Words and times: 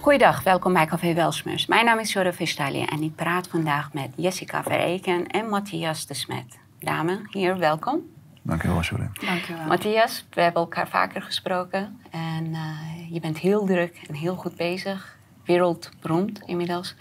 Goeiedag, 0.00 0.42
welkom 0.42 0.72
bij 0.72 0.86
Café 0.86 1.14
Welsmers. 1.14 1.66
Mijn 1.66 1.84
naam 1.84 1.98
is 1.98 2.12
Jorre 2.12 2.32
Vestalia 2.32 2.86
en 2.86 3.02
ik 3.02 3.14
praat 3.14 3.48
vandaag 3.48 3.92
met 3.92 4.08
Jessica 4.16 4.62
Vereken 4.62 5.26
en 5.26 5.48
Matthias 5.48 6.06
de 6.06 6.14
Smet. 6.14 6.58
Dames, 6.78 7.18
hier, 7.30 7.58
welkom. 7.58 8.00
Dank 8.42 8.62
je 8.62 8.68
wel, 8.68 8.80
Jorre. 8.80 9.10
Dank 9.26 9.48
u 9.48 9.54
wel. 9.54 9.66
Matthias, 9.66 10.26
we 10.30 10.40
hebben 10.40 10.62
elkaar 10.62 10.88
vaker 10.88 11.22
gesproken 11.22 12.00
en 12.10 12.44
uh, 12.44 13.12
je 13.12 13.20
bent 13.20 13.38
heel 13.38 13.64
druk 13.64 14.00
en 14.08 14.14
heel 14.14 14.34
goed 14.34 14.56
bezig. 14.56 15.16
Wereldberoemd 15.44 16.42
inmiddels. 16.46 16.94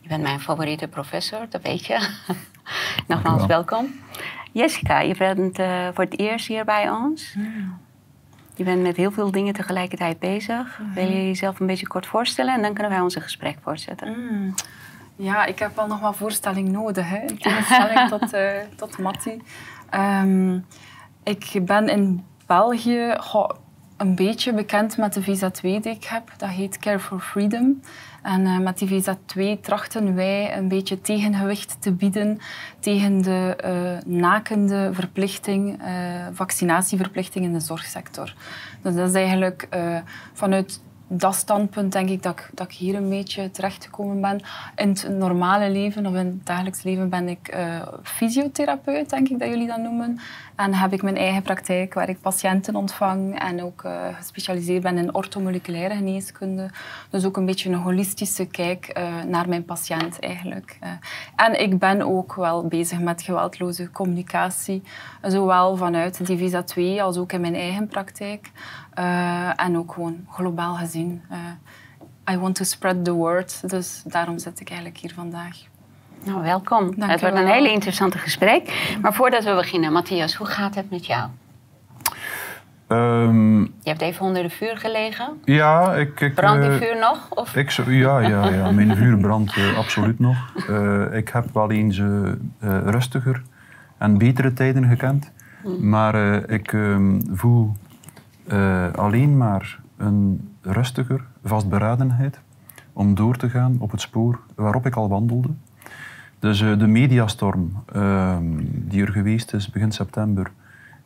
Je 0.00 0.08
bent 0.08 0.22
mijn 0.22 0.40
favoriete 0.40 0.88
professor, 0.88 1.46
dat 1.48 1.62
weet 1.62 1.86
je. 1.86 2.08
Nogmaals, 3.08 3.46
welkom. 3.46 4.00
Jessica, 4.52 5.00
je 5.00 5.16
bent 5.16 5.58
uh, 5.58 5.88
voor 5.94 6.04
het 6.04 6.18
eerst 6.18 6.46
hier 6.46 6.64
bij 6.64 6.90
ons. 6.90 7.34
Mm. 7.34 7.78
Je 8.54 8.64
bent 8.64 8.82
met 8.82 8.96
heel 8.96 9.10
veel 9.10 9.30
dingen 9.30 9.54
tegelijkertijd 9.54 10.18
bezig. 10.18 10.78
Mm. 10.78 10.94
Wil 10.94 11.08
je 11.08 11.26
jezelf 11.26 11.60
een 11.60 11.66
beetje 11.66 11.86
kort 11.86 12.06
voorstellen 12.06 12.54
en 12.54 12.62
dan 12.62 12.72
kunnen 12.72 12.92
wij 12.92 13.00
ons 13.00 13.16
gesprek 13.16 13.56
voortzetten? 13.62 14.08
Mm. 14.08 14.54
Ja, 15.16 15.44
ik 15.44 15.58
heb 15.58 15.76
wel 15.76 15.86
nog 15.86 16.00
wat 16.00 16.16
voorstelling 16.16 16.68
nodig, 16.68 17.08
hè, 17.08 17.18
in 17.18 17.38
tegenstelling 17.38 18.08
tot, 18.18 18.34
uh, 18.34 18.50
tot 18.76 18.98
Matti. 18.98 19.42
Um, 19.94 20.66
ik 21.22 21.60
ben 21.62 21.88
in 21.88 22.24
België 22.46 23.14
goh, 23.18 23.50
een 24.04 24.14
beetje 24.14 24.54
bekend 24.54 24.96
met 24.96 25.12
de 25.12 25.22
visa 25.22 25.50
2 25.50 25.80
die 25.80 25.92
ik 25.92 26.04
heb. 26.04 26.32
Dat 26.36 26.48
heet 26.48 26.78
Care 26.78 26.98
for 26.98 27.20
Freedom. 27.20 27.80
En 28.22 28.40
uh, 28.40 28.58
met 28.58 28.78
die 28.78 28.88
visa 28.88 29.16
2 29.26 29.60
trachten 29.60 30.14
wij 30.14 30.56
een 30.56 30.68
beetje 30.68 31.00
tegengewicht 31.00 31.76
te 31.80 31.92
bieden 31.92 32.38
tegen 32.78 33.22
de 33.22 33.56
uh, 33.64 34.12
nakende 34.18 34.90
verplichting, 34.92 35.82
uh, 35.82 35.86
vaccinatieverplichting 36.32 37.44
in 37.44 37.52
de 37.52 37.60
zorgsector. 37.60 38.34
Dus 38.82 38.94
dat 38.94 39.08
is 39.08 39.14
eigenlijk 39.14 39.68
vanuit 40.32 40.80
dat 41.08 41.34
standpunt 41.34 41.92
denk 41.92 42.08
ik 42.08 42.22
dat, 42.22 42.38
ik 42.38 42.50
dat 42.54 42.66
ik 42.66 42.72
hier 42.72 42.94
een 42.94 43.08
beetje 43.08 43.50
terechtgekomen 43.50 44.20
ben. 44.20 44.40
In 44.76 44.88
het 44.88 45.08
normale 45.08 45.70
leven 45.70 46.06
of 46.06 46.14
in 46.14 46.26
het 46.26 46.46
dagelijks 46.46 46.82
leven 46.82 47.08
ben 47.08 47.28
ik 47.28 47.54
uh, 47.54 47.82
fysiotherapeut, 48.02 49.10
denk 49.10 49.28
ik 49.28 49.38
dat 49.38 49.48
jullie 49.48 49.66
dat 49.66 49.78
noemen. 49.78 50.18
En 50.56 50.74
heb 50.74 50.92
ik 50.92 51.02
mijn 51.02 51.16
eigen 51.16 51.42
praktijk 51.42 51.94
waar 51.94 52.08
ik 52.08 52.20
patiënten 52.20 52.76
ontvang 52.76 53.38
en 53.38 53.62
ook 53.62 53.82
uh, 53.84 53.92
gespecialiseerd 54.12 54.82
ben 54.82 54.98
in 54.98 55.14
orthomoleculaire 55.14 55.94
geneeskunde. 55.94 56.70
Dus 57.10 57.24
ook 57.24 57.36
een 57.36 57.46
beetje 57.46 57.68
een 57.68 57.74
holistische 57.74 58.46
kijk 58.46 58.98
uh, 58.98 59.22
naar 59.22 59.48
mijn 59.48 59.64
patiënt 59.64 60.20
eigenlijk. 60.20 60.78
en 61.36 61.60
ik 61.60 61.78
ben 61.78 62.02
ook 62.02 62.34
wel 62.34 62.66
bezig 62.66 63.00
met 63.00 63.22
geweldloze 63.22 63.90
communicatie, 63.90 64.82
zowel 65.22 65.76
vanuit 65.76 66.26
Divisa 66.26 66.62
2 66.62 67.02
als 67.02 67.16
ook 67.16 67.32
in 67.32 67.40
mijn 67.40 67.54
eigen 67.54 67.86
praktijk. 67.86 68.50
En 69.56 69.76
ook 69.76 69.92
gewoon 69.92 70.26
globaal 70.28 70.74
gezien. 70.74 71.22
I 72.30 72.38
want 72.38 72.54
to 72.54 72.64
spread 72.64 73.04
the 73.04 73.12
word, 73.12 73.70
dus 73.70 74.02
daarom 74.06 74.38
zit 74.38 74.60
ik 74.60 74.68
eigenlijk 74.68 74.98
hier 74.98 75.12
vandaag. 75.14 75.56
Nou, 76.24 76.42
welkom. 76.42 76.94
Dank 76.96 77.10
het 77.10 77.20
wordt 77.20 77.36
een 77.36 77.46
hele 77.46 77.70
interessante 77.72 78.18
gesprek. 78.18 78.96
Maar 79.02 79.14
voordat 79.14 79.44
we 79.44 79.54
beginnen, 79.54 79.92
Matthias, 79.92 80.34
hoe 80.34 80.46
gaat 80.46 80.74
het 80.74 80.90
met 80.90 81.06
jou? 81.06 81.28
Um, 82.88 83.60
je 83.60 83.68
hebt 83.90 84.00
even 84.00 84.26
onder 84.26 84.42
de 84.42 84.50
vuur 84.50 84.76
gelegen. 84.76 85.40
Ja, 85.44 85.94
ik... 85.94 86.20
ik 86.20 86.34
brandt 86.34 86.62
die 86.62 86.70
uh, 86.70 86.76
vuur 86.76 86.98
nog? 86.98 87.30
Of? 87.30 87.56
Ik, 87.56 87.70
ja, 87.70 88.18
ja, 88.18 88.48
ja, 88.48 88.70
mijn 88.80 88.96
vuur 88.96 89.18
brandt 89.18 89.56
uh, 89.56 89.78
absoluut 89.78 90.18
nog. 90.18 90.36
Uh, 90.70 91.16
ik 91.16 91.28
heb 91.28 91.44
wel 91.52 91.70
eens 91.70 92.02
rustiger 92.60 93.42
en 93.98 94.18
betere 94.18 94.52
tijden 94.52 94.88
gekend. 94.88 95.32
Hmm. 95.62 95.88
Maar 95.88 96.14
ik 96.50 96.72
um, 96.72 97.22
voel 97.32 97.72
alleen 98.94 99.36
maar 99.36 99.80
een 99.96 100.48
rustiger 100.60 101.24
vastberadenheid 101.44 102.40
om 102.92 103.14
door 103.14 103.36
te 103.36 103.50
gaan 103.50 103.76
op 103.78 103.90
het 103.90 104.00
spoor 104.00 104.40
waarop 104.54 104.86
ik 104.86 104.96
al 104.96 105.08
wandelde. 105.08 105.48
Dus 106.38 106.60
uh, 106.60 106.78
de 106.78 106.86
mediastorm 106.86 107.72
uh, 107.96 108.36
die 108.64 109.02
er 109.02 109.12
geweest 109.12 109.52
is 109.52 109.70
begin 109.70 109.92
september 109.92 110.50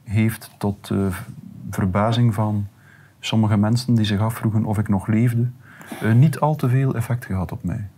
heeft 0.04 0.50
tot 0.58 0.90
uh, 0.90 1.06
verbazing 1.70 2.34
van 2.34 2.66
sommige 3.20 3.56
mensen 3.56 3.94
die 3.94 4.04
zich 4.04 4.20
afvroegen 4.20 4.64
of 4.64 4.78
ik 4.78 4.88
nog 4.88 5.06
leefde, 5.06 5.46
eh, 6.00 6.12
niet 6.12 6.40
al 6.40 6.56
te 6.56 6.68
veel 6.68 6.94
effect 6.94 7.24
gehad 7.24 7.52
op 7.52 7.64
mij. 7.64 7.88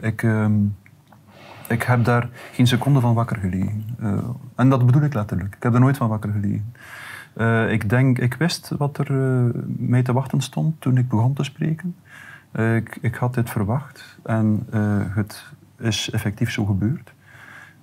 ik, 0.00 0.22
ehm, 0.22 0.52
ik 1.68 1.82
heb 1.82 2.04
daar 2.04 2.28
geen 2.52 2.66
seconde 2.66 3.00
van 3.00 3.14
wakker 3.14 3.36
gelegen. 3.36 3.84
en 4.54 4.68
dat 4.68 4.86
bedoel 4.86 5.02
ik 5.02 5.14
letterlijk. 5.14 5.54
Ik 5.54 5.62
heb 5.62 5.74
er 5.74 5.80
nooit 5.80 5.96
van 5.96 6.08
wakker 6.08 6.32
gelegen. 6.32 6.72
Ik 7.68 7.88
denk, 7.88 8.18
ik 8.18 8.34
wist 8.34 8.68
wat 8.78 8.98
er 8.98 9.12
mij 9.66 10.02
te 10.02 10.12
wachten 10.12 10.40
stond 10.40 10.80
toen 10.80 10.96
ik 10.96 11.08
begon 11.08 11.32
te 11.32 11.44
spreken. 11.44 11.94
ik, 12.52 12.98
ik 13.00 13.14
had 13.14 13.34
dit 13.34 13.50
verwacht 13.50 14.18
en 14.22 14.66
het 15.14 15.44
is 15.78 16.10
effectief 16.10 16.50
zo 16.50 16.64
gebeurd. 16.64 17.12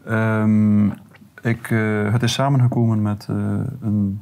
Um, 0.08 0.94
ik, 1.42 1.70
uh, 1.70 2.12
het 2.12 2.24
is 2.24 2.34
samengekomen 2.34 3.02
met 3.02 3.28
uh, 3.30 3.38
een 3.82 4.22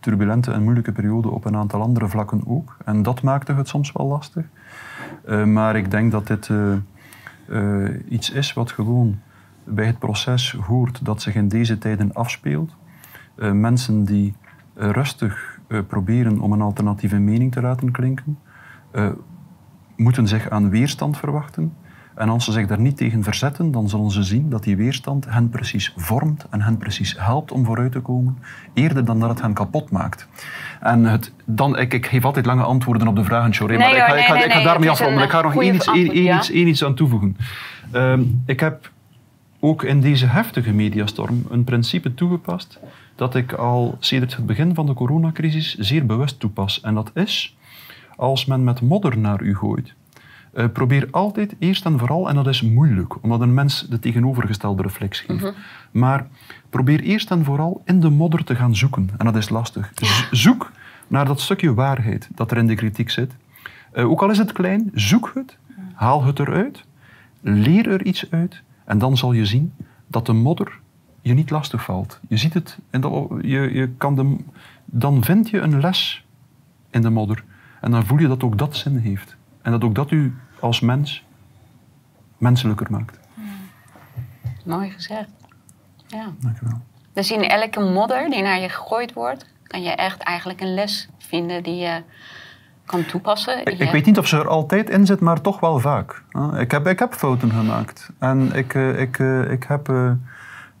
turbulente 0.00 0.52
en 0.52 0.62
moeilijke 0.62 0.92
periode 0.92 1.30
op 1.30 1.44
een 1.44 1.56
aantal 1.56 1.80
andere 1.80 2.08
vlakken 2.08 2.42
ook. 2.46 2.76
En 2.84 3.02
dat 3.02 3.22
maakte 3.22 3.54
het 3.54 3.68
soms 3.68 3.92
wel 3.92 4.06
lastig. 4.06 4.44
Uh, 5.28 5.44
maar 5.44 5.76
ik 5.76 5.90
denk 5.90 6.12
dat 6.12 6.26
dit 6.26 6.50
iets 8.08 8.30
is 8.30 8.52
wat 8.52 8.72
gewoon 8.72 9.18
bij 9.64 9.86
het 9.86 9.98
proces 9.98 10.52
hoort 10.52 11.04
dat 11.04 11.22
zich 11.22 11.34
in 11.34 11.48
deze 11.48 11.78
tijden 11.78 12.14
afspeelt. 12.14 12.76
Mensen 13.38 14.04
die 14.04 14.34
rustig 14.74 15.58
proberen 15.86 16.40
om 16.40 16.52
een 16.52 16.62
alternatieve 16.62 17.18
mening 17.18 17.52
te 17.52 17.60
laten 17.60 17.90
klinken, 17.90 18.38
moeten 19.96 20.28
zich 20.28 20.50
aan 20.50 20.70
weerstand 20.70 21.18
verwachten. 21.18 21.72
En 22.14 22.28
als 22.28 22.44
ze 22.44 22.52
zich 22.52 22.66
daar 22.66 22.80
niet 22.80 22.96
tegen 22.96 23.22
verzetten, 23.22 23.70
dan 23.70 23.88
zullen 23.88 24.10
ze 24.10 24.22
zien 24.22 24.50
dat 24.50 24.62
die 24.62 24.76
weerstand 24.76 25.26
hen 25.28 25.48
precies 25.48 25.92
vormt 25.96 26.46
en 26.50 26.62
hen 26.62 26.76
precies 26.76 27.14
helpt 27.18 27.52
om 27.52 27.64
vooruit 27.64 27.92
te 27.92 28.00
komen, 28.00 28.38
eerder 28.72 29.04
dan 29.04 29.20
dat 29.20 29.28
het 29.28 29.40
hen 29.40 29.52
kapot 29.52 29.90
maakt. 29.90 30.28
En 30.80 31.04
het, 31.04 31.32
dan, 31.44 31.78
ik, 31.78 31.94
ik 31.94 32.06
geef 32.06 32.24
altijd 32.24 32.46
lange 32.46 32.62
antwoorden 32.62 33.08
op 33.08 33.16
de 33.16 33.24
vragen, 33.24 33.66
maar 33.66 33.70
ik 33.70 33.78
ga, 33.78 34.14
ik 34.14 34.24
ga, 34.24 34.44
ik 34.44 34.52
ga 34.52 34.62
daarmee 34.62 34.90
afronden. 34.90 35.22
Ik 35.22 35.30
ga 35.30 35.40
nog 35.40 35.62
één 35.62 35.74
iets, 35.74 35.86
één, 35.86 36.16
iets, 36.16 36.50
iets 36.50 36.84
aan 36.84 36.94
toevoegen. 36.94 37.36
Um, 37.92 38.42
ik 38.46 38.60
heb 38.60 38.90
ook 39.60 39.82
in 39.82 40.00
deze 40.00 40.26
heftige 40.26 40.72
mediastorm 40.72 41.46
een 41.50 41.64
principe 41.64 42.14
toegepast 42.14 42.78
dat 43.18 43.34
ik 43.34 43.52
al 43.52 43.96
sinds 43.98 44.36
het 44.36 44.46
begin 44.46 44.74
van 44.74 44.86
de 44.86 44.94
coronacrisis 44.94 45.76
zeer 45.78 46.06
bewust 46.06 46.40
toepas. 46.40 46.80
En 46.80 46.94
dat 46.94 47.10
is, 47.14 47.56
als 48.16 48.44
men 48.44 48.64
met 48.64 48.80
modder 48.80 49.18
naar 49.18 49.42
u 49.42 49.56
gooit, 49.56 49.94
uh, 50.54 50.64
probeer 50.72 51.08
altijd 51.10 51.54
eerst 51.58 51.84
en 51.84 51.98
vooral, 51.98 52.28
en 52.28 52.34
dat 52.34 52.46
is 52.46 52.62
moeilijk, 52.62 53.22
omdat 53.22 53.40
een 53.40 53.54
mens 53.54 53.86
de 53.90 53.98
tegenovergestelde 53.98 54.82
reflex 54.82 55.20
geeft, 55.20 55.42
mhm. 55.42 55.52
maar 55.90 56.26
probeer 56.70 57.00
eerst 57.00 57.30
en 57.30 57.44
vooral 57.44 57.82
in 57.84 58.00
de 58.00 58.10
modder 58.10 58.44
te 58.44 58.54
gaan 58.54 58.76
zoeken. 58.76 59.10
En 59.16 59.24
dat 59.24 59.36
is 59.36 59.48
lastig. 59.48 59.92
Zoek 60.30 60.72
naar 61.06 61.24
dat 61.24 61.40
stukje 61.40 61.74
waarheid 61.74 62.28
dat 62.34 62.50
er 62.50 62.56
in 62.56 62.66
de 62.66 62.74
kritiek 62.74 63.10
zit. 63.10 63.36
Uh, 63.94 64.10
ook 64.10 64.22
al 64.22 64.30
is 64.30 64.38
het 64.38 64.52
klein, 64.52 64.90
zoek 64.94 65.30
het, 65.34 65.56
haal 65.94 66.24
het 66.24 66.38
eruit, 66.38 66.84
leer 67.40 67.88
er 67.88 68.04
iets 68.04 68.30
uit 68.30 68.62
en 68.84 68.98
dan 68.98 69.16
zal 69.16 69.32
je 69.32 69.46
zien 69.46 69.72
dat 70.06 70.26
de 70.26 70.32
modder 70.32 70.78
je 71.20 71.34
niet 71.34 71.50
lastig 71.50 71.84
valt. 71.84 72.20
Je 72.28 72.36
ziet 72.36 72.54
het 72.54 72.78
en 72.90 73.00
je, 73.42 73.72
je 73.72 73.88
kan 73.88 74.14
de, 74.14 74.36
dan 74.84 75.24
vind 75.24 75.50
je 75.50 75.58
een 75.60 75.80
les 75.80 76.24
in 76.90 77.02
de 77.02 77.10
modder 77.10 77.44
en 77.80 77.90
dan 77.90 78.06
voel 78.06 78.18
je 78.18 78.28
dat 78.28 78.42
ook 78.42 78.58
dat 78.58 78.76
zin 78.76 78.96
heeft. 78.96 79.36
En 79.62 79.70
dat 79.70 79.84
ook 79.84 79.94
dat 79.94 80.10
u 80.10 80.34
als 80.60 80.80
mens 80.80 81.24
menselijker 82.38 82.86
maakt. 82.90 83.18
Mooi 84.64 84.90
gezegd. 84.90 85.30
Ja. 86.06 86.32
Dank 86.40 86.60
u 86.60 86.66
wel. 86.66 86.80
Dus 87.12 87.30
in 87.30 87.42
elke 87.42 87.80
modder 87.80 88.30
die 88.30 88.42
naar 88.42 88.60
je 88.60 88.68
gegooid 88.68 89.12
wordt, 89.12 89.46
kan 89.62 89.82
je 89.82 89.90
echt 89.90 90.22
eigenlijk 90.22 90.60
een 90.60 90.74
les 90.74 91.08
vinden 91.18 91.62
die 91.62 91.76
je 91.76 92.02
kan 92.88 93.04
toepassen. 93.04 93.60
Ik, 93.60 93.78
ik 93.78 93.90
weet 93.90 94.06
niet 94.06 94.18
of 94.18 94.26
ze 94.26 94.36
er 94.36 94.48
altijd 94.48 94.90
in 94.90 95.06
zit, 95.06 95.20
maar 95.20 95.40
toch 95.40 95.60
wel 95.60 95.78
vaak. 95.78 96.22
Ik 96.58 96.70
heb, 96.70 96.86
ik 96.86 96.98
heb 96.98 97.14
fouten 97.14 97.50
gemaakt. 97.50 98.10
En 98.18 98.52
ik, 98.52 98.74
eh, 98.74 99.00
ik, 99.00 99.18
eh, 99.18 99.50
ik 99.50 99.64
heb, 99.64 99.88
uh, 99.88 100.12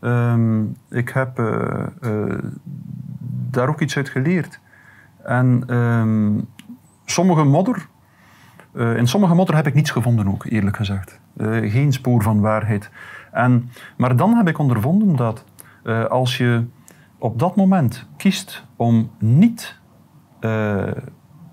um, 0.00 0.76
ik 0.90 1.08
heb 1.08 1.38
uh, 1.38 1.84
daar 3.50 3.68
ook 3.68 3.80
iets 3.80 3.96
uit 3.96 4.08
geleerd. 4.08 4.60
En 5.22 5.74
um, 5.74 6.48
sommige 7.04 7.44
modder 7.44 7.86
uh, 8.72 8.96
in 8.96 9.06
sommige 9.06 9.34
modder 9.34 9.56
heb 9.56 9.66
ik 9.66 9.74
niets 9.74 9.90
gevonden 9.90 10.28
ook, 10.28 10.44
eerlijk 10.44 10.76
gezegd. 10.76 11.20
Geen 11.62 11.92
spoor 11.92 12.22
van 12.22 12.40
waarheid. 12.40 12.90
En, 13.32 13.70
maar 13.96 14.16
dan 14.16 14.34
heb 14.34 14.48
ik 14.48 14.58
ondervonden 14.58 15.16
dat 15.16 15.44
als 16.08 16.36
je 16.36 16.64
op 17.18 17.38
dat 17.38 17.56
moment 17.56 18.06
kiest 18.16 18.64
om 18.76 19.10
niet 19.18 19.78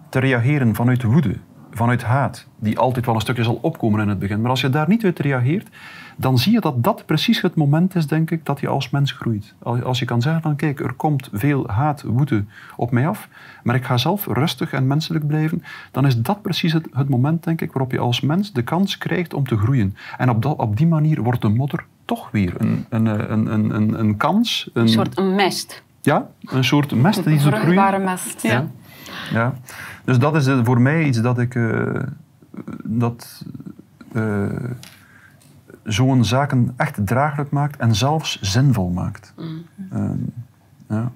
te 0.09 0.19
reageren 0.19 0.75
vanuit 0.75 1.03
woede, 1.03 1.35
vanuit 1.71 2.03
haat, 2.03 2.47
die 2.59 2.79
altijd 2.79 3.05
wel 3.05 3.15
een 3.15 3.21
stukje 3.21 3.43
zal 3.43 3.59
opkomen 3.61 4.01
in 4.01 4.09
het 4.09 4.19
begin. 4.19 4.41
Maar 4.41 4.49
als 4.49 4.61
je 4.61 4.69
daar 4.69 4.87
niet 4.87 5.03
uit 5.03 5.19
reageert, 5.19 5.69
dan 6.15 6.37
zie 6.37 6.51
je 6.51 6.59
dat 6.59 6.83
dat 6.83 7.05
precies 7.05 7.41
het 7.41 7.55
moment 7.55 7.95
is, 7.95 8.07
denk 8.07 8.31
ik, 8.31 8.45
dat 8.45 8.59
je 8.59 8.67
als 8.67 8.89
mens 8.89 9.11
groeit. 9.11 9.53
Als 9.59 9.99
je 9.99 10.05
kan 10.05 10.21
zeggen 10.21 10.41
van, 10.41 10.55
kijk, 10.55 10.79
er 10.79 10.93
komt 10.93 11.29
veel 11.31 11.67
haat, 11.67 12.01
woede 12.01 12.45
op 12.75 12.91
mij 12.91 13.07
af, 13.07 13.29
maar 13.63 13.75
ik 13.75 13.83
ga 13.83 13.97
zelf 13.97 14.25
rustig 14.25 14.71
en 14.71 14.87
menselijk 14.87 15.27
blijven, 15.27 15.63
dan 15.91 16.05
is 16.05 16.21
dat 16.21 16.41
precies 16.41 16.73
het, 16.73 16.87
het 16.91 17.09
moment, 17.09 17.43
denk 17.43 17.61
ik, 17.61 17.71
waarop 17.71 17.91
je 17.91 17.99
als 17.99 18.21
mens 18.21 18.53
de 18.53 18.61
kans 18.61 18.97
krijgt 18.97 19.33
om 19.33 19.47
te 19.47 19.57
groeien. 19.57 19.95
En 20.17 20.29
op, 20.29 20.41
dat, 20.41 20.57
op 20.57 20.77
die 20.77 20.87
manier 20.87 21.21
wordt 21.21 21.41
de 21.41 21.49
modder 21.49 21.85
toch 22.05 22.31
weer 22.31 22.53
een, 22.57 22.85
een, 22.89 23.05
een, 23.05 23.51
een, 23.51 23.75
een, 23.75 23.99
een 23.99 24.17
kans. 24.17 24.69
Een, 24.73 24.89
soort 24.89 25.35
mest. 25.35 25.83
Ja, 26.01 26.29
een 26.45 26.63
soort 26.63 26.95
mest 26.95 27.23
die 27.23 27.39
doet 27.39 27.53
groeien. 27.53 28.03
mest. 28.03 28.41
Ja. 28.41 28.67
ja. 29.31 29.53
Dus 30.03 30.19
dat 30.19 30.35
is 30.35 30.49
voor 30.63 30.81
mij 30.81 31.03
iets 31.03 31.21
dat 31.21 31.39
ik... 31.39 31.55
Uh, 31.55 31.99
dat... 32.83 33.45
Uh, 34.13 34.45
zo'n 35.85 36.25
zaken 36.25 36.73
echt 36.77 37.07
draaglijk 37.07 37.51
maakt 37.51 37.77
en 37.77 37.95
zelfs 37.95 38.41
zinvol 38.41 38.89
maakt. 38.89 39.33
Mm. 39.37 39.65
Ehm, 39.91 40.17
ja. 40.89 41.11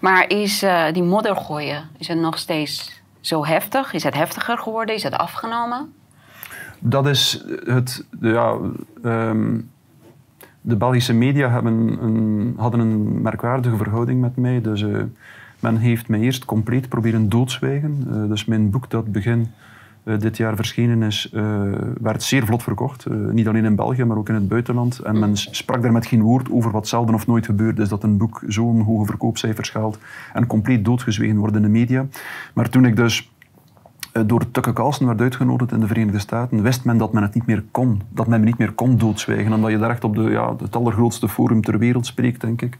Maar 0.00 0.28
is 0.28 0.62
uh, 0.62 0.92
die 0.92 1.02
modder 1.02 1.36
gooien, 1.36 1.88
is 1.98 2.08
het 2.08 2.18
nog 2.18 2.38
steeds 2.38 3.02
zo 3.20 3.44
heftig? 3.44 3.92
Is 3.92 4.02
het 4.02 4.14
heftiger 4.14 4.58
geworden? 4.58 4.94
Is 4.94 5.02
het 5.02 5.14
afgenomen? 5.14 5.92
Dat 6.78 7.06
is 7.06 7.44
het... 7.64 8.04
Ja, 8.20 8.56
um, 9.04 9.70
de 10.60 10.76
Belgische 10.76 11.14
media 11.14 11.50
hebben 11.50 12.02
een, 12.02 12.54
hadden 12.56 12.80
een 12.80 13.22
merkwaardige 13.22 13.76
verhouding 13.76 14.20
met 14.20 14.36
mij. 14.36 14.60
Dus 14.60 14.80
uh, 14.80 15.02
men 15.60 15.76
heeft 15.76 16.08
mij 16.08 16.20
eerst 16.20 16.44
compleet 16.44 16.88
proberen 16.88 17.28
doodzwijgen. 17.28 18.06
Uh, 18.08 18.28
dus 18.28 18.44
mijn 18.44 18.70
boek 18.70 18.90
dat 18.90 19.12
begin 19.12 19.52
dit 20.02 20.36
jaar 20.36 20.56
verschenen 20.56 21.02
is, 21.02 21.30
werd 22.00 22.22
zeer 22.22 22.46
vlot 22.46 22.62
verkocht. 22.62 23.06
niet 23.32 23.48
alleen 23.48 23.64
in 23.64 23.76
België, 23.76 24.04
maar 24.04 24.16
ook 24.16 24.28
in 24.28 24.34
het 24.34 24.48
buitenland. 24.48 24.98
En 24.98 25.18
men 25.18 25.36
sprak 25.36 25.82
daar 25.82 25.92
met 25.92 26.06
geen 26.06 26.22
woord 26.22 26.50
over 26.50 26.70
wat 26.70 26.88
zelden 26.88 27.14
of 27.14 27.26
nooit 27.26 27.46
gebeurt. 27.46 27.78
Is 27.78 27.88
dat 27.88 28.02
een 28.02 28.16
boek 28.16 28.42
zo'n 28.46 28.80
hoge 28.80 29.04
verkoopcijfers 29.04 29.72
haalt 29.72 29.98
en 30.32 30.46
compleet 30.46 30.84
doodgezwegen 30.84 31.36
wordt 31.36 31.56
in 31.56 31.62
de 31.62 31.68
media. 31.68 32.06
Maar 32.54 32.68
toen 32.68 32.84
ik 32.84 32.96
dus 32.96 33.30
eh, 34.12 34.22
door 34.26 34.50
Tucker 34.50 34.72
Carlson 34.72 35.06
werd 35.06 35.20
uitgenodigd 35.20 35.72
in 35.72 35.80
de 35.80 35.86
Verenigde 35.86 36.18
Staten, 36.18 36.62
wist 36.62 36.84
men 36.84 36.98
dat 36.98 37.12
men 37.12 37.22
het 37.22 37.34
niet 37.34 37.46
meer 37.46 37.64
kon. 37.70 38.02
Dat 38.08 38.26
men 38.26 38.40
me 38.40 38.46
niet 38.46 38.58
meer 38.58 38.72
kon 38.72 38.98
doodzwijgen, 38.98 39.52
omdat 39.52 39.70
je 39.70 39.78
daar 39.78 39.90
echt 39.90 40.04
op 40.04 40.14
de, 40.14 40.22
ja, 40.22 40.56
het 40.58 40.76
allergrootste 40.76 41.28
forum 41.28 41.62
ter 41.62 41.78
wereld 41.78 42.06
spreekt, 42.06 42.40
denk 42.40 42.62
ik. 42.62 42.78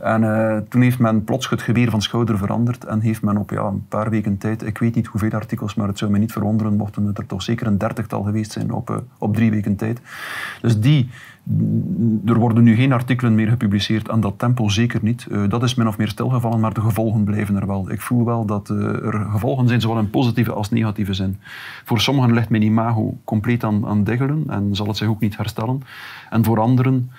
En 0.00 0.22
uh, 0.22 0.56
toen 0.68 0.82
heeft 0.82 0.98
men 0.98 1.24
plots 1.24 1.50
het 1.50 1.62
geweer 1.62 1.90
van 1.90 2.02
schouder 2.02 2.38
veranderd 2.38 2.84
en 2.84 3.00
heeft 3.00 3.22
men 3.22 3.36
op 3.36 3.50
ja, 3.50 3.62
een 3.62 3.86
paar 3.88 4.10
weken 4.10 4.38
tijd, 4.38 4.66
ik 4.66 4.78
weet 4.78 4.94
niet 4.94 5.06
hoeveel 5.06 5.30
artikels, 5.30 5.74
maar 5.74 5.88
het 5.88 5.98
zou 5.98 6.10
me 6.10 6.18
niet 6.18 6.32
verwonderen 6.32 6.76
mochten 6.76 7.04
het 7.04 7.18
er 7.18 7.26
toch 7.26 7.42
zeker 7.42 7.66
een 7.66 7.78
dertigtal 7.78 8.22
geweest 8.22 8.52
zijn 8.52 8.72
op, 8.72 8.90
uh, 8.90 8.96
op 9.18 9.34
drie 9.34 9.50
weken 9.50 9.76
tijd. 9.76 10.00
Dus 10.60 10.80
die, 10.80 11.08
er 12.26 12.38
worden 12.38 12.64
nu 12.64 12.74
geen 12.74 12.92
artikelen 12.92 13.34
meer 13.34 13.48
gepubliceerd 13.48 14.10
aan 14.10 14.20
dat 14.20 14.38
tempo, 14.38 14.68
zeker 14.68 15.00
niet. 15.02 15.26
Uh, 15.30 15.48
dat 15.48 15.62
is 15.62 15.74
min 15.74 15.88
of 15.88 15.98
meer 15.98 16.08
stilgevallen, 16.08 16.60
maar 16.60 16.74
de 16.74 16.80
gevolgen 16.80 17.24
blijven 17.24 17.56
er 17.56 17.66
wel. 17.66 17.90
Ik 17.90 18.00
voel 18.00 18.24
wel 18.24 18.44
dat 18.44 18.68
er 18.68 19.26
gevolgen 19.30 19.68
zijn, 19.68 19.80
zowel 19.80 19.98
in 19.98 20.10
positieve 20.10 20.52
als 20.52 20.70
negatieve 20.70 21.14
zin. 21.14 21.36
Voor 21.84 22.00
sommigen 22.00 22.32
ligt 22.32 22.50
mijn 22.50 22.62
imago 22.62 23.18
compleet 23.24 23.64
aan, 23.64 23.86
aan 23.86 24.04
diggelen 24.04 24.44
en 24.46 24.74
zal 24.76 24.86
het 24.86 24.96
zich 24.96 25.08
ook 25.08 25.20
niet 25.20 25.36
herstellen. 25.36 25.82
En 26.30 26.44
voor 26.44 26.60
anderen 26.60 27.10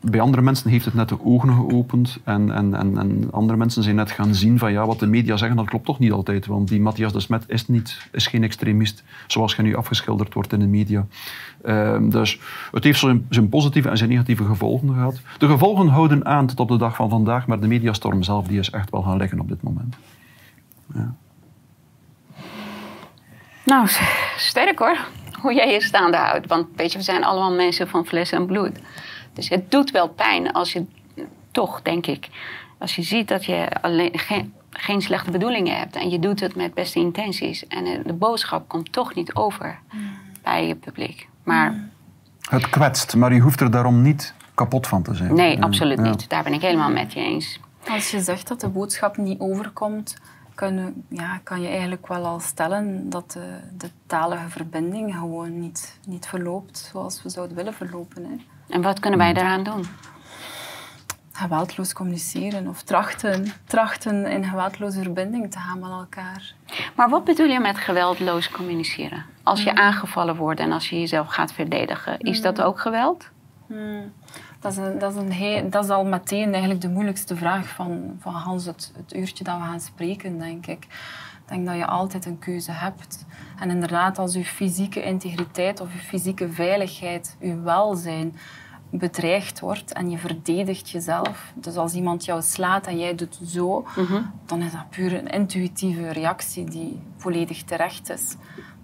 bij 0.00 0.20
andere 0.20 0.42
mensen 0.42 0.70
heeft 0.70 0.84
het 0.84 0.94
net 0.94 1.08
de 1.08 1.24
ogen 1.24 1.54
geopend 1.54 2.18
en, 2.24 2.50
en, 2.50 2.74
en, 2.74 2.98
en, 2.98 3.28
andere 3.30 3.58
mensen 3.58 3.82
zijn 3.82 3.96
net 3.96 4.10
gaan 4.10 4.34
zien 4.34 4.58
van 4.58 4.72
ja, 4.72 4.86
wat 4.86 4.98
de 4.98 5.06
media 5.06 5.36
zeggen, 5.36 5.56
dat 5.56 5.66
klopt 5.66 5.84
toch 5.84 5.98
niet 5.98 6.12
altijd. 6.12 6.46
Want 6.46 6.68
die 6.68 6.80
Matthias 6.80 7.12
de 7.12 7.20
Smet 7.20 7.44
is, 7.46 7.68
niet, 7.68 8.08
is 8.12 8.26
geen 8.26 8.42
extremist 8.42 9.02
zoals 9.26 9.54
je 9.54 9.62
nu 9.62 9.76
afgeschilderd 9.76 10.34
wordt 10.34 10.52
in 10.52 10.58
de 10.58 10.66
media. 10.66 11.06
Uh, 11.64 11.98
dus 12.00 12.40
het 12.72 12.84
heeft 12.84 12.98
zijn, 12.98 13.26
zijn, 13.30 13.48
positieve 13.48 13.88
en 13.88 13.96
zijn 13.96 14.10
negatieve 14.10 14.44
gevolgen 14.44 14.88
gehad. 14.88 15.20
De 15.38 15.46
gevolgen 15.46 15.88
houden 15.88 16.26
aan 16.26 16.46
tot 16.46 16.60
op 16.60 16.68
de 16.68 16.76
dag 16.76 16.96
van 16.96 17.08
vandaag, 17.08 17.46
maar 17.46 17.60
de 17.60 17.66
mediastorm 17.66 18.22
zelf 18.22 18.46
die 18.46 18.58
is 18.58 18.70
echt 18.70 18.90
wel 18.90 19.02
gaan 19.02 19.16
liggen 19.16 19.40
op 19.40 19.48
dit 19.48 19.62
moment. 19.62 19.96
Ja. 20.94 21.14
Nou, 23.64 23.86
sterk 24.36 24.78
hoor, 24.78 24.98
hoe 25.40 25.54
jij 25.54 25.72
je 25.72 25.82
staande 25.82 26.16
houdt. 26.16 26.46
Want 26.46 26.66
weet 26.76 26.92
je, 26.92 26.98
we 26.98 27.04
zijn 27.04 27.24
allemaal 27.24 27.54
mensen 27.54 27.88
van 27.88 28.06
vlees 28.06 28.32
en 28.32 28.46
bloed. 28.46 28.78
Dus 29.36 29.48
het 29.48 29.70
doet 29.70 29.90
wel 29.90 30.08
pijn 30.08 30.52
als 30.52 30.72
je 30.72 30.84
toch, 31.50 31.82
denk 31.82 32.06
ik, 32.06 32.28
als 32.78 32.96
je 32.96 33.02
ziet 33.02 33.28
dat 33.28 33.44
je 33.44 33.68
alleen, 33.80 34.18
geen, 34.18 34.54
geen 34.70 35.02
slechte 35.02 35.30
bedoelingen 35.30 35.78
hebt 35.78 35.96
en 35.96 36.10
je 36.10 36.18
doet 36.18 36.40
het 36.40 36.56
met 36.56 36.74
beste 36.74 36.98
intenties 36.98 37.66
en 37.66 38.02
de 38.04 38.12
boodschap 38.12 38.68
komt 38.68 38.92
toch 38.92 39.14
niet 39.14 39.34
over 39.34 39.78
bij 40.42 40.66
je 40.66 40.74
publiek. 40.74 41.28
Maar, 41.42 41.88
het 42.50 42.70
kwetst, 42.70 43.16
maar 43.16 43.34
je 43.34 43.40
hoeft 43.40 43.60
er 43.60 43.70
daarom 43.70 44.02
niet 44.02 44.34
kapot 44.54 44.86
van 44.86 45.02
te 45.02 45.14
zijn. 45.14 45.34
Nee, 45.34 45.62
absoluut 45.62 46.00
niet. 46.00 46.28
Daar 46.28 46.42
ben 46.42 46.52
ik 46.52 46.60
helemaal 46.60 46.90
met 46.90 47.12
je 47.12 47.20
eens. 47.20 47.60
Als 47.88 48.10
je 48.10 48.20
zegt 48.20 48.48
dat 48.48 48.60
de 48.60 48.68
boodschap 48.68 49.16
niet 49.16 49.40
overkomt, 49.40 50.16
kan, 50.54 50.94
ja, 51.08 51.40
kan 51.42 51.60
je 51.60 51.68
eigenlijk 51.68 52.06
wel 52.06 52.24
al 52.24 52.40
stellen 52.40 53.10
dat 53.10 53.32
de, 53.32 53.58
de 53.76 53.90
talige 54.06 54.48
verbinding 54.48 55.14
gewoon 55.14 55.60
niet, 55.60 55.98
niet 56.06 56.26
verloopt 56.26 56.88
zoals 56.92 57.22
we 57.22 57.28
zouden 57.28 57.56
willen 57.56 57.74
verlopen. 57.74 58.24
Hè. 58.24 58.36
En 58.68 58.82
wat 58.82 59.00
kunnen 59.00 59.18
wij 59.18 59.32
daaraan 59.32 59.62
doen? 59.62 59.84
Geweldloos 61.32 61.92
communiceren 61.92 62.68
of 62.68 62.82
trachten, 62.82 63.52
trachten 63.64 64.26
in 64.26 64.44
geweldloze 64.44 65.02
verbinding 65.02 65.50
te 65.50 65.58
gaan 65.58 65.78
met 65.78 65.90
elkaar. 65.90 66.54
Maar 66.94 67.08
wat 67.08 67.24
bedoel 67.24 67.46
je 67.46 67.60
met 67.60 67.78
geweldloos 67.78 68.50
communiceren? 68.50 69.24
Als 69.42 69.62
je 69.62 69.70
hmm. 69.70 69.78
aangevallen 69.78 70.36
wordt 70.36 70.60
en 70.60 70.72
als 70.72 70.88
je 70.88 71.00
jezelf 71.00 71.26
gaat 71.26 71.52
verdedigen, 71.52 72.18
is 72.18 72.42
dat 72.42 72.56
hmm. 72.56 72.66
ook 72.66 72.80
geweld? 72.80 73.28
Hmm. 73.66 74.12
Dat, 74.60 74.72
is 74.72 74.78
een, 74.78 74.98
dat, 74.98 75.14
is 75.14 75.36
een 75.38 75.70
dat 75.70 75.84
is 75.84 75.90
al 75.90 76.04
meteen 76.04 76.50
eigenlijk 76.50 76.80
de 76.80 76.88
moeilijkste 76.88 77.36
vraag 77.36 77.68
van, 77.68 78.16
van 78.20 78.34
Hans, 78.34 78.64
het, 78.64 78.92
het 78.96 79.14
uurtje 79.14 79.44
dat 79.44 79.56
we 79.56 79.62
gaan 79.62 79.80
spreken, 79.80 80.38
denk 80.38 80.66
ik. 80.66 80.86
Ik 81.46 81.52
denk 81.52 81.66
dat 81.66 81.76
je 81.76 81.86
altijd 81.86 82.26
een 82.26 82.38
keuze 82.38 82.72
hebt. 82.72 83.24
En 83.58 83.70
inderdaad, 83.70 84.18
als 84.18 84.34
je 84.34 84.44
fysieke 84.44 85.02
integriteit 85.02 85.80
of 85.80 85.92
je 85.92 85.98
fysieke 85.98 86.52
veiligheid, 86.52 87.36
je 87.40 87.60
welzijn 87.60 88.36
bedreigd 88.90 89.60
wordt 89.60 89.92
en 89.92 90.10
je 90.10 90.18
verdedigt 90.18 90.90
jezelf. 90.90 91.52
Dus 91.54 91.76
als 91.76 91.94
iemand 91.94 92.24
jou 92.24 92.42
slaat 92.42 92.86
en 92.86 92.98
jij 92.98 93.14
doet 93.14 93.38
zo, 93.46 93.86
mhm. 93.96 94.22
dan 94.46 94.62
is 94.62 94.72
dat 94.72 94.90
puur 94.90 95.14
een 95.14 95.28
intuïtieve 95.28 96.08
reactie 96.08 96.64
die 96.64 97.00
volledig 97.16 97.62
terecht 97.62 98.10
is. 98.10 98.36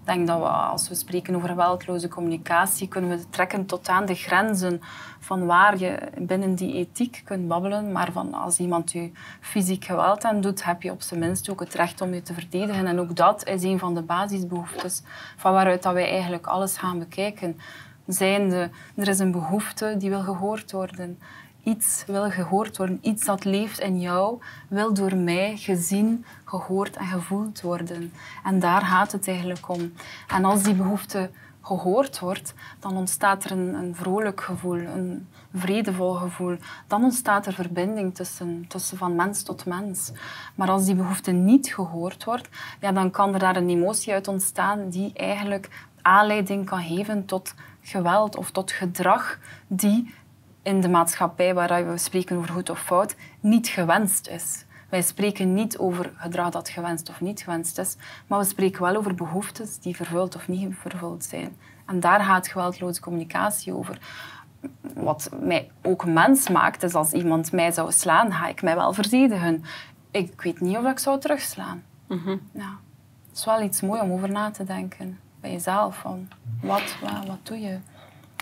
Ik 0.03 0.09
denk 0.09 0.27
dat 0.27 0.39
we, 0.39 0.45
als 0.45 0.89
we 0.89 0.95
spreken 0.95 1.35
over 1.35 1.49
geweldloze 1.49 2.07
communicatie, 2.07 2.87
kunnen 2.87 3.09
we 3.09 3.29
trekken 3.29 3.65
tot 3.65 3.87
aan 3.87 4.05
de 4.05 4.15
grenzen 4.15 4.81
van 5.19 5.45
waar 5.45 5.77
je 5.77 5.99
binnen 6.17 6.55
die 6.55 6.73
ethiek 6.73 7.21
kunt 7.25 7.47
babbelen. 7.47 7.91
Maar 7.91 8.11
van 8.11 8.33
als 8.33 8.59
iemand 8.59 8.91
je 8.91 9.11
fysiek 9.41 9.85
geweld 9.85 10.23
aan 10.23 10.41
doet, 10.41 10.63
heb 10.63 10.81
je 10.81 10.91
op 10.91 11.01
zijn 11.01 11.19
minst 11.19 11.49
ook 11.49 11.59
het 11.59 11.73
recht 11.73 12.01
om 12.01 12.13
je 12.13 12.21
te 12.21 12.33
verdedigen. 12.33 12.87
En 12.87 12.99
ook 12.99 13.15
dat 13.15 13.47
is 13.47 13.63
een 13.63 13.79
van 13.79 13.95
de 13.95 14.01
basisbehoeftes 14.01 15.01
van 15.37 15.53
waaruit 15.53 15.83
dat 15.83 15.93
wij 15.93 16.09
eigenlijk 16.09 16.47
alles 16.47 16.77
gaan 16.77 16.99
bekijken. 16.99 17.59
Zijnde, 18.07 18.69
er 18.95 19.07
is 19.07 19.19
een 19.19 19.31
behoefte 19.31 19.95
die 19.97 20.09
wil 20.09 20.21
gehoord 20.21 20.71
worden 20.71 21.19
iets 21.63 22.03
wil 22.07 22.29
gehoord 22.29 22.77
worden, 22.77 22.99
iets 23.01 23.25
dat 23.25 23.43
leeft 23.43 23.79
in 23.79 23.99
jou, 23.99 24.39
wil 24.67 24.93
door 24.93 25.15
mij 25.15 25.57
gezien, 25.57 26.25
gehoord 26.45 26.95
en 26.95 27.05
gevoeld 27.05 27.61
worden. 27.61 28.13
En 28.43 28.59
daar 28.59 28.81
gaat 28.81 29.11
het 29.11 29.27
eigenlijk 29.27 29.69
om. 29.69 29.93
En 30.27 30.45
als 30.45 30.63
die 30.63 30.73
behoefte 30.73 31.29
gehoord 31.61 32.19
wordt, 32.19 32.53
dan 32.79 32.97
ontstaat 32.97 33.43
er 33.43 33.51
een, 33.51 33.73
een 33.73 33.95
vrolijk 33.95 34.41
gevoel, 34.41 34.77
een 34.77 35.27
vredevol 35.53 36.13
gevoel. 36.13 36.57
Dan 36.87 37.03
ontstaat 37.03 37.45
er 37.45 37.53
verbinding 37.53 38.15
tussen, 38.15 38.65
tussen 38.67 38.97
van 38.97 39.15
mens 39.15 39.43
tot 39.43 39.65
mens. 39.65 40.11
Maar 40.55 40.69
als 40.69 40.85
die 40.85 40.95
behoefte 40.95 41.31
niet 41.31 41.73
gehoord 41.73 42.23
wordt, 42.23 42.49
ja, 42.79 42.91
dan 42.91 43.11
kan 43.11 43.33
er 43.33 43.39
daar 43.39 43.55
een 43.55 43.69
emotie 43.69 44.13
uit 44.13 44.27
ontstaan 44.27 44.89
die 44.89 45.11
eigenlijk 45.13 45.87
aanleiding 46.01 46.65
kan 46.65 46.83
geven 46.83 47.25
tot 47.25 47.53
geweld 47.81 48.35
of 48.35 48.51
tot 48.51 48.71
gedrag 48.71 49.39
die 49.67 50.13
in 50.63 50.81
de 50.81 50.89
maatschappij 50.89 51.53
waar 51.53 51.87
we 51.87 51.97
spreken 51.97 52.37
over 52.37 52.49
goed 52.49 52.69
of 52.69 52.79
fout 52.79 53.15
niet 53.39 53.67
gewenst 53.67 54.27
is. 54.27 54.65
Wij 54.89 55.01
spreken 55.01 55.53
niet 55.53 55.77
over 55.77 56.11
gedrag 56.15 56.49
dat 56.49 56.69
gewenst 56.69 57.09
of 57.09 57.21
niet 57.21 57.41
gewenst 57.41 57.77
is, 57.77 57.95
maar 58.27 58.39
we 58.39 58.45
spreken 58.45 58.81
wel 58.81 58.95
over 58.95 59.15
behoeftes 59.15 59.79
die 59.79 59.95
vervuld 59.95 60.35
of 60.35 60.47
niet 60.47 60.75
vervuld 60.79 61.23
zijn. 61.23 61.55
En 61.85 61.99
daar 61.99 62.19
gaat 62.19 62.47
geweldloze 62.47 63.01
communicatie 63.01 63.73
over. 63.73 63.97
Wat 64.93 65.29
mij 65.39 65.71
ook 65.81 66.05
mens 66.05 66.49
maakt, 66.49 66.83
is 66.83 66.93
als 66.93 67.11
iemand 67.11 67.51
mij 67.51 67.71
zou 67.71 67.91
slaan, 67.91 68.31
ga 68.33 68.47
ik 68.47 68.61
mij 68.61 68.75
wel 68.75 68.93
verdedigen. 68.93 69.63
Ik 70.11 70.41
weet 70.41 70.59
niet 70.59 70.77
of 70.77 70.85
ik 70.85 70.99
zou 70.99 71.19
terugslaan. 71.19 71.83
Mm 72.07 72.41
ja. 72.53 72.77
Het 73.27 73.37
is 73.37 73.45
wel 73.45 73.61
iets 73.61 73.81
moois 73.81 74.01
om 74.01 74.11
over 74.11 74.31
na 74.31 74.51
te 74.51 74.63
denken 74.63 75.19
bij 75.39 75.51
jezelf. 75.51 75.97
Van 75.97 76.27
wat, 76.61 76.95
wat, 77.01 77.25
wat 77.27 77.39
doe 77.43 77.59
je? 77.59 77.77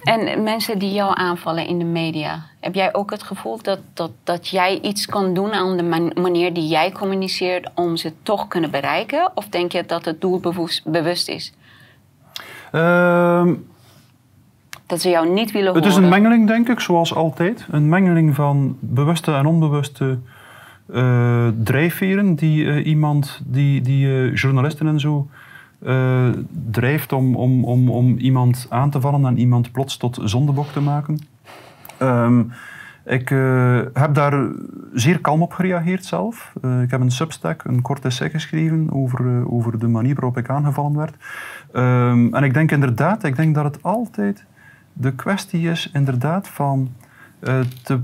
En 0.03 0.43
mensen 0.43 0.79
die 0.79 0.93
jou 0.93 1.12
aanvallen 1.13 1.67
in 1.67 1.79
de 1.79 1.86
media, 1.86 2.43
heb 2.60 2.74
jij 2.74 2.93
ook 2.93 3.12
het 3.12 3.24
gevoel 3.24 3.62
dat, 3.62 3.79
dat, 3.93 4.12
dat 4.24 4.48
jij 4.48 4.79
iets 4.81 5.05
kan 5.05 5.34
doen 5.34 5.51
aan 5.51 5.77
de 5.77 6.12
manier 6.22 6.53
die 6.53 6.67
jij 6.67 6.91
communiceert 6.91 7.70
om 7.75 7.98
ze 7.98 8.13
toch 8.24 8.48
kunnen 8.48 8.72
bereiken? 8.72 9.31
Of 9.34 9.50
denk 9.50 9.72
je 9.72 9.86
dat 9.86 10.05
het 10.05 10.22
doelbewust 10.22 11.27
is? 11.27 11.53
Ehm, 12.72 13.53
dat 14.86 15.01
ze 15.01 15.10
jou 15.10 15.29
niet 15.29 15.51
willen 15.51 15.67
horen? 15.67 15.84
Het 15.84 15.91
is 15.91 15.98
een 15.98 16.10
mengeling, 16.10 16.48
denk 16.48 16.70
ik, 16.70 16.79
zoals 16.79 17.15
altijd. 17.15 17.65
Een 17.72 17.89
mengeling 17.89 18.36
van 18.36 18.77
bewuste 18.79 19.34
en 19.34 19.46
onbewuste 19.46 20.20
uh, 20.93 21.48
drijfveren 21.63 22.36
die 22.36 22.63
uh, 22.63 22.86
iemand, 22.86 23.41
die, 23.46 23.81
die 23.81 24.05
uh, 24.08 24.36
journalisten 24.36 24.88
en 24.88 25.00
zo 25.00 25.27
uh, 25.83 26.29
drijft 26.71 27.13
om, 27.13 27.35
om, 27.35 27.63
om, 27.63 27.89
om 27.89 28.17
iemand 28.17 28.65
aan 28.69 28.89
te 28.89 29.01
vallen 29.01 29.25
en 29.25 29.38
iemand 29.38 29.71
plots 29.71 29.97
tot 29.97 30.19
zondebok 30.23 30.67
te 30.67 30.81
maken. 30.81 31.19
Um, 32.01 32.51
ik 33.05 33.29
uh, 33.29 33.81
heb 33.93 34.13
daar 34.13 34.47
zeer 34.93 35.19
kalm 35.19 35.41
op 35.41 35.53
gereageerd 35.53 36.05
zelf. 36.05 36.53
Uh, 36.61 36.81
ik 36.81 36.91
heb 36.91 37.01
een 37.01 37.11
substack, 37.11 37.63
een 37.63 37.81
kort 37.81 38.05
essay 38.05 38.29
geschreven 38.29 38.88
over, 38.91 39.51
over 39.51 39.79
de 39.79 39.88
manier 39.88 40.15
waarop 40.15 40.38
ik 40.38 40.50
aangevallen 40.50 40.97
werd. 40.97 41.15
Um, 41.73 42.33
en 42.33 42.43
ik 42.43 42.53
denk 42.53 42.71
inderdaad, 42.71 43.23
ik 43.23 43.35
denk 43.35 43.55
dat 43.55 43.63
het 43.63 43.83
altijd 43.83 44.45
de 44.93 45.13
kwestie 45.15 45.69
is 45.69 45.89
inderdaad 45.93 46.47
van 46.47 46.89
te 47.83 48.00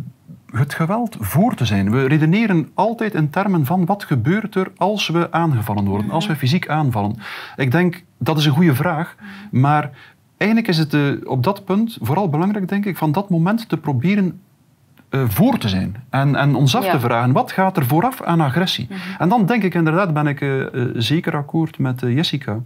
het 0.51 0.73
geweld 0.73 1.15
voor 1.19 1.55
te 1.55 1.65
zijn. 1.65 1.91
We 1.91 2.07
redeneren 2.07 2.69
altijd 2.73 3.13
in 3.13 3.29
termen 3.29 3.65
van 3.65 3.85
wat 3.85 4.03
gebeurt 4.03 4.55
er 4.55 4.71
als 4.77 5.07
we 5.07 5.31
aangevallen 5.31 5.85
worden, 5.85 6.11
als 6.11 6.27
we 6.27 6.35
fysiek 6.35 6.69
aanvallen. 6.69 7.15
Ik 7.55 7.71
denk, 7.71 8.03
dat 8.17 8.37
is 8.37 8.45
een 8.45 8.51
goede 8.51 8.75
vraag, 8.75 9.15
maar 9.51 9.91
eigenlijk 10.37 10.69
is 10.69 10.77
het 10.77 10.93
uh, 10.93 11.29
op 11.29 11.43
dat 11.43 11.65
punt 11.65 11.97
vooral 12.01 12.29
belangrijk, 12.29 12.67
denk 12.67 12.85
ik, 12.85 12.97
van 12.97 13.11
dat 13.11 13.29
moment 13.29 13.69
te 13.69 13.77
proberen 13.77 14.41
uh, 15.09 15.21
voor 15.27 15.57
te 15.57 15.69
zijn. 15.69 15.95
En, 16.09 16.35
en 16.35 16.55
ons 16.55 16.75
af 16.75 16.89
te 16.89 16.99
vragen, 16.99 17.31
wat 17.31 17.51
gaat 17.51 17.77
er 17.77 17.85
vooraf 17.85 18.21
aan 18.21 18.41
agressie? 18.41 18.87
Mhm. 18.89 18.99
En 19.17 19.29
dan 19.29 19.45
denk 19.45 19.63
ik 19.63 19.73
inderdaad, 19.73 20.13
ben 20.13 20.27
ik 20.27 20.41
uh, 20.41 20.65
zeker 20.93 21.35
akkoord 21.35 21.79
met 21.79 21.99
Jessica, 21.99 22.59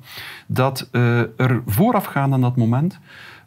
dat 0.48 0.90
er 0.92 1.62
voorafgaand 1.66 2.34
aan 2.34 2.42
dat 2.42 2.56
moment 2.56 3.00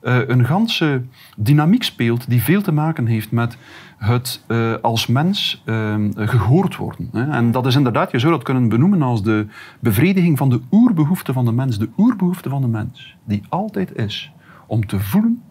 een 0.05 0.45
ganse 0.45 1.03
dynamiek 1.37 1.83
speelt 1.83 2.29
die 2.29 2.43
veel 2.43 2.63
te 2.63 2.73
maken 2.73 3.07
heeft 3.07 3.31
met 3.31 3.57
het 3.99 4.45
uh, 4.49 4.75
als 4.83 5.07
mens 5.07 5.63
uh, 5.65 5.95
gehoord 6.15 6.77
worden. 6.77 7.09
Hè. 7.13 7.31
En 7.31 7.51
dat 7.51 7.67
is 7.67 7.75
inderdaad, 7.75 8.11
je 8.11 8.19
zou 8.19 8.33
dat 8.33 8.43
kunnen 8.43 8.69
benoemen 8.69 9.03
als 9.03 9.23
de 9.23 9.47
bevrediging 9.81 10.39
van 10.39 10.49
de 10.49 10.61
oerbehoefte 10.71 11.33
van 11.33 11.45
de 11.45 11.53
mens. 11.53 11.79
De 11.79 11.89
oerbehoefte 11.97 12.49
van 12.49 12.61
de 12.61 12.69
mens, 12.69 13.17
die 13.25 13.43
altijd 13.49 13.97
is 13.97 14.33
om 14.67 14.87
te 14.87 15.01
voelen 15.01 15.43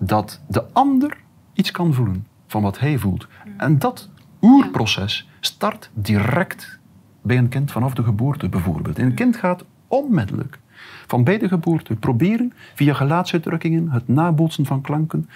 dat 0.00 0.42
de 0.48 0.64
ander 0.72 1.16
iets 1.52 1.70
kan 1.70 1.94
voelen 1.94 2.26
van 2.50 2.62
wat 2.62 2.78
hij 2.78 2.98
voelt. 2.98 3.26
En 3.56 3.78
dat 3.78 4.08
oerproces 4.40 5.28
start 5.40 5.90
direct 5.94 6.78
bij 7.22 7.38
een 7.38 7.48
kind 7.48 7.72
vanaf 7.72 7.94
de 7.94 8.02
geboorte 8.02 8.48
bijvoorbeeld. 8.48 8.98
En 8.98 9.06
een 9.06 9.14
kind 9.14 9.36
gaat 9.36 9.64
onmiddellijk 9.86 10.58
van 11.06 11.24
bij 11.24 11.38
de 11.38 11.48
geboorte 11.48 11.94
proberen 11.94 12.52
via 12.74 12.94
gelaatsuitdrukkingen, 12.94 13.90
het 13.90 14.08
nabootsen 14.08 14.66
van 14.66 14.80
klanken, 14.80 15.28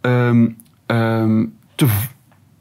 um, 0.00 0.56
um, 0.86 1.56
te, 1.74 1.86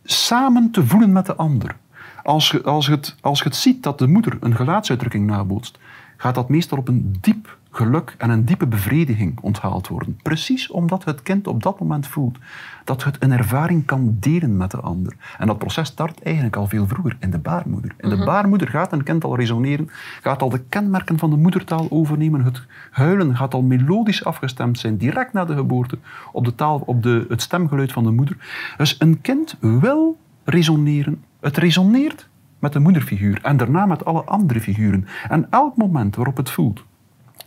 samen 0.04 0.72
te 0.72 0.86
voelen 0.86 1.12
met 1.12 1.26
de 1.26 1.36
ander. 1.36 1.76
Als 2.24 2.52
je, 2.52 2.64
als, 2.64 2.88
het, 2.88 3.16
als 3.22 3.40
je 3.40 3.46
het 3.46 3.56
ziet 3.56 3.84
dat 3.84 4.00
de 4.00 4.08
moeder 4.08 4.38
een 4.40 4.56
gelaatsuitdrukking 4.56 5.26
nabootst, 5.26 5.80
gaat 6.18 6.36
dat 6.36 6.50
meestal 6.50 6.78
op 6.78 6.88
een 6.88 7.16
diep 7.22 7.58
geluk 7.76 8.16
en 8.18 8.30
een 8.30 8.46
diepe 8.46 8.68
bevrediging 8.68 9.40
onthaald 9.42 9.88
worden. 9.88 10.20
Precies 10.22 10.72
omdat 10.72 11.04
het 11.04 11.24
kind 11.24 11.48
op 11.48 11.64
dat 11.64 11.80
moment 11.80 12.08
voelt 12.08 12.38
dat 12.84 13.04
het 13.04 13.18
een 13.20 13.32
ervaring 13.32 13.86
kan 13.86 14.18
delen 14.20 14.58
met 14.58 14.72
de 14.72 14.78
ander. 14.78 15.16
En 15.38 15.48
dat 15.48 15.58
proces 15.58 15.88
start 15.88 16.22
eigenlijk 16.24 16.56
al 16.56 16.68
veel 16.68 16.88
vroeger 16.88 17.18
in 17.20 17.32
de 17.32 17.38
baarmoeder. 17.38 17.96
In 17.98 18.10
de 18.10 18.16
mhm. 18.16 18.26
baarmoeder 18.26 18.68
gaat 18.68 18.92
een 18.92 19.04
kind 19.04 19.24
al 19.24 19.36
resoneren, 19.36 19.90
gaat 20.22 20.42
al 20.42 20.50
de 20.50 20.62
kenmerken 20.70 21.20
van 21.20 21.30
de 21.30 21.36
moedertaal 21.36 21.88
overnemen. 21.90 22.44
Het 22.44 22.62
huilen 22.92 23.36
gaat 23.36 23.54
al 23.54 23.62
melodisch 23.62 24.26
afgestemd 24.26 24.80
zijn, 24.80 24.98
direct 24.98 25.34
na 25.34 25.46
de 25.46 25.56
geboorte, 25.56 25.98
op, 26.32 26.46
de 26.46 26.56
taal, 26.56 26.84
op 26.86 27.04
de, 27.04 27.26
het 27.30 27.42
stemgeluid 27.42 27.92
van 27.92 28.04
de 28.04 28.12
moeder. 28.12 28.38
Dus 28.78 28.96
een 29.00 29.22
kind 29.22 29.58
wil 29.60 30.18
resoneren. 30.44 31.24
Het 31.40 31.58
resoneert 31.58 32.28
met 32.60 32.74
de 32.74 32.80
moederfiguur 32.80 33.40
en 33.42 33.58
daarna 33.58 33.86
met 33.86 34.06
alle 34.06 34.24
andere 34.24 34.60
figuren. 34.60 35.08
En 35.30 35.48
elk 35.50 35.78
moment 35.78 36.16
waarop 36.16 36.38
het 36.38 36.50
voelt 36.50 36.84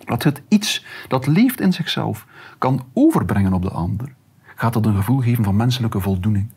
dat 0.07 0.23
het 0.23 0.43
iets 0.49 0.85
dat 1.09 1.27
leeft 1.27 1.61
in 1.61 1.73
zichzelf 1.73 2.27
kan 2.59 2.85
overbrengen 2.93 3.53
op 3.53 3.63
de 3.63 3.71
ander, 3.71 4.15
gaat 4.55 4.73
dat 4.73 4.87
een 4.87 4.97
gevoel 4.97 5.21
geven 5.21 5.45
van 5.45 5.57
menselijke 5.57 6.01
voldoening. 6.01 6.49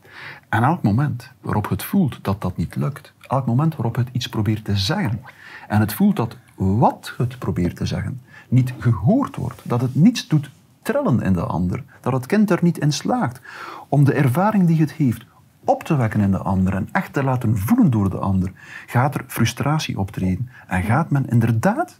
En 0.49 0.63
elk 0.63 0.81
moment 0.81 1.31
waarop 1.41 1.69
het 1.69 1.83
voelt 1.83 2.19
dat 2.21 2.41
dat 2.41 2.57
niet 2.57 2.75
lukt, 2.75 3.13
elk 3.27 3.45
moment 3.45 3.75
waarop 3.75 3.95
het 3.95 4.09
iets 4.11 4.29
probeert 4.29 4.65
te 4.65 4.77
zeggen, 4.77 5.21
en 5.67 5.79
het 5.79 5.93
voelt 5.93 6.15
dat 6.15 6.37
wat 6.55 7.13
het 7.17 7.39
probeert 7.39 7.75
te 7.75 7.85
zeggen 7.85 8.21
niet 8.49 8.73
gehoord 8.79 9.35
wordt, 9.35 9.61
dat 9.63 9.81
het 9.81 9.95
niets 9.95 10.27
doet 10.27 10.49
trillen 10.81 11.21
in 11.21 11.33
de 11.33 11.43
ander, 11.43 11.83
dat 12.01 12.13
het 12.13 12.25
kind 12.25 12.49
er 12.49 12.59
niet 12.61 12.77
in 12.77 12.93
slaagt 12.93 13.41
om 13.89 14.03
de 14.03 14.13
ervaring 14.13 14.67
die 14.67 14.79
het 14.79 14.91
heeft 14.91 15.25
op 15.65 15.83
te 15.83 15.95
wekken 15.95 16.21
in 16.21 16.31
de 16.31 16.37
ander 16.37 16.73
en 16.75 16.89
echt 16.91 17.13
te 17.13 17.23
laten 17.23 17.57
voelen 17.57 17.91
door 17.91 18.09
de 18.09 18.17
ander, 18.17 18.51
gaat 18.85 19.15
er 19.15 19.23
frustratie 19.27 19.99
optreden 19.99 20.49
en 20.67 20.83
gaat 20.83 21.09
men 21.09 21.29
inderdaad 21.29 21.99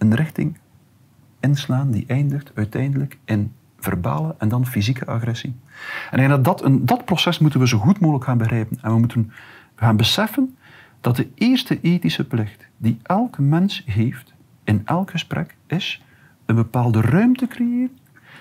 een 0.00 0.14
richting 0.14 0.58
inslaan 1.40 1.90
die 1.90 2.04
eindigt 2.06 2.50
uiteindelijk 2.54 3.18
in 3.24 3.52
verbale 3.78 4.34
en 4.38 4.48
dan 4.48 4.66
fysieke 4.66 5.06
agressie. 5.06 5.54
En 6.10 6.28
dat, 6.28 6.44
dat, 6.44 6.64
een, 6.64 6.86
dat 6.86 7.04
proces 7.04 7.38
moeten 7.38 7.60
we 7.60 7.68
zo 7.68 7.78
goed 7.78 8.00
mogelijk 8.00 8.24
gaan 8.24 8.38
begrijpen. 8.38 8.78
En 8.82 8.92
we 8.92 8.98
moeten 8.98 9.32
gaan 9.74 9.96
beseffen 9.96 10.56
dat 11.00 11.16
de 11.16 11.28
eerste 11.34 11.80
ethische 11.80 12.24
plicht 12.24 12.66
die 12.76 12.98
elke 13.02 13.42
mens 13.42 13.82
heeft 13.86 14.34
in 14.64 14.82
elk 14.84 15.10
gesprek 15.10 15.56
is 15.66 16.02
een 16.46 16.54
bepaalde 16.54 17.00
ruimte 17.00 17.46
creëren 17.46 17.98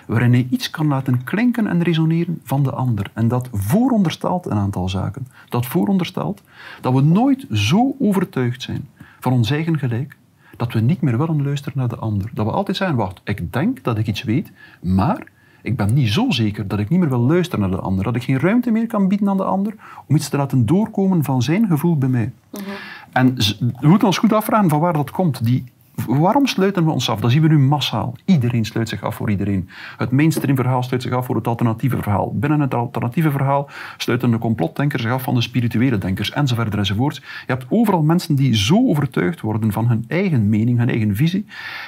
waarin 0.08 0.34
hij 0.34 0.48
iets 0.50 0.70
kan 0.70 0.88
laten 0.88 1.24
klinken 1.24 1.68
en 1.68 1.84
resoneren 1.84 2.42
van 2.44 2.63
de 2.63 2.72
ander. 2.72 3.12
En 3.13 3.28
dat 3.28 3.50
vooronderstelt 3.51 4.46
een 4.46 4.58
aantal 4.58 4.89
zaken. 4.89 5.28
Dat 5.50 5.66
vooronderstelt 5.66 6.42
dat 6.82 6.94
we 6.94 7.01
nooit 7.01 7.46
zo 7.51 7.96
overtuigd 8.00 8.62
zijn 8.62 8.88
van 9.20 9.34
ons 9.34 9.51
eigen 9.51 9.80
gelijk 9.80 10.18
dat 10.60 10.74
we 10.74 10.80
niet 10.80 11.01
meer 11.01 11.18
willen 11.18 11.44
luisteren 11.44 11.78
naar 11.78 11.88
de 11.88 11.96
ander. 11.96 12.30
Dat 12.34 12.46
we 12.46 12.51
altijd 12.51 12.78
zeggen, 12.78 12.98
wacht, 12.98 13.22
ik 13.24 13.54
denk 13.54 13.84
dat 13.84 13.98
ik 13.98 14.08
iets 14.08 14.24
weet, 14.24 14.51
maar 14.82 15.24
ik 15.62 15.75
ben 15.75 15.94
niet 15.94 16.10
zo 16.10 16.25
zeker 16.30 16.68
dat 16.68 16.80
ik 16.80 16.89
niet 16.89 17.00
meer 17.00 17.10
wil 17.10 17.20
luisteren 17.20 17.60
naar 17.60 17.78
de 17.78 17.84
ander. 17.86 18.04
Dat 18.04 18.16
ik 18.16 18.24
geen 18.24 18.39
ruimte 18.39 18.72
meer 18.72 18.88
kan 18.88 19.08
bieden 19.08 19.30
aan 19.30 19.38
de 19.38 19.44
ander 19.44 19.74
om 20.06 20.16
iets 20.16 20.30
te 20.30 20.38
laten 20.38 20.66
doorkomen 20.66 21.24
van 21.24 21.42
zijn 21.42 21.68
gevoel 21.68 21.98
bij 21.98 22.10
mij. 22.10 22.32
Mhm. 22.51 22.63
En 23.12 23.36
we 23.80 23.88
moeten 23.88 24.08
ons 24.08 24.18
goed 24.18 24.34
afvragen 24.34 24.70
van 24.70 24.80
waar 24.80 24.94
dat 24.94 25.12
komt. 25.12 25.44
Die 25.44 25.63
Waarom 26.08 26.46
sluiten 26.46 26.86
we 26.86 26.91
ons 26.91 27.10
af? 27.10 27.20
Dat 27.20 27.32
zien 27.32 27.41
we 27.41 27.48
nu 27.48 27.60
massaal. 27.60 28.15
Iedereen 28.25 28.65
sluit 28.65 28.89
zich 28.89 29.03
af 29.03 29.15
voor 29.15 29.29
iedereen. 29.29 29.70
Het 29.98 30.12
mainstream 30.12 30.56
verhaal 30.56 30.84
sluit 30.84 31.01
zich 31.01 31.12
af 31.12 31.25
voor 31.25 31.36
het 31.36 31.48
alternatieve 31.48 31.96
verhaal. 31.96 32.34
Binnen 32.36 32.60
het 32.60 32.74
alternatieve 32.74 33.32
verhaal 33.32 33.70
sluiten 33.98 34.32
de 34.32 34.38
complotdenkers 34.38 35.01
zich 35.01 35.12
af 35.12 35.24
van 35.24 35.36
de 35.36 35.41
spirituele 35.41 35.98
denkers, 35.98 36.32
enzovoort 36.32 36.75
enzovoort. 36.75 37.15
Je 37.15 37.22
hebt 37.46 37.65
overal 37.70 38.01
mensen 38.01 38.36
die 38.36 38.56
zo 38.56 38.88
overtuigd 38.88 39.41
worden 39.41 39.72
van 39.72 39.88
hun 39.88 40.06
eigen 40.08 40.50
mening, 40.50 40.77
hun 40.77 40.89
eigen 40.89 41.15
visie, 41.15 41.46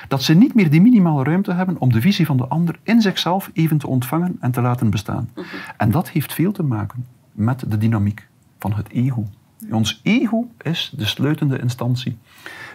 dat 0.08 0.24
ze 0.24 0.34
niet 0.34 0.54
meer 0.54 0.70
die 0.70 0.82
minimale 0.82 1.24
ruimte 1.24 1.54
hebben 1.54 1.80
om 1.80 1.92
de 1.92 2.02
visie 2.02 2.26
van 2.26 2.38
de 2.38 2.48
ander 2.48 2.80
in 2.84 3.02
zichzelf 3.02 3.50
even 3.54 3.78
te 3.78 3.88
ontvangen 3.88 4.38
en 4.40 4.52
te 4.52 4.62
laten 4.62 4.90
bestaan. 4.90 5.30
Mhm. 5.36 5.46
En 5.78 5.92
dat 5.92 6.10
heeft 6.10 6.34
veel 6.34 6.52
te 6.52 6.64
maken 6.64 7.06
met 7.32 7.64
de 7.68 7.78
dynamiek 7.78 8.28
van 8.60 8.74
het 8.74 8.90
ego. 8.90 9.26
Ons 9.70 10.00
ego 10.04 10.48
is 10.62 10.94
de 10.98 11.06
sluitende 11.06 11.60
instantie. 11.60 12.18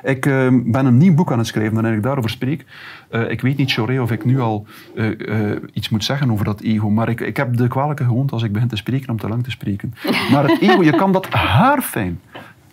Ik 0.03 0.27
uh, 0.27 0.49
ben 0.65 0.87
een 0.87 0.97
nieuw 0.97 1.15
boek 1.15 1.33
aan 1.33 1.39
het 1.39 1.47
schrijven 1.47 1.75
waarin 1.75 1.95
ik 1.95 2.03
daarover 2.03 2.31
spreek. 2.31 2.65
Uh, 3.11 3.31
ik 3.31 3.41
weet 3.41 3.57
niet, 3.57 3.73
Choré, 3.73 4.01
of 4.01 4.11
ik 4.11 4.25
nu 4.25 4.41
al 4.41 4.67
uh, 4.95 5.57
iets 5.73 5.89
moet 5.89 6.05
zeggen 6.05 6.31
over 6.31 6.45
dat 6.45 6.61
ego, 6.61 6.91
maar 6.91 7.09
ik, 7.09 7.21
ik 7.21 7.37
heb 7.37 7.57
de 7.57 7.69
kwalijke 7.69 8.05
gewoonte 8.05 8.33
als 8.33 8.43
ik 8.43 8.53
begin 8.53 8.69
te 8.69 8.77
spreken 8.77 9.11
om 9.11 9.19
te 9.19 9.29
lang 9.29 9.45
te 9.45 9.51
spreken. 9.51 9.95
Maar 10.33 10.49
het 10.49 10.61
ego, 10.61 10.83
je 10.83 10.97
kan 10.97 11.13
dat 11.13 11.29
haarfijn, 11.29 12.21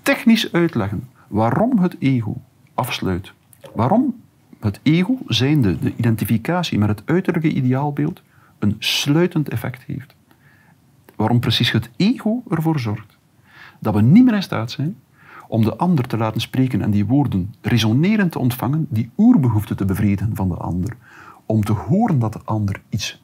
technisch 0.01 0.51
uitleggen 0.51 1.09
waarom 1.27 1.79
het 1.79 1.95
ego 1.99 2.41
afsluit. 2.73 3.31
Waarom 3.75 4.15
het 4.59 4.79
ego, 4.83 5.17
zijnde 5.27 5.79
de 5.79 5.93
identificatie 5.95 6.77
met 6.77 6.89
het 6.89 7.01
uiterlijke 7.05 7.49
ideaalbeeld, 7.49 8.21
een 8.59 8.75
sluitend 8.79 9.49
effect 9.49 9.83
heeft. 9.87 10.15
Waarom 11.15 11.39
precies 11.39 11.71
het 11.71 11.89
ego 11.97 12.43
ervoor 12.49 12.79
zorgt 12.79 13.12
dat 13.83 13.93
we 13.93 14.01
niet 14.01 14.23
meer 14.23 14.33
in 14.33 14.43
staat 14.43 14.71
zijn 14.71 14.95
om 15.47 15.63
de 15.63 15.75
ander 15.75 16.07
te 16.07 16.17
laten 16.17 16.41
spreken 16.41 16.81
en 16.81 16.91
die 16.91 17.05
woorden 17.05 17.53
resonerend 17.61 18.31
te 18.31 18.39
ontvangen, 18.39 18.87
die 18.89 19.09
oerbehoefte 19.17 19.75
te 19.75 19.85
bevredigen 19.85 20.35
van 20.35 20.49
de 20.49 20.55
ander. 20.55 20.95
Om 21.45 21.63
te 21.63 21.71
horen 21.71 22.19
dat 22.19 22.33
de 22.33 22.39
ander 22.43 22.81
iets 22.89 23.21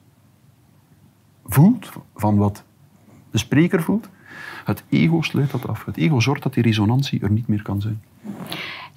voelt 1.46 1.92
van 2.16 2.38
wat 2.38 2.64
de 3.32 3.38
spreker 3.38 3.84
voelt. 3.84 4.10
Het 4.66 4.84
ego 4.90 5.22
sluit 5.22 5.52
dat 5.52 5.68
af. 5.68 5.86
Het 5.86 5.98
ego 5.98 6.20
zorgt 6.20 6.44
dat 6.44 6.54
die 6.54 6.64
resonantie 6.64 7.22
er 7.22 7.32
niet 7.32 7.48
meer 7.48 7.62
kan 7.62 7.82
zijn. 7.82 8.02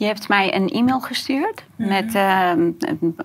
Je 0.03 0.09
hebt 0.09 0.29
mij 0.29 0.55
een 0.55 0.69
e-mail 0.69 1.01
gestuurd. 1.01 1.65
Mhm. 1.77 1.89
Met, 1.89 2.15
ehm, 2.15 2.71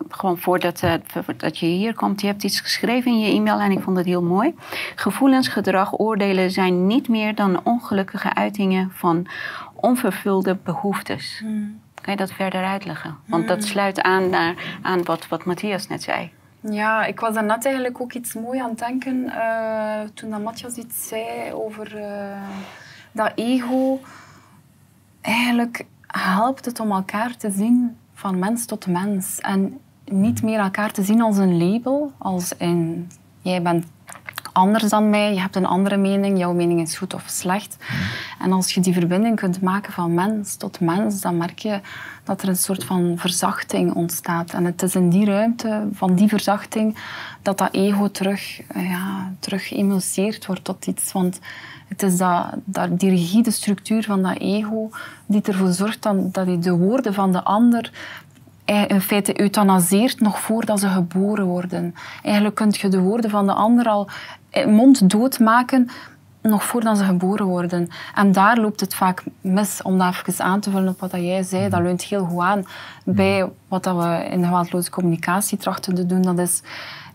gewoon 0.10 0.38
voordat 0.38 0.82
uh, 0.82 0.94
dat 1.38 1.58
je 1.58 1.66
hier 1.66 1.96
komt. 1.96 2.22
Je 2.22 2.28
hebt 2.28 2.44
iets 2.44 2.60
geschreven 2.60 3.12
in 3.12 3.20
je 3.20 3.32
e-mail 3.32 3.60
en 3.60 3.72
ik 3.72 3.82
vond 3.82 3.98
het 3.98 4.06
heel 4.06 4.24
mooi. 4.24 4.56
Gevoelens, 4.96 5.48
gedrag, 5.48 6.00
oordelen 6.00 6.52
zijn 6.52 6.88
niet 6.88 7.08
meer 7.08 7.36
dan 7.36 7.60
ongelukkige 7.64 8.34
uitingen 8.34 8.92
van 8.94 9.28
onvervulde 9.74 10.58
behoeftes. 10.64 11.42
Mhm. 11.44 11.64
Kan 12.02 12.14
je 12.14 12.20
dat 12.20 12.32
verder 12.32 12.64
uitleggen? 12.64 13.18
Want 13.26 13.48
dat 13.48 13.64
sluit 13.64 14.02
aan 14.02 14.30
naar, 14.30 14.56
aan 14.82 15.04
wat, 15.04 15.28
wat 15.28 15.46
Matthias 15.46 15.88
net 15.88 16.04
zei. 16.04 16.32
Ja, 16.60 17.06
ik 17.06 17.20
was 17.20 17.34
daarnet 17.34 17.66
eigenlijk 17.66 18.02
ook 18.02 18.14
iets 18.14 18.34
mooi 18.34 18.60
aan 18.60 18.70
het 18.70 18.80
denken 18.80 19.24
uh, 19.26 20.02
toen 20.14 20.30
dat 20.30 20.42
Matthias 20.42 20.76
iets 20.76 21.08
zei 21.08 21.54
over 21.54 21.96
uh, 21.96 22.04
dat 23.12 23.32
ego. 23.36 24.00
Eigenlijk 25.22 25.86
helpt 26.08 26.66
het 26.66 26.80
om 26.80 26.92
elkaar 26.92 27.38
te 27.38 27.52
zien 27.52 27.98
van 28.14 28.40
mens 28.40 28.66
tot 28.66 28.88
mens 28.88 29.40
en 29.40 29.78
niet 30.06 30.44
meer 30.44 30.60
elkaar 30.60 30.92
te 30.92 31.04
zien 31.04 31.22
als 31.22 31.38
een 31.38 31.58
label, 31.58 32.12
als 32.18 32.54
in 32.58 33.10
jij 33.42 33.62
bent 33.62 33.86
anders 34.58 34.90
dan 34.90 35.10
mij, 35.10 35.34
je 35.34 35.40
hebt 35.40 35.56
een 35.56 35.66
andere 35.66 35.98
mening, 35.98 36.38
jouw 36.38 36.54
mening 36.54 36.82
is 36.82 36.98
goed 36.98 37.14
of 37.14 37.24
slecht. 37.26 37.78
En 38.40 38.52
als 38.52 38.74
je 38.74 38.82
die 38.82 38.94
verbinding 38.94 39.36
kunt 39.36 39.62
maken 39.62 39.94
van 39.94 40.14
mens 40.14 40.56
tot 40.56 40.80
mens, 40.80 41.22
dan 41.22 41.38
merk 41.38 41.60
je 41.60 41.80
dat 42.24 42.42
er 42.42 42.48
een 42.48 42.56
soort 42.56 42.84
van 42.84 43.14
verzachting 43.18 43.94
ontstaat. 43.94 44.54
En 44.54 44.66
het 44.66 44.82
is 44.82 44.96
in 44.96 45.10
die 45.10 45.26
ruimte 45.26 45.88
van 45.92 46.16
die 46.16 46.28
verzachting 46.28 46.98
dat 47.42 47.58
dat 47.58 47.74
ego 47.74 48.12
terug, 48.12 48.62
ja, 48.76 49.34
terug 49.40 49.72
wordt 50.46 50.64
tot 50.64 50.88
iets. 50.88 51.12
Want 51.12 51.40
het 51.88 52.04
is 52.04 52.18
dat, 52.18 52.46
dat, 52.66 53.00
die 53.00 53.10
rigide 53.10 53.52
structuur 53.52 54.04
van 54.04 54.22
dat 54.22 54.38
ego 54.38 54.90
die 55.26 55.42
ervoor 55.42 55.72
zorgt 55.72 56.04
dat, 56.04 56.34
dat 56.34 56.48
je 56.48 56.60
de 56.60 56.72
woorden 56.72 57.14
van 57.14 57.32
de 57.32 57.44
ander 57.44 57.92
in 58.88 59.02
feite 59.02 59.42
euthanaseert 59.42 60.20
nog 60.20 60.40
voordat 60.40 60.80
ze 60.80 60.88
geboren 60.88 61.46
worden. 61.46 61.96
Eigenlijk 62.24 62.56
kun 62.56 62.74
je 62.78 62.90
de 62.90 63.00
woorden 63.00 63.30
van 63.30 63.46
de 63.46 63.54
ander 63.54 63.86
al 63.86 64.10
monddood 64.66 65.40
maken 65.40 65.90
nog 66.42 66.64
voordat 66.64 66.98
ze 66.98 67.04
geboren 67.04 67.46
worden. 67.46 67.90
En 68.16 68.32
daar 68.32 68.58
loopt 68.58 68.80
het 68.80 68.96
vaak 68.96 69.24
mis, 69.42 69.82
om 69.82 69.98
daar 69.98 70.24
even 70.26 70.46
aan 70.46 70.60
te 70.60 70.72
vullen 70.72 70.90
op 70.90 71.00
wat 71.00 71.12
jij 71.12 71.44
zei. 71.44 71.70
Dat 71.70 71.82
leunt 71.82 72.04
heel 72.04 72.26
goed 72.26 72.44
aan 72.44 72.66
bij 73.06 73.50
wat 73.68 73.86
we 73.86 74.28
in 74.30 74.42
de 74.42 74.48
geweldloze 74.48 74.90
communicatie 74.90 75.58
trachten 75.58 75.96
te 75.96 76.06
doen. 76.06 76.22
Dat 76.22 76.40
is 76.40 76.62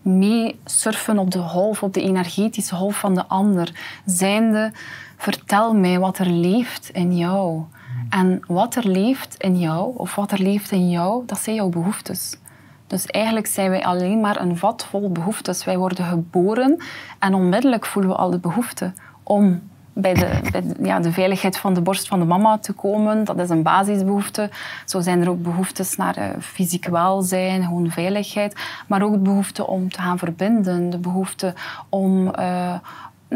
mee 0.03 0.59
surfen 0.65 1.17
op 1.17 1.31
de 1.31 1.39
golf, 1.39 1.83
op 1.83 1.93
de 1.93 2.01
energetische 2.01 2.75
golf 2.75 2.99
van 2.99 3.15
de 3.15 3.25
ander. 3.27 3.99
Zijnde, 4.05 4.71
vertel 5.17 5.73
mij 5.73 5.99
wat 5.99 6.17
er 6.17 6.29
leeft 6.29 6.89
in 6.89 7.17
jou. 7.17 7.63
En 8.09 8.39
wat 8.47 8.75
er 8.75 8.87
leeft 8.87 9.35
in 9.37 9.59
jou, 9.59 9.97
of 9.97 10.15
wat 10.15 10.31
er 10.31 10.41
leeft 10.41 10.71
in 10.71 10.89
jou, 10.89 11.23
dat 11.25 11.39
zijn 11.39 11.55
jouw 11.55 11.69
behoeftes. 11.69 12.37
Dus 12.87 13.05
eigenlijk 13.05 13.47
zijn 13.47 13.69
wij 13.69 13.83
alleen 13.83 14.19
maar 14.19 14.41
een 14.41 14.57
vat 14.57 14.85
vol 14.89 15.11
behoeftes. 15.11 15.65
Wij 15.65 15.77
worden 15.77 16.05
geboren 16.05 16.83
en 17.19 17.33
onmiddellijk 17.33 17.85
voelen 17.85 18.11
we 18.11 18.17
al 18.17 18.29
de 18.29 18.39
behoefte 18.39 18.93
om 19.23 19.61
bij, 19.93 20.13
de, 20.13 20.29
ja, 20.81 20.99
de 20.99 21.11
veiligheid 21.11 21.57
van 21.57 21.73
de 21.73 21.81
borst 21.81 22.07
van 22.07 22.19
de 22.19 22.25
mama 22.25 22.57
te 22.57 22.73
komen. 22.73 23.23
Dat 23.23 23.39
is 23.39 23.49
een 23.49 23.63
basisbehoefte. 23.63 24.49
Zo 24.85 25.01
zijn 25.01 25.21
er 25.21 25.29
ook 25.29 25.41
behoeftes 25.43 25.95
naar 25.95 26.17
uh, 26.17 26.25
fysiek 26.39 26.85
welzijn, 26.85 27.63
gewoon 27.63 27.91
veiligheid. 27.91 28.55
Maar 28.87 29.01
ook 29.01 29.11
de 29.11 29.19
behoefte 29.19 29.67
om 29.67 29.89
te 29.89 30.01
gaan 30.01 30.17
verbinden. 30.17 30.89
De 30.89 30.99
behoefte 30.99 31.53
om... 31.89 32.27
Uh, 32.39 32.73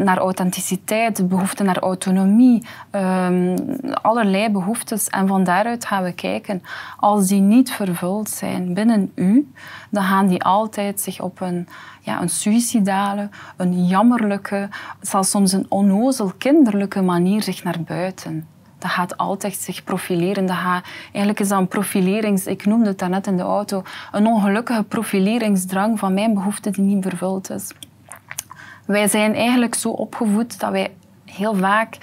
naar 0.04 0.18
authenticiteit, 0.18 1.28
behoefte 1.28 1.62
naar 1.62 1.78
autonomie, 1.78 2.66
um, 2.90 3.54
allerlei 4.02 4.50
behoeftes. 4.50 5.08
En 5.08 5.26
van 5.26 5.44
daaruit 5.44 5.84
gaan 5.84 6.02
we 6.02 6.12
kijken. 6.12 6.62
Als 6.96 7.28
die 7.28 7.40
niet 7.40 7.72
vervuld 7.72 8.30
zijn 8.30 8.74
binnen 8.74 9.12
u, 9.14 9.52
dan 9.90 10.02
gaan 10.02 10.26
die 10.26 10.42
altijd 10.42 11.00
zich 11.00 11.20
op 11.20 11.40
een, 11.40 11.68
ja, 12.00 12.22
een 12.22 12.28
suïcidale, 12.28 13.28
een 13.56 13.86
jammerlijke, 13.86 14.68
zelfs 15.00 15.30
soms 15.30 15.52
een 15.52 15.66
onnozel 15.68 16.32
kinderlijke 16.38 17.02
manier 17.02 17.42
zich 17.42 17.64
naar 17.64 17.80
buiten. 17.86 18.46
Dat 18.78 18.90
gaat 18.90 19.16
altijd 19.16 19.54
zich 19.54 19.84
profileren. 19.84 20.46
Dat 20.46 20.56
gaat, 20.56 20.84
eigenlijk 21.04 21.40
is 21.40 21.48
dat 21.48 21.58
een 21.58 21.68
profilerings... 21.68 22.46
Ik 22.46 22.66
noemde 22.66 22.86
het 22.86 22.98
daarnet 22.98 23.26
in 23.26 23.36
de 23.36 23.42
auto. 23.42 23.82
Een 24.12 24.26
ongelukkige 24.26 24.82
profileringsdrang 24.82 25.98
van 25.98 26.14
mijn 26.14 26.34
behoefte 26.34 26.70
die 26.70 26.84
niet 26.84 27.04
vervuld 27.04 27.50
is. 27.50 27.72
Wij 28.88 29.08
zijn 29.08 29.34
eigenlijk 29.34 29.74
zo 29.74 29.88
opgevoed 29.88 30.60
dat 30.60 30.70
wij 30.70 30.90
heel 31.24 31.54
vaak 31.54 31.96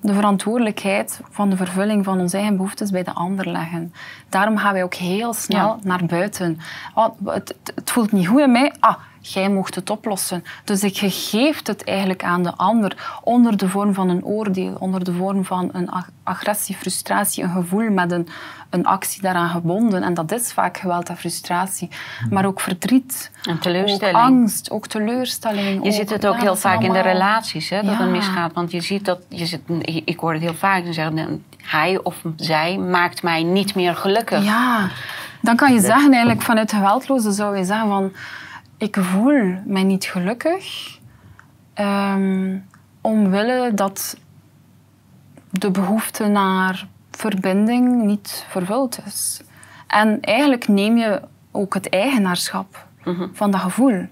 de 0.00 0.14
verantwoordelijkheid 0.14 1.20
van 1.30 1.50
de 1.50 1.56
vervulling 1.56 2.04
van 2.04 2.20
onze 2.20 2.36
eigen 2.36 2.56
behoeftes 2.56 2.90
bij 2.90 3.02
de 3.02 3.12
ander 3.12 3.48
leggen. 3.50 3.92
Daarom 4.28 4.56
gaan 4.56 4.72
wij 4.72 4.82
ook 4.82 4.94
heel 4.94 5.32
snel 5.34 5.68
ja. 5.68 5.78
naar 5.82 6.04
buiten. 6.06 6.58
Oh, 6.94 7.08
het, 7.24 7.54
het, 7.74 7.90
voelt 7.90 8.12
niet 8.12 8.26
goed 8.26 8.40
in 8.40 8.52
mij. 8.52 8.72
Ah, 8.80 8.94
jij 9.32 9.48
mocht 9.48 9.74
het 9.74 9.90
oplossen. 9.90 10.44
Dus 10.64 10.82
ik 10.82 10.96
geef 10.98 11.66
het 11.66 11.84
eigenlijk 11.84 12.24
aan 12.24 12.42
de 12.42 12.52
ander 12.56 13.18
onder 13.22 13.56
de 13.56 13.68
vorm 13.68 13.94
van 13.94 14.08
een 14.08 14.24
oordeel, 14.24 14.76
onder 14.78 15.04
de 15.04 15.12
vorm 15.12 15.44
van 15.44 15.68
een 15.72 15.90
agressie, 16.22 16.74
frustratie, 16.76 17.42
een 17.44 17.50
gevoel 17.50 17.90
met 17.90 18.12
een, 18.12 18.28
een 18.70 18.86
actie 18.86 19.22
daaraan 19.22 19.48
gebonden. 19.48 20.02
En 20.02 20.14
dat 20.14 20.32
is 20.32 20.52
vaak 20.52 20.76
geweld 20.78 21.08
en 21.08 21.16
frustratie. 21.16 21.88
Maar 22.30 22.44
ook 22.44 22.60
verdriet. 22.60 23.30
En 23.42 23.58
teleurstelling. 23.58 24.16
Ook 24.16 24.22
angst, 24.22 24.70
ook 24.70 24.86
teleurstelling. 24.86 25.84
Je 25.84 25.92
ziet 25.92 26.10
het 26.10 26.26
ook 26.26 26.40
heel 26.40 26.56
vaak 26.56 26.82
in 26.82 26.92
de 26.92 27.00
relaties, 27.00 27.68
hè, 27.68 27.82
dat 27.82 27.92
Ja. 27.94 28.00
het 28.00 28.10
misgaat. 28.10 28.52
Want 28.52 28.70
je 28.70 28.80
ziet 28.80 29.04
dat, 29.04 29.18
je 29.28 29.46
zit, 29.46 29.60
ik 30.04 30.18
hoor 30.18 30.32
het 30.32 30.42
heel 30.42 30.54
vaak, 30.54 30.84
ze 30.84 30.92
zeggen, 30.92 31.44
hij 31.62 32.00
of 32.02 32.16
zij 32.36 32.78
maakt 32.78 33.22
mij 33.22 33.42
niet 33.42 33.74
meer 33.74 33.94
gelukkig. 33.96 34.44
Ja, 34.44 34.88
dan 35.40 35.56
kan 35.56 35.72
je 35.72 35.80
zeggen 35.80 36.10
eigenlijk 36.12 36.42
vanuit 36.42 36.72
geweldloze 36.72 37.32
zou 37.32 37.56
je 37.56 37.64
zeggen 37.64 37.88
van 37.88 38.12
ik 38.76 38.96
voel 39.00 39.62
mij 39.66 39.82
niet 39.82 40.04
gelukkig 40.04 40.98
ehm, 41.74 42.58
omwille 43.00 43.74
dat 43.74 44.16
de 45.50 45.70
behoefte 45.70 46.26
naar 46.26 46.86
verbinding 47.10 48.02
niet 48.02 48.46
vervuld 48.48 48.98
is. 49.06 49.40
En 49.86 50.20
eigenlijk 50.20 50.68
neem 50.68 50.96
je 50.96 51.22
ook 51.50 51.74
het 51.74 51.88
eigenaarschap 51.88 52.86
van 53.32 53.50
dat 53.50 53.60
gevoel. 53.60 54.06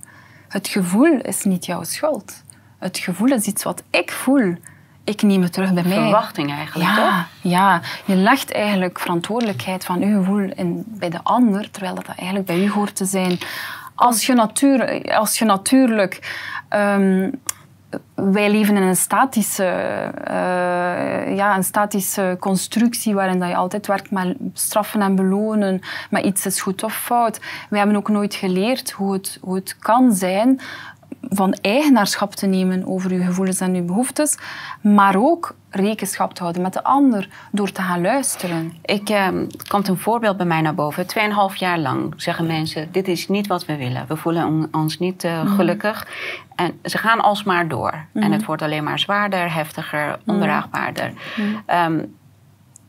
Het 0.49 0.69
gevoel 0.69 1.21
is 1.21 1.45
niet 1.45 1.67
jouw 1.67 1.83
schuld. 1.83 2.43
Het 2.79 2.99
gevoel 2.99 3.29
is 3.29 3.47
iets 3.47 3.63
wat 3.63 3.83
ik 3.91 4.11
voel. 4.11 4.55
Ik 5.05 5.23
neem 5.23 5.43
het 5.43 5.53
terug 5.53 5.73
bij 5.73 5.83
mij. 5.83 5.93
Verwachting 5.93 6.51
eigenlijk, 6.51 6.89
toch? 6.89 6.97
Ja, 6.99 7.27
ja, 7.41 7.81
je 8.05 8.15
legt 8.15 8.53
eigenlijk 8.53 8.99
verantwoordelijkheid 8.99 9.85
van 9.85 10.01
je 10.01 10.07
gevoel 10.07 10.53
in, 10.55 10.85
bij 10.87 11.11
de 11.11 11.23
ander, 11.23 11.71
terwijl 11.71 11.95
dat 11.95 12.07
eigenlijk 12.07 12.47
bij 12.47 12.65
u 12.65 12.71
hoort 12.71 12.97
te 12.97 13.05
zijn. 13.05 13.39
Als 14.03 14.27
je, 14.27 14.35
natuur, 14.35 15.13
als 15.15 15.39
je 15.39 15.45
natuurlijk... 15.45 16.21
ehm, 16.69 17.31
wij 18.15 18.51
leven 18.51 18.77
in 18.77 18.83
een 18.83 18.97
statische, 18.97 19.65
eh, 20.25 21.37
ja, 21.37 21.57
een 21.57 21.65
statische 21.65 22.37
constructie 22.41 23.15
waarin 23.15 23.39
dat 23.39 23.49
je 23.49 23.57
altijd 23.57 23.87
werkt 23.87 24.11
met 24.11 24.37
straffen 24.53 25.03
en 25.03 25.15
belonen, 25.15 25.81
met 26.11 26.25
iets 26.25 26.47
is 26.47 26.61
goed 26.61 26.83
of 26.83 26.95
fout. 26.95 27.41
We 27.71 27.79
hebben 27.79 27.97
ook 27.97 28.09
nooit 28.09 28.35
geleerd 28.35 28.91
hoe 28.91 29.13
het, 29.13 29.39
hoe 29.41 29.55
het 29.55 29.77
kan 29.79 30.13
zijn 30.13 30.61
van 31.21 31.53
eigenaarschap 31.53 32.35
te 32.35 32.47
nemen 32.47 32.87
over 32.87 33.13
je 33.13 33.25
gevoelens 33.25 33.61
en 33.61 33.75
je 33.75 33.83
behoeftes, 33.83 34.37
maar 34.81 35.17
ook 35.17 35.55
rekenschap 35.73 36.35
te 36.35 36.41
houden 36.41 36.63
met 36.63 36.73
de 36.73 36.85
ander 36.85 37.29
door 37.51 37.73
te 37.73 37.83
gaan 37.83 38.01
luisteren. 38.01 38.73
Ik, 38.85 39.09
eh, 39.09 39.29
komt 39.69 39.89
een 39.89 39.99
voorbeeld 39.99 40.37
bij 40.37 40.47
mij 40.47 40.61
naar 40.61 40.75
boven. 40.75 41.07
Tweeënhalf 41.07 41.57
jaar 41.57 41.79
lang 41.79 42.15
zeggen 42.17 42.47
mensen: 42.47 42.89
Dit 42.93 43.09
is 43.09 43.29
niet 43.29 43.47
wat 43.47 43.65
we 43.65 43.77
willen. 43.77 44.05
We 44.09 44.17
voelen 44.17 44.47
on- 44.47 44.69
ons 44.73 44.99
niet 44.99 45.25
eh, 45.25 45.55
gelukkig. 45.57 46.07
En 46.55 46.79
ze 46.85 46.99
gaan 46.99 47.21
alsmaar 47.21 47.69
door. 47.69 47.93
En 48.15 48.33
het 48.33 48.45
wordt 48.45 48.63
alleen 48.63 48.85
maar 48.85 48.99
zwaarder, 48.99 49.55
heftiger, 49.55 50.19
ondraagbaarder. 50.27 51.13
Ehm, 51.67 51.99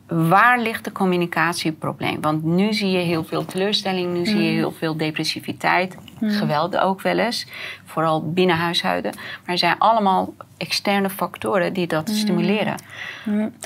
waar 0.06 0.58
ligt 0.60 0.84
de 0.84 0.92
communicatieprobleem? 0.92 2.20
Want 2.20 2.42
nu 2.44 2.72
zie 2.72 2.90
je 2.90 2.98
heel 2.98 3.24
veel 3.24 3.44
teleurstelling, 3.44 4.12
nu 4.12 4.26
zie 4.26 4.42
je 4.42 4.50
heel 4.50 4.72
veel 4.72 4.96
depressiviteit, 4.96 5.96
geweld 6.20 6.76
ook 6.76 7.00
wel 7.00 7.18
eens, 7.18 7.46
vooral 7.84 8.32
binnen 8.32 8.56
huishouden. 8.56 9.12
Maar 9.14 9.52
er 9.52 9.58
zijn 9.58 9.78
allemaal 9.78 10.34
externe 10.56 11.10
factoren 11.10 11.72
die 11.72 11.86
dat 11.86 12.08
stimuleren. 12.08 12.74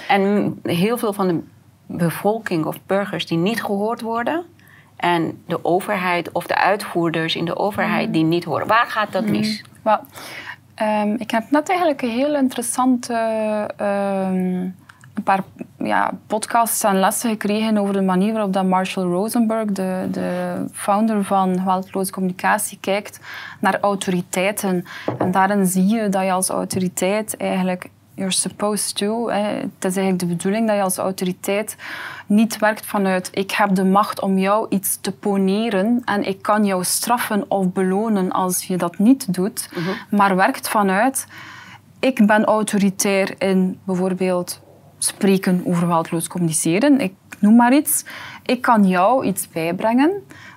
En 0.09 0.59
heel 0.63 0.99
veel 0.99 1.13
van 1.13 1.29
de 1.29 1.41
bevolking 1.87 2.65
of 2.65 2.79
burgers 2.87 3.27
die 3.27 3.39
niet 3.39 3.63
gehoord 3.63 4.01
worden. 4.01 4.45
En 4.97 5.43
de 5.47 5.65
overheid 5.65 6.33
of 6.33 6.47
de 6.47 6.57
uitvoerders 6.57 7.37
in 7.37 7.45
de 7.45 7.57
overheid 7.57 8.13
die 8.13 8.25
niet 8.25 8.45
horen. 8.45 8.67
Waar 8.67 8.87
gaat 8.87 9.13
dat 9.13 9.27
mis? 9.27 9.63
Ehm, 10.75 11.15
ik 11.19 11.31
heb 11.31 11.51
net 11.51 11.69
eigenlijk 11.69 12.03
een 12.03 12.11
heel 12.11 12.35
interessante 12.35 13.15
ehm, 13.77 14.69
een 15.19 15.25
paar 15.25 15.45
ja, 15.79 16.11
podcasts 16.27 16.85
en 16.85 16.99
lessen 16.99 17.31
gekregen 17.31 17.79
over 17.79 17.93
de 17.93 18.03
manier 18.03 18.33
waarop 18.33 18.53
dat 18.53 18.65
Marshall 18.65 19.07
Rosenberg, 19.07 19.73
de, 19.73 20.09
de 20.11 20.65
founder 20.73 21.25
van 21.25 21.59
geweldloze 21.59 22.13
communicatie, 22.13 22.79
kijkt 22.81 23.21
naar 23.61 23.81
autoriteiten. 23.81 24.85
En 25.19 25.31
daarin 25.31 25.67
zie 25.67 25.87
je 25.87 26.09
dat 26.09 26.23
je 26.23 26.33
als 26.33 26.49
autoriteit 26.49 27.37
eigenlijk 27.37 27.91
you're 28.15 28.33
supposed 28.33 28.97
to. 28.97 29.29
Hè. 29.29 29.41
Het 29.41 29.85
is 29.85 29.97
eigenlijk 29.97 30.19
de 30.19 30.27
bedoeling 30.27 30.67
dat 30.67 30.77
je 30.77 30.83
als 30.83 30.97
autoriteit 30.97 31.77
niet 32.27 32.59
werkt 32.59 32.87
vanuit 32.87 33.29
ik 33.33 33.51
heb 33.51 33.75
de 33.75 33.85
macht 33.85 34.21
om 34.21 34.39
jou 34.39 34.67
iets 34.69 34.99
te 35.01 35.13
poneren 35.13 36.03
en 36.05 36.25
ik 36.25 36.43
kan 36.43 36.65
jou 36.65 36.85
straffen 36.85 37.51
of 37.51 37.73
belonen 37.73 38.33
als 38.33 38.65
je 38.65 38.77
dat 38.77 38.99
niet 38.99 39.35
doet, 39.35 39.69
maar 40.11 40.37
werkt 40.37 40.69
vanuit 40.69 41.27
ik 42.01 42.27
ben 42.27 42.45
autoritair 42.45 43.35
in 43.39 43.79
bijvoorbeeld 43.85 44.61
spreken 44.99 45.63
over 45.65 45.81
geweldloos 45.81 46.29
communiceren. 46.29 47.01
Ik 47.01 47.15
noem 47.39 47.57
maar 47.57 47.75
iets. 47.75 48.05
Ik 48.45 48.61
kan 48.63 48.89
jou 48.89 49.25
iets 49.27 49.49
bijbrengen. 49.49 50.11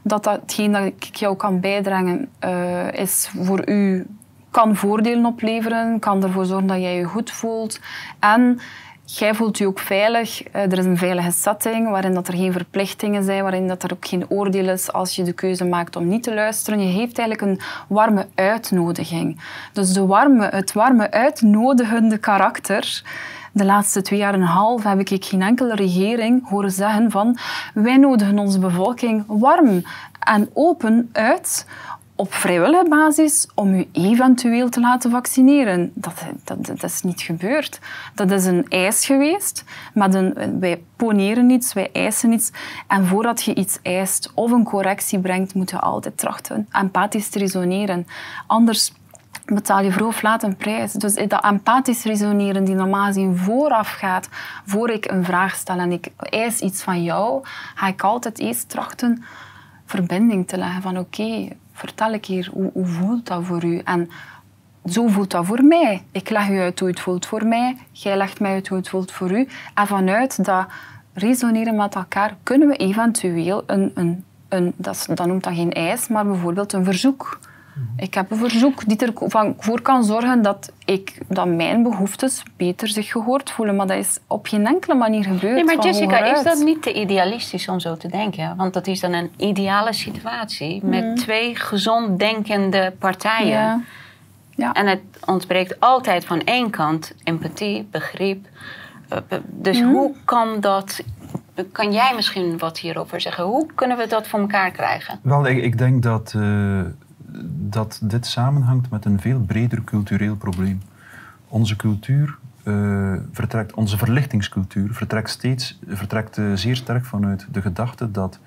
Dat 0.03 0.23
datgene 0.23 0.79
dat 0.79 1.07
ik 1.07 1.15
jou 1.15 1.35
kan 1.35 1.59
bijbrengen 1.59 2.29
uh, 2.43 2.93
is 2.93 3.31
voor 3.35 3.69
u 3.69 4.05
kan 4.51 4.75
voordelen 4.75 5.25
opleveren, 5.25 5.99
kan 5.99 6.23
ervoor 6.23 6.45
zorgen 6.45 6.67
dat 6.67 6.81
jij 6.81 6.95
je 6.95 7.03
goed 7.03 7.31
voelt. 7.31 7.79
En 8.19 8.59
jij 9.05 9.33
voelt 9.33 9.57
je 9.57 9.67
ook 9.67 9.79
veilig. 9.79 10.43
Eh, 10.43 10.61
er 10.61 10.77
is 10.77 10.85
een 10.85 10.97
veilige 10.97 11.31
setting 11.31 11.89
waarin 11.89 12.13
dat 12.13 12.27
er 12.27 12.33
geen 12.33 12.51
verplichtingen 12.51 13.23
zijn, 13.23 13.41
waarin 13.41 13.67
dat 13.67 13.83
er 13.83 13.93
ook 13.93 14.07
geen 14.07 14.29
oordeel 14.29 14.69
is 14.69 14.93
als 14.93 15.15
je 15.15 15.23
de 15.23 15.33
keuze 15.33 15.65
maakt 15.65 15.95
om 15.95 16.07
niet 16.07 16.23
te 16.23 16.33
luisteren. 16.33 16.79
Je 16.79 16.93
heeft 16.93 17.17
eigenlijk 17.17 17.41
een 17.41 17.65
warme 17.87 18.27
uitnodiging. 18.35 19.41
Dus 19.73 19.93
de 19.93 20.05
warme, 20.05 20.47
het 20.47 20.73
warme 20.73 21.11
uitnodigende 21.11 22.17
karakter 22.17 23.03
de 23.51 23.65
laatste 23.65 24.01
twee 24.01 24.19
jaar 24.19 24.33
en 24.33 24.41
een 24.41 24.47
half 24.47 24.83
heb 24.83 24.99
ik 24.99 25.25
geen 25.25 25.41
enkele 25.41 25.75
regering 25.75 26.49
horen 26.49 26.71
zeggen 26.71 27.11
van 27.11 27.37
wij 27.73 27.97
nodigen 27.97 28.39
onze 28.39 28.59
bevolking 28.59 29.23
warm 29.27 29.83
en 30.19 30.49
open 30.53 31.09
uit 31.11 31.65
op 32.21 32.33
vrijwillige 32.33 32.89
basis 32.89 33.47
om 33.55 33.73
u 33.73 33.87
eventueel 33.91 34.69
te 34.69 34.79
laten 34.79 35.11
vaccineren. 35.11 35.91
Dat, 35.93 36.13
dat, 36.43 36.65
dat, 36.65 36.83
is 36.83 37.01
niet 37.01 37.21
gebeurd. 37.21 37.79
Dat 38.15 38.31
is 38.31 38.45
een 38.45 38.65
eis 38.69 39.05
geweest. 39.05 39.63
Met 39.93 40.13
een, 40.13 40.59
wij 40.59 40.83
poneren 40.95 41.49
iets, 41.49 41.73
wij 41.73 41.89
eisen 41.93 42.31
iets. 42.31 42.51
En 42.87 43.05
voordat 43.05 43.43
je 43.43 43.55
iets 43.55 43.79
eist 43.81 44.31
of 44.33 44.51
een 44.51 44.63
correctie 44.63 45.19
brengt, 45.19 45.53
moet 45.53 45.69
je 45.69 45.79
altijd 45.79 46.17
trachten 46.17 46.67
empathisch 46.71 47.29
te 47.29 47.39
resoneren. 47.39 48.07
Anders 48.47 48.93
betaal 49.53 49.83
je 49.83 49.91
vroeg 49.91 50.07
of 50.07 50.21
laat 50.21 50.43
een 50.43 50.55
prijs. 50.55 50.91
Dus 50.91 51.13
dat 51.27 51.43
empathisch 51.43 52.03
resoneren 52.03 52.63
die 52.63 52.75
normaal 52.75 53.05
gezien 53.05 53.37
vooraf 53.37 53.91
gaat, 53.91 54.29
voor 54.65 54.89
ik 54.89 55.11
een 55.11 55.23
vraag 55.23 55.55
stel 55.55 55.77
en 55.77 55.91
ik 55.91 56.07
eis 56.17 56.59
iets 56.59 56.83
van 56.83 57.03
jou, 57.03 57.39
ga 57.75 57.87
ik 57.87 58.01
altijd 58.01 58.39
eerst 58.39 58.69
trachten 58.69 59.23
verbinding 59.85 60.47
te 60.47 60.57
leggen 60.57 60.81
van 60.81 60.97
oké, 60.97 61.47
vertel 61.73 62.13
ik 62.13 62.25
hier, 62.25 62.49
hoe, 62.53 62.69
hoe 62.73 62.85
voelt 62.85 63.27
dat 63.27 63.43
voor 63.43 63.63
u? 63.63 63.77
En 63.77 64.09
zo 64.85 65.07
voelt 65.07 65.31
dat 65.31 65.45
voor 65.45 65.63
mij. 65.63 66.03
Ik 66.11 66.29
leg 66.29 66.49
u 66.49 66.59
uit 66.59 66.79
hoe 66.79 66.89
het 66.89 66.99
voelt 66.99 67.25
voor 67.25 67.45
mij, 67.45 67.77
jij 67.91 68.17
legt 68.17 68.39
mij 68.39 68.53
uit 68.53 68.67
hoe 68.67 68.77
het 68.77 68.89
voelt 68.89 69.11
voor 69.11 69.31
u. 69.31 69.47
En 69.73 69.87
vanuit 69.87 70.45
dat 70.45 70.65
resoneren 71.13 71.75
met 71.75 71.95
elkaar 71.95 72.35
kunnen 72.43 72.67
we 72.67 72.75
eventueel 72.75 73.63
een, 73.65 73.91
een, 73.93 74.23
een 74.49 74.73
dat, 74.75 75.05
dat 75.13 75.27
noemt 75.27 75.43
dan 75.43 75.55
geen 75.55 75.71
eis, 75.71 76.07
maar 76.07 76.25
bijvoorbeeld 76.25 76.73
een 76.73 76.85
verzoek 76.85 77.39
ik 77.97 78.13
heb 78.13 78.31
een 78.31 78.37
verzoek 78.37 78.87
die 78.87 78.97
ervoor 78.97 79.81
kan 79.81 80.03
zorgen 80.03 80.41
dat, 80.41 80.71
ik, 80.85 81.17
dat 81.27 81.47
mijn 81.47 81.83
behoeftes 81.83 82.43
beter 82.57 82.87
zich 82.87 83.11
gehoord 83.11 83.51
voelen. 83.51 83.75
Maar 83.75 83.87
dat 83.87 83.97
is 83.97 84.19
op 84.27 84.47
geen 84.47 84.67
enkele 84.67 84.95
manier 84.95 85.23
gebeurd. 85.23 85.55
Nee, 85.55 85.63
maar 85.63 85.85
Jessica, 85.85 86.35
is 86.37 86.43
dat 86.43 86.63
niet 86.63 86.81
te 86.81 86.93
idealistisch 86.93 87.67
om 87.67 87.79
zo 87.79 87.97
te 87.97 88.07
denken? 88.07 88.55
Want 88.55 88.73
dat 88.73 88.87
is 88.87 88.99
dan 88.99 89.13
een 89.13 89.31
ideale 89.37 89.93
situatie 89.93 90.85
met 90.85 91.03
mhm. 91.03 91.15
twee 91.15 91.55
gezond 91.55 92.19
denkende 92.19 92.93
partijen. 92.99 93.49
Ja. 93.49 93.81
Ja. 94.55 94.73
En 94.73 94.87
het 94.87 95.01
ontbreekt 95.25 95.79
altijd 95.79 96.25
van 96.25 96.43
één 96.43 96.69
kant 96.69 97.13
empathie, 97.23 97.87
begrip. 97.91 98.47
Eh, 99.09 99.17
dus 99.45 99.79
mhm. 99.79 99.89
hoe 99.89 100.13
kan 100.25 100.59
dat 100.59 101.03
kan 101.71 101.93
jij 101.93 102.13
misschien 102.15 102.57
wat 102.57 102.79
hierover 102.79 103.21
zeggen? 103.21 103.43
Hoe 103.43 103.67
kunnen 103.75 103.97
we 103.97 104.07
dat 104.07 104.27
voor 104.27 104.39
elkaar 104.39 104.71
krijgen? 104.71 105.19
Wel, 105.23 105.47
ik, 105.47 105.63
ik 105.63 105.77
denk 105.77 106.03
dat 106.03 106.33
uh, 106.37 106.81
dat 107.69 107.99
dit 108.03 108.25
samenhangt 108.25 108.89
met 108.89 109.05
een 109.05 109.19
veel 109.19 109.39
breder 109.39 109.83
cultureel 109.83 110.35
probleem. 110.35 110.81
Onze 111.47 111.75
cultuur 111.75 112.37
uh, 112.63 113.15
vertrekt, 113.31 113.73
onze 113.73 113.97
verlichtingscultuur 113.97 114.93
vertrekt, 114.93 115.29
steeds, 115.29 115.79
vertrekt 115.87 116.37
uh, 116.37 116.53
zeer 116.53 116.75
sterk 116.75 117.05
vanuit 117.05 117.47
de 117.51 117.61
gedachte 117.61 118.11
dat 118.11 118.39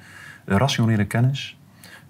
rationele 0.44 1.04
kennis 1.04 1.56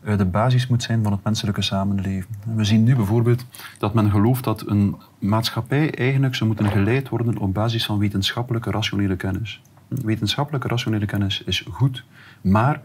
uh, 0.05 0.19
de 0.19 0.25
basis 0.25 0.67
moet 0.67 0.83
zijn 0.83 1.03
van 1.03 1.13
het 1.13 1.25
menselijke 1.25 1.63
samenleven. 1.63 2.31
We 2.55 2.65
zien 2.65 2.85
nu 2.85 2.97
bijvoorbeeld 2.97 3.45
dat 3.79 3.95
men 3.95 4.11
gelooft 4.11 4.45
dat 4.45 4.67
een 4.67 4.97
maatschappij 5.19 5.95
eigenlijk 5.95 6.35
zou 6.35 6.51
moeten 6.51 6.71
geleid 6.71 7.09
worden 7.09 7.39
op 7.39 7.55
basis 7.55 7.87
van 7.87 7.99
wetenschappelijke 7.99 8.71
rationele 8.71 9.17
kennis. 9.17 9.63
Wetenschappelijke 9.89 10.69
rationele 10.69 11.07
kennis 11.07 11.43
is 11.43 11.67
goed, 11.71 12.05
maar 12.41 12.81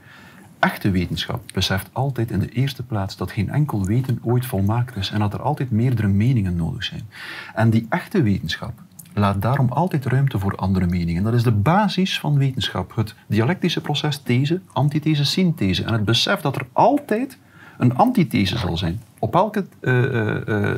echte 0.59 0.91
wetenschap 0.91 1.41
beseft 1.53 1.89
altijd 1.91 2.31
in 2.31 2.39
de 2.39 2.49
eerste 2.49 2.83
plaats 2.83 3.17
dat 3.17 3.31
geen 3.31 3.49
enkel 3.49 3.85
weten 3.85 4.19
ooit 4.23 4.45
volmaakt 4.45 4.95
is 4.95 5.11
en 5.11 5.19
dat 5.19 5.33
er 5.33 5.41
altijd 5.41 5.71
meerdere 5.71 6.07
meningen 6.07 6.55
nodig 6.55 6.83
zijn. 6.83 7.09
En 7.53 7.69
die 7.69 7.85
echte 7.89 8.21
wetenschap 8.21 8.73
laat 9.13 9.41
daarom 9.41 9.69
altijd 9.69 10.05
ruimte 10.05 10.39
voor 10.39 10.55
andere 10.55 10.87
meningen. 10.87 11.23
Dat 11.23 11.33
is 11.33 11.43
de 11.43 11.51
basis 11.51 12.19
van 12.19 12.37
wetenschap. 12.37 12.95
Het 12.95 13.15
dialectische 13.27 13.81
proces 13.81 14.17
these, 14.17 14.61
antithese, 14.73 15.25
synthese. 15.25 15.83
En 15.83 15.93
het 15.93 16.05
besef 16.05 16.41
dat 16.41 16.55
er 16.55 16.67
altijd 16.73 17.37
een 17.77 17.95
antithese 17.95 18.57
zal 18.57 18.77
zijn. 18.77 19.01
Op 19.19 19.35
elke 19.35 19.65
uh, 19.81 20.03
uh, 20.47 20.71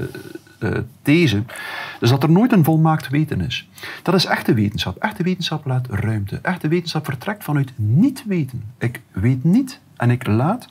these. 1.01 1.43
Dus 1.99 2.09
dat 2.09 2.23
er 2.23 2.31
nooit 2.31 2.51
een 2.51 2.63
volmaakt 2.63 3.09
weten 3.09 3.41
is. 3.41 3.69
Dat 4.03 4.15
is 4.15 4.25
echte 4.25 4.53
wetenschap. 4.53 4.97
Echte 4.97 5.23
wetenschap 5.23 5.65
laat 5.65 5.87
ruimte. 5.89 6.39
Echte 6.41 6.67
wetenschap 6.67 7.05
vertrekt 7.05 7.43
vanuit 7.43 7.71
niet 7.75 8.23
weten. 8.27 8.63
Ik 8.77 9.01
weet 9.11 9.43
niet 9.43 9.79
en 9.97 10.09
ik 10.09 10.27
laat 10.27 10.67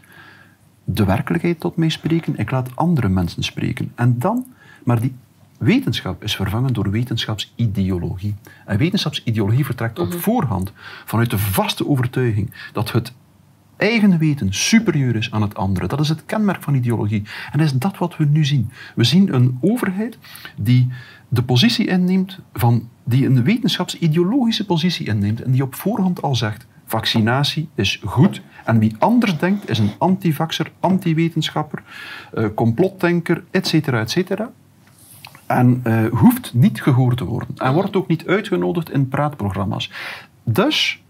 de 0.85 1.05
werkelijkheid 1.05 1.61
tot 1.61 1.76
mij 1.76 1.88
spreken. 1.88 2.37
Ik 2.37 2.50
laat 2.50 2.76
andere 2.76 3.09
mensen 3.09 3.42
spreken. 3.42 3.92
En 3.94 4.18
dan, 4.18 4.46
maar 4.85 5.00
die 5.00 5.14
wetenschap 5.59 6.24
is 6.24 6.37
vervangen 6.37 6.72
door 6.72 6.90
wetenschapsideologie. 6.90 8.35
En 8.66 8.79
wetenschapsideologie 8.79 9.64
vertrekt 9.64 9.98
op 9.98 10.09
mhm. 10.09 10.18
voorhand 10.18 10.72
vanuit 11.05 11.31
de 11.31 11.38
vaste 11.38 11.88
overtuiging 11.88 12.55
dat 12.72 12.92
het 12.92 13.12
eigen 13.81 14.19
weten 14.19 14.53
superieur 14.53 15.16
is 15.16 15.31
aan 15.31 15.43
het 15.43 15.55
andere. 15.55 15.87
Dat 15.87 16.01
is 16.01 16.09
het 16.09 16.27
kenmerk 16.27 16.62
van 16.62 16.75
ideologie. 16.75 17.23
En 17.53 17.61
is 17.61 17.73
dat 17.73 17.99
wat 17.99 18.16
we 18.16 18.25
nu 18.25 18.45
zien. 18.45 18.71
We 18.95 19.05
zien 19.05 19.35
een 19.35 19.59
overheid 19.61 20.19
die 20.57 20.88
de 21.29 21.43
positie 21.43 21.87
inneemt 21.87 22.38
van, 22.53 22.88
die 23.05 23.27
een 23.27 23.43
wetenschapsideologische 23.43 24.66
positie 24.66 25.07
inneemt 25.07 25.43
en 25.43 25.51
die 25.51 25.62
op 25.62 25.75
voorhand 25.75 26.23
al 26.23 26.35
zegt, 26.35 26.66
vaccinatie 26.85 27.69
is 27.75 28.01
goed 28.05 28.43
en 28.64 28.79
wie 28.79 28.95
anders 28.99 29.38
denkt 29.38 29.71
is 29.71 29.79
een 29.79 29.93
antivaxer, 29.99 30.73
antiwetenschapper, 30.81 31.83
uh, 32.35 32.47
complotdenker, 32.55 33.45
etc. 33.51 33.73
etc. 33.75 34.40
En 35.47 35.81
uh, 35.85 36.07
hoeft 36.07 36.55
niet 36.55 36.83
gehoord 36.83 37.16
te 37.16 37.25
worden. 37.25 37.49
En 37.57 37.73
wordt 37.73 37.97
ook 37.97 38.09
niet 38.09 38.27
uitgenodigd 38.27 38.90
in 38.90 39.09
praatprogramma's. 39.09 39.90
Dus 40.45 41.03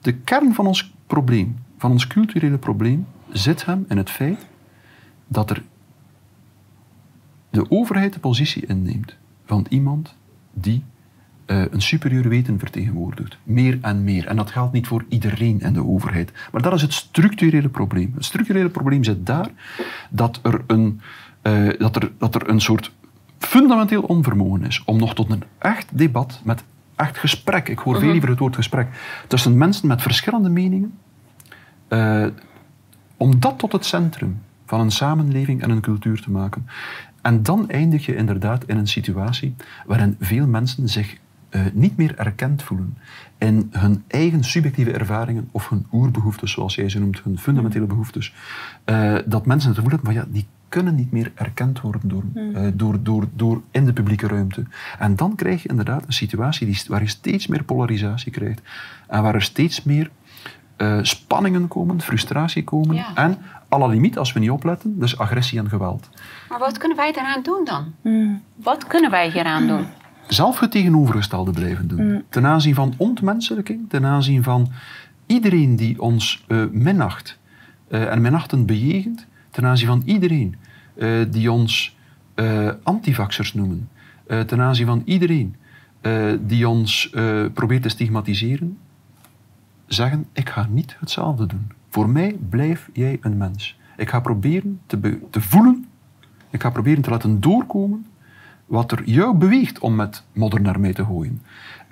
de 0.00 0.12
kern 0.12 0.54
van 0.54 0.66
ons 0.66 0.92
probleem 1.06 1.56
van 1.80 1.90
ons 1.90 2.06
culturele 2.06 2.58
probleem 2.58 3.06
zit 3.32 3.64
hem 3.64 3.84
in 3.88 3.96
het 3.96 4.10
feit 4.10 4.46
dat 5.26 5.50
er 5.50 5.62
de 7.50 7.70
overheid 7.70 8.12
de 8.12 8.20
positie 8.20 8.66
inneemt 8.66 9.16
van 9.44 9.66
iemand 9.68 10.16
die 10.52 10.84
uh, 11.46 11.64
een 11.70 11.82
superieur 11.82 12.28
weten 12.28 12.58
vertegenwoordigt. 12.58 13.38
Meer 13.42 13.78
en 13.82 14.04
meer. 14.04 14.26
En 14.26 14.36
dat 14.36 14.50
geldt 14.50 14.72
niet 14.72 14.86
voor 14.86 15.04
iedereen 15.08 15.60
in 15.60 15.72
de 15.72 15.86
overheid. 15.86 16.32
Maar 16.52 16.62
dat 16.62 16.72
is 16.72 16.82
het 16.82 16.92
structurele 16.92 17.68
probleem. 17.68 18.12
Het 18.14 18.24
structurele 18.24 18.68
probleem 18.68 19.04
zit 19.04 19.26
daar 19.26 19.48
dat 20.10 20.40
er 20.42 20.64
een, 20.66 21.00
uh, 21.42 21.68
dat 21.78 21.96
er, 21.96 22.12
dat 22.18 22.34
er 22.34 22.48
een 22.48 22.60
soort 22.60 22.92
fundamenteel 23.38 24.02
onvermogen 24.02 24.64
is 24.64 24.82
om 24.84 24.98
nog 24.98 25.14
tot 25.14 25.30
een 25.30 25.42
echt 25.58 25.98
debat 25.98 26.40
met 26.44 26.64
echt 26.96 27.18
gesprek, 27.18 27.68
ik 27.68 27.78
hoor 27.78 27.94
veel 27.94 28.02
mhm. 28.02 28.12
liever 28.12 28.30
het 28.30 28.38
woord 28.38 28.54
gesprek, 28.54 28.88
tussen 29.26 29.58
mensen 29.58 29.88
met 29.88 30.02
verschillende 30.02 30.48
meningen, 30.48 30.98
uh, 31.90 32.26
om 33.16 33.40
dat 33.40 33.58
tot 33.58 33.72
het 33.72 33.84
centrum 33.84 34.40
van 34.66 34.80
een 34.80 34.90
samenleving 34.90 35.62
en 35.62 35.70
een 35.70 35.80
cultuur 35.80 36.20
te 36.20 36.30
maken. 36.30 36.66
En 37.22 37.42
dan 37.42 37.68
eindig 37.68 38.06
je 38.06 38.16
inderdaad 38.16 38.64
in 38.64 38.76
een 38.76 38.88
situatie 38.88 39.54
waarin 39.86 40.16
veel 40.20 40.46
mensen 40.46 40.88
zich 40.88 41.16
uh, 41.50 41.60
niet 41.72 41.96
meer 41.96 42.18
erkend 42.18 42.62
voelen 42.62 42.96
in 43.38 43.68
hun 43.70 44.04
eigen 44.06 44.44
subjectieve 44.44 44.92
ervaringen 44.92 45.48
of 45.50 45.68
hun 45.68 45.86
oerbehoeftes, 45.92 46.52
zoals 46.52 46.74
jij 46.74 46.88
ze 46.88 46.98
noemt, 46.98 47.22
hun 47.22 47.38
fundamentele 47.38 47.86
behoeftes. 47.86 48.34
Uh, 48.86 49.18
dat 49.26 49.46
mensen 49.46 49.68
het 49.68 49.78
gevoel 49.78 49.94
hebben 49.96 50.12
van 50.12 50.22
ja, 50.22 50.28
die 50.32 50.46
kunnen 50.68 50.94
niet 50.94 51.12
meer 51.12 51.32
erkend 51.34 51.80
worden 51.80 52.08
door, 52.08 52.24
uh, 52.34 52.68
door, 52.74 53.02
door, 53.02 53.28
door 53.34 53.62
in 53.70 53.84
de 53.84 53.92
publieke 53.92 54.26
ruimte. 54.26 54.64
En 54.98 55.16
dan 55.16 55.34
krijg 55.34 55.62
je 55.62 55.68
inderdaad 55.68 56.06
een 56.06 56.12
situatie 56.12 56.66
die, 56.66 56.82
waar 56.88 57.02
je 57.02 57.08
steeds 57.08 57.46
meer 57.46 57.64
polarisatie 57.64 58.32
krijgt 58.32 58.60
en 59.06 59.22
waar 59.22 59.34
er 59.34 59.42
steeds 59.42 59.82
meer 59.82 60.10
uh, 60.82 60.98
spanningen 61.02 61.68
komen, 61.68 62.00
frustratie 62.00 62.64
komen 62.64 63.04
en 63.14 63.38
à 63.72 63.78
la 63.78 63.86
limiet, 63.86 64.18
als 64.18 64.32
we 64.32 64.40
niet 64.40 64.50
opletten, 64.50 64.98
dus 64.98 65.18
agressie 65.18 65.58
en 65.58 65.68
geweld. 65.68 66.08
Maar 66.48 66.58
wat 66.58 66.78
kunnen 66.78 66.96
wij 66.96 67.12
eraan 67.12 67.42
doen 67.42 67.64
dan? 67.64 67.94
Hmm. 68.02 68.42
Wat 68.54 68.86
kunnen 68.86 69.10
wij 69.10 69.30
hieraan 69.30 69.66
doen? 69.66 69.86
zelf 70.32 70.60
het 70.60 70.70
tegenovergestelde 70.70 71.50
blijven 71.50 71.88
doen. 71.88 72.06
Mm. 72.06 72.22
Ten 72.28 72.46
aanzien 72.46 72.74
van 72.74 72.94
ontmenselijking, 72.96 73.88
ten 73.88 74.04
aanzien 74.04 74.42
van 74.42 74.68
iedereen 75.26 75.76
die 75.76 76.00
ons 76.00 76.44
eh, 76.48 76.64
minacht 76.70 77.38
eh, 77.88 78.12
en 78.12 78.20
minachtend 78.20 78.66
bejegent, 78.66 79.26
ten 79.50 79.66
aanzien 79.66 79.86
van 79.86 80.02
iedereen 80.04 80.56
eh, 80.94 81.08
die 81.30 81.52
ons 81.52 81.98
eh 82.34 82.68
antivaxers 82.82 83.54
noemen, 83.54 83.88
eh, 84.26 84.40
ten 84.40 84.60
aanzien 84.60 84.86
van 84.86 85.02
iedereen 85.04 85.56
eh, 86.00 86.32
die 86.40 86.68
ons 86.68 87.10
eh, 87.10 87.44
probeert 87.54 87.82
te 87.82 87.88
stigmatiseren, 87.88 88.78
zeggen: 89.94 90.26
Ik 90.32 90.48
ga 90.48 90.66
niet 90.70 90.96
hetzelfde 91.00 91.46
doen. 91.46 91.72
Voor 91.88 92.08
mij 92.08 92.38
blijf 92.48 92.88
jij 92.92 93.18
een 93.20 93.36
mens. 93.36 93.78
Ik 93.96 94.08
ga 94.08 94.20
proberen 94.20 94.80
te, 94.86 95.18
te 95.30 95.40
voelen, 95.40 95.86
ik 96.50 96.62
ga 96.62 96.70
proberen 96.70 97.02
te 97.02 97.10
laten 97.10 97.40
doorkomen 97.40 98.06
wat 98.66 98.92
er 98.92 99.02
jou 99.04 99.36
beweegt 99.36 99.78
om 99.78 99.94
met 99.94 100.24
modder 100.32 100.60
naar 100.60 100.80
mij 100.80 100.92
te 100.92 101.04
gooien. 101.04 101.42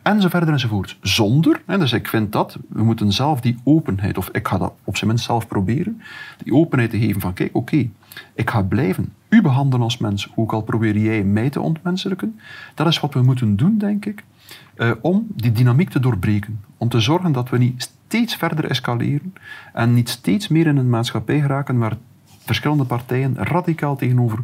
En 0.02 0.20
zo 0.20 0.28
verder 0.28 0.48
enzovoort. 0.48 0.98
Zonder, 1.00 1.62
hè, 1.66 1.78
dus 1.78 1.92
ik 1.92 2.08
vind 2.08 2.32
dat, 2.32 2.58
we 2.68 2.82
moeten 2.82 3.12
zelf 3.12 3.40
die 3.40 3.58
openheid, 3.64 4.18
of 4.18 4.28
ik 4.28 4.48
ga 4.48 4.58
dat 4.58 4.72
op 4.84 4.96
zijn 4.96 5.10
minst 5.10 5.24
zelf 5.24 5.46
proberen, 5.46 6.02
die 6.42 6.54
openheid 6.54 6.90
te 6.90 6.98
geven 6.98 7.20
van, 7.20 7.32
kijk, 7.32 7.56
oké, 7.56 7.88
ik 8.34 8.50
ga 8.50 8.62
blijven 8.62 9.12
u 9.28 9.42
behandelen 9.42 9.84
als 9.84 9.98
mens, 9.98 10.32
ook 10.34 10.52
al 10.52 10.62
probeer 10.62 10.98
jij 10.98 11.24
mij 11.24 11.50
te 11.50 11.60
ontmenselijken. 11.60 12.40
Dat 12.74 12.86
is 12.86 13.00
wat 13.00 13.14
we 13.14 13.22
moeten 13.22 13.56
doen, 13.56 13.78
denk 13.78 14.06
ik, 14.06 14.24
eh, 14.78 14.90
om 15.00 15.26
die 15.34 15.52
dynamiek 15.52 15.90
te 15.90 16.00
doorbreken. 16.00 16.60
Om 16.76 16.88
te 16.88 17.00
zorgen 17.00 17.32
dat 17.32 17.48
we 17.48 17.58
niet 17.58 17.90
steeds 18.06 18.34
verder 18.36 18.64
escaleren 18.70 19.34
en 19.72 19.94
niet 19.94 20.08
steeds 20.08 20.48
meer 20.48 20.66
in 20.66 20.76
een 20.76 20.90
maatschappij 20.90 21.40
geraken 21.40 21.78
waar 21.78 21.96
verschillende 22.44 22.84
partijen 22.84 23.36
radicaal 23.36 23.96
tegenover 23.96 24.38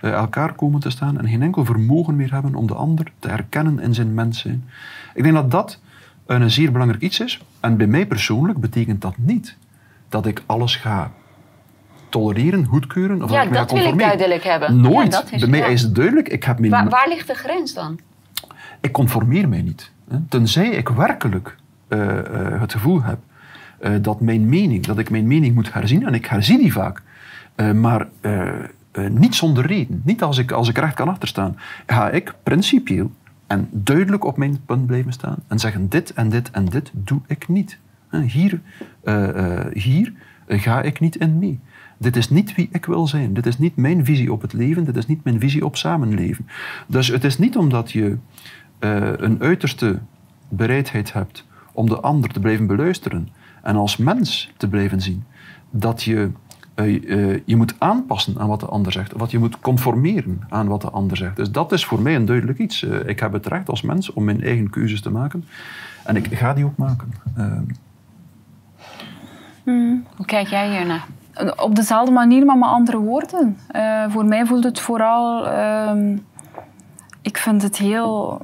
eh, 0.00 0.12
elkaar 0.12 0.52
komen 0.52 0.80
te 0.80 0.90
staan 0.90 1.18
en 1.18 1.28
geen 1.28 1.42
enkel 1.42 1.64
vermogen 1.64 2.16
meer 2.16 2.32
hebben 2.32 2.54
om 2.54 2.66
de 2.66 2.74
ander 2.74 3.12
te 3.18 3.28
herkennen 3.28 3.80
in 3.80 3.94
zijn 3.94 4.14
mens 4.14 4.38
zijn. 4.40 4.64
Ik 5.14 5.22
denk 5.22 5.34
dat 5.34 5.50
dat 5.50 5.80
een 6.26 6.50
zeer 6.50 6.72
belangrijk 6.72 7.02
iets 7.02 7.20
is. 7.20 7.40
En 7.60 7.76
bij 7.76 7.86
mij 7.86 8.06
persoonlijk 8.06 8.58
betekent 8.58 9.00
dat 9.00 9.14
niet 9.16 9.56
dat 10.08 10.26
ik 10.26 10.42
alles 10.46 10.76
ga 10.76 11.10
tolereren, 12.08 12.64
goedkeuren 12.64 13.22
of 13.22 13.30
Ja, 13.30 13.36
dat 13.36 13.46
ik 13.46 13.52
dat 13.52 13.70
wil 13.70 13.84
ik 13.92 13.98
duidelijk 13.98 14.44
hebben. 14.44 14.80
Nooit. 14.80 15.12
Ja, 15.12 15.20
dat 15.20 15.32
is- 15.32 15.40
bij 15.40 15.48
mij 15.48 15.58
ja. 15.58 15.66
is 15.66 15.82
het 15.82 15.94
duidelijk. 15.94 16.28
Ik, 16.28 16.44
heb 16.44 16.58
mijn, 16.58 16.72
Waar, 16.72 16.88
waar 16.88 17.08
ligt 17.08 17.26
de 17.26 17.34
grens 17.34 17.74
dan? 17.74 17.98
Ik 18.80 18.92
conformeer 18.92 19.48
mij 19.48 19.62
niet. 19.62 19.92
Tenzij 20.28 20.68
ik 20.68 20.88
werkelijk 20.88 21.56
eh, 21.88 22.18
eh, 22.18 22.60
het 22.60 22.72
gevoel 22.72 23.02
heb 23.02 23.18
eh, 23.80 23.92
dat 24.00 24.20
mijn 24.20 24.48
mening, 24.48 24.86
dat 24.86 24.98
ik 24.98 25.10
mijn 25.10 25.26
mening 25.26 25.54
moet 25.54 25.72
herzien, 25.72 26.06
en 26.06 26.14
ik 26.14 26.26
herzie 26.26 26.58
die 26.58 26.72
vaak, 26.72 27.02
maar 27.74 28.08
niet 29.10 29.34
zonder 29.34 29.66
reden, 29.66 30.02
niet 30.04 30.22
als 30.22 30.38
ik, 30.38 30.52
als 30.52 30.68
ik 30.68 30.78
recht 30.78 30.94
kan 30.94 31.08
achterstaan, 31.08 31.56
ga 31.86 32.10
ik 32.10 32.34
principieel 32.42 33.10
en 33.46 33.68
duidelijk 33.70 34.24
op 34.24 34.36
mijn 34.36 34.64
punt 34.66 34.86
blijven 34.86 35.12
staan 35.12 35.36
en 35.46 35.58
zeggen 35.58 35.88
dit 35.88 36.12
en 36.12 36.28
dit 36.28 36.50
en 36.50 36.64
dit 36.64 36.90
doe 36.94 37.20
ik 37.26 37.48
niet. 37.48 37.78
Hier, 38.10 38.60
hier 39.72 40.12
ga 40.46 40.82
ik 40.82 41.00
niet 41.00 41.16
in 41.16 41.38
mee. 41.38 41.60
Dit 41.98 42.16
is 42.16 42.30
niet 42.30 42.54
wie 42.54 42.68
ik 42.72 42.84
wil 42.84 43.06
zijn. 43.06 43.34
Dit 43.34 43.46
is 43.46 43.58
niet 43.58 43.76
mijn 43.76 44.04
visie 44.04 44.32
op 44.32 44.42
het 44.42 44.52
leven. 44.52 44.84
Dit 44.84 44.96
is 44.96 45.06
niet 45.06 45.24
mijn 45.24 45.40
visie 45.40 45.64
op 45.64 45.76
samenleven. 45.76 46.46
Dus 46.86 47.08
het 47.08 47.24
is 47.24 47.38
niet 47.38 47.56
omdat 47.56 47.92
je 47.92 48.16
eh, 48.78 49.12
een 49.16 49.40
uiterste 49.40 49.98
bereidheid 50.48 51.12
hebt 51.12 51.44
om 51.72 51.88
de 51.88 52.00
ander 52.00 52.30
te 52.30 52.40
blijven 52.40 52.66
beluisteren 52.66 53.28
en 53.62 53.76
als 53.76 53.96
mens 53.96 54.50
te 54.56 54.68
blijven 54.68 55.00
zien, 55.00 55.24
dat 55.70 56.02
je 56.02 56.30
eh, 56.74 57.10
eh, 57.10 57.40
je 57.44 57.56
moet 57.56 57.74
aanpassen 57.78 58.38
aan 58.38 58.48
wat 58.48 58.60
de 58.60 58.66
ander 58.66 58.92
zegt, 58.92 59.18
dat 59.18 59.30
je 59.30 59.38
moet 59.38 59.60
conformeren 59.60 60.40
aan 60.48 60.68
wat 60.68 60.80
de 60.80 60.90
ander 60.90 61.16
zegt. 61.16 61.36
Dus 61.36 61.50
dat 61.50 61.72
is 61.72 61.84
voor 61.84 62.00
mij 62.00 62.14
een 62.14 62.24
duidelijk 62.24 62.58
iets. 62.58 62.82
Ik 62.82 63.20
heb 63.20 63.32
het 63.32 63.46
recht 63.46 63.68
als 63.68 63.82
mens 63.82 64.12
om 64.12 64.24
mijn 64.24 64.42
eigen 64.42 64.70
keuzes 64.70 65.00
te 65.00 65.10
maken 65.10 65.44
en 66.04 66.16
ik 66.16 66.26
ga 66.26 66.54
die 66.54 66.64
ook 66.64 66.76
maken. 66.76 67.12
Eh, 67.36 67.58
Hoe 70.16 70.26
kijk 70.26 70.46
jij 70.46 70.70
hiernaar? 70.70 71.06
Op 71.56 71.74
dezelfde 71.74 72.12
manier, 72.12 72.44
maar 72.44 72.58
met 72.58 72.68
andere 72.68 72.98
woorden. 72.98 73.56
Voor 74.08 74.24
mij 74.24 74.46
voelt 74.46 74.64
het 74.64 74.80
vooral... 74.80 75.46
ehm, 75.46 76.16
ik 77.22 77.38
vind 77.38 77.62
het 77.62 77.76
heel 77.76 78.40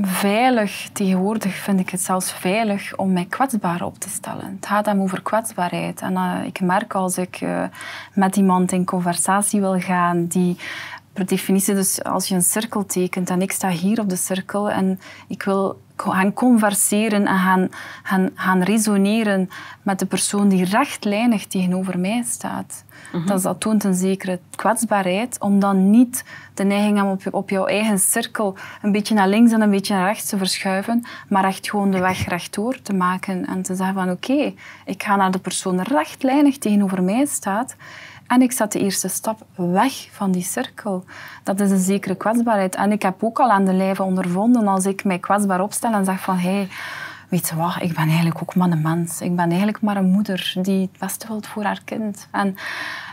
veilig, 0.00 0.88
tegenwoordig 0.92 1.54
vind 1.54 1.80
ik 1.80 1.90
het 1.90 2.00
zelfs 2.00 2.32
veilig 2.32 2.96
om 2.96 3.12
mij 3.12 3.24
kwetsbaar 3.24 3.82
op 3.82 3.98
te 3.98 4.08
stellen. 4.08 4.56
Het 4.56 4.66
gaat 4.66 4.86
hem 4.86 5.00
over 5.00 5.22
kwetsbaarheid. 5.22 6.00
En 6.00 6.16
eh, 6.16 6.44
ik 6.44 6.60
merk 6.60 6.94
als 6.94 7.18
ik 7.18 7.40
eh, 7.40 7.62
met 8.12 8.36
iemand 8.36 8.72
in 8.72 8.84
conversatie 8.84 9.60
wil 9.60 9.80
gaan 9.80 10.26
die 10.26 10.56
per 11.12 11.26
definitie, 11.26 11.74
dus 11.74 12.04
als 12.04 12.28
je 12.28 12.34
een 12.34 12.42
cirkel 12.42 12.86
tekent 12.86 13.30
en 13.30 13.42
ik 13.42 13.52
sta 13.52 13.68
hier 13.68 14.00
op 14.00 14.08
de 14.08 14.16
cirkel 14.16 14.70
en 14.70 15.00
ik 15.28 15.42
wil 15.42 15.80
gaan 15.96 16.32
converseren 16.32 17.26
en 17.26 17.38
gaan, 17.38 17.68
gaan, 18.02 18.30
gaan 18.34 18.62
resoneren 18.62 19.50
met 19.82 19.98
de 19.98 20.06
persoon 20.06 20.48
die 20.48 20.64
rechtlijnig 20.64 21.46
tegenover 21.46 21.98
mij 21.98 22.22
staat. 22.26 22.84
dat, 23.26 23.42
dat 23.42 23.60
toont 23.60 23.84
een 23.84 23.94
zekere 23.94 24.40
kwetsbaarheid 24.54 25.36
om 25.40 25.60
dan 25.60 25.90
niet 25.90 26.24
de 26.54 26.64
neiging 26.64 26.96
hebben 26.96 27.14
op, 27.14 27.34
op 27.34 27.50
jouw 27.50 27.66
eigen 27.66 27.98
cirkel 27.98 28.56
een 28.82 28.92
beetje 28.92 29.14
naar 29.14 29.28
links 29.28 29.52
en 29.52 29.60
een 29.60 29.70
beetje 29.70 29.94
naar 29.94 30.06
rechts 30.06 30.28
te 30.28 30.38
verschuiven, 30.38 31.04
maar 31.28 31.44
echt 31.44 31.70
gewoon 31.70 31.90
de 31.90 32.00
weg 32.00 32.28
rechtdoor 32.28 32.82
te 32.82 32.92
maken 32.92 33.46
en 33.46 33.62
te 33.62 33.74
zeggen 33.74 33.94
van 33.94 34.10
oké, 34.10 34.54
ik 34.84 35.02
ga 35.02 35.16
naar 35.16 35.30
de 35.30 35.38
persoon 35.38 35.80
rechtlijnig 35.80 36.58
tegenover 36.58 37.02
mij 37.02 37.26
staat 37.26 37.76
en 38.26 38.42
ik 38.42 38.52
zet 38.52 38.72
de 38.72 38.78
eerste 38.78 39.08
stap 39.08 39.46
weg 39.54 40.08
van 40.12 40.32
die 40.32 40.42
cirkel. 40.42 41.04
Dat 41.42 41.60
is 41.60 41.70
een 41.70 41.78
zekere 41.78 42.14
kwetsbaarheid. 42.14 42.74
En 42.74 42.92
ik 42.92 43.02
heb 43.02 43.24
ook 43.24 43.40
al 43.40 43.50
aan 43.50 43.64
de 43.64 43.72
lijve 43.72 44.02
ondervonden 44.02 44.68
als 44.68 44.86
ik 44.86 45.04
mij 45.04 45.18
kwetsbaar 45.18 45.60
opstel 45.60 45.92
en 45.92 46.04
zeg 46.04 46.20
van 46.20 46.38
hé, 46.38 46.54
hey, 46.54 46.68
weet 47.28 47.48
je 47.48 47.56
wat, 47.56 47.76
ik 47.80 47.94
ben 47.94 48.08
eigenlijk 48.08 48.42
ook 48.42 48.54
maar 48.54 48.70
een 48.70 48.82
mens. 48.82 49.20
Ik 49.20 49.36
ben 49.36 49.48
eigenlijk 49.48 49.80
maar 49.80 49.96
een 49.96 50.10
moeder 50.10 50.54
die 50.62 50.80
het 50.80 50.98
beste 50.98 51.26
voor 51.40 51.64
haar 51.64 51.80
kind. 51.84 52.28
En 52.30 52.56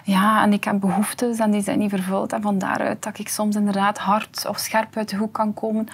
ja, 0.03 0.43
en 0.43 0.53
ik 0.53 0.63
heb 0.63 0.79
behoeftes 0.79 1.37
en 1.37 1.51
die 1.51 1.61
zijn 1.61 1.79
niet 1.79 1.89
vervuld. 1.89 2.33
En 2.33 2.41
van 2.41 2.57
daaruit 2.57 3.03
dat 3.03 3.19
ik 3.19 3.29
soms 3.29 3.55
inderdaad 3.55 3.97
hard 3.97 4.45
of 4.47 4.57
scherp 4.57 4.97
uit 4.97 5.09
de 5.09 5.15
hoek 5.15 5.33
kan 5.33 5.53
komen. 5.53 5.87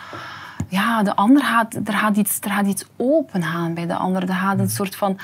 Ja, 0.67 1.03
de 1.03 1.15
ander 1.15 1.43
gaat, 1.43 1.73
er 1.73 1.93
gaat 1.93 2.17
iets, 2.17 2.39
er 2.41 2.51
gaat 2.51 2.65
iets 2.65 2.85
open 2.95 3.43
gaan 3.43 3.73
bij 3.73 3.87
de 3.87 3.95
ander. 3.95 4.21
Er 4.21 4.33
gaat 4.33 4.59
een 4.59 4.69
soort 4.69 4.95
van 4.95 5.17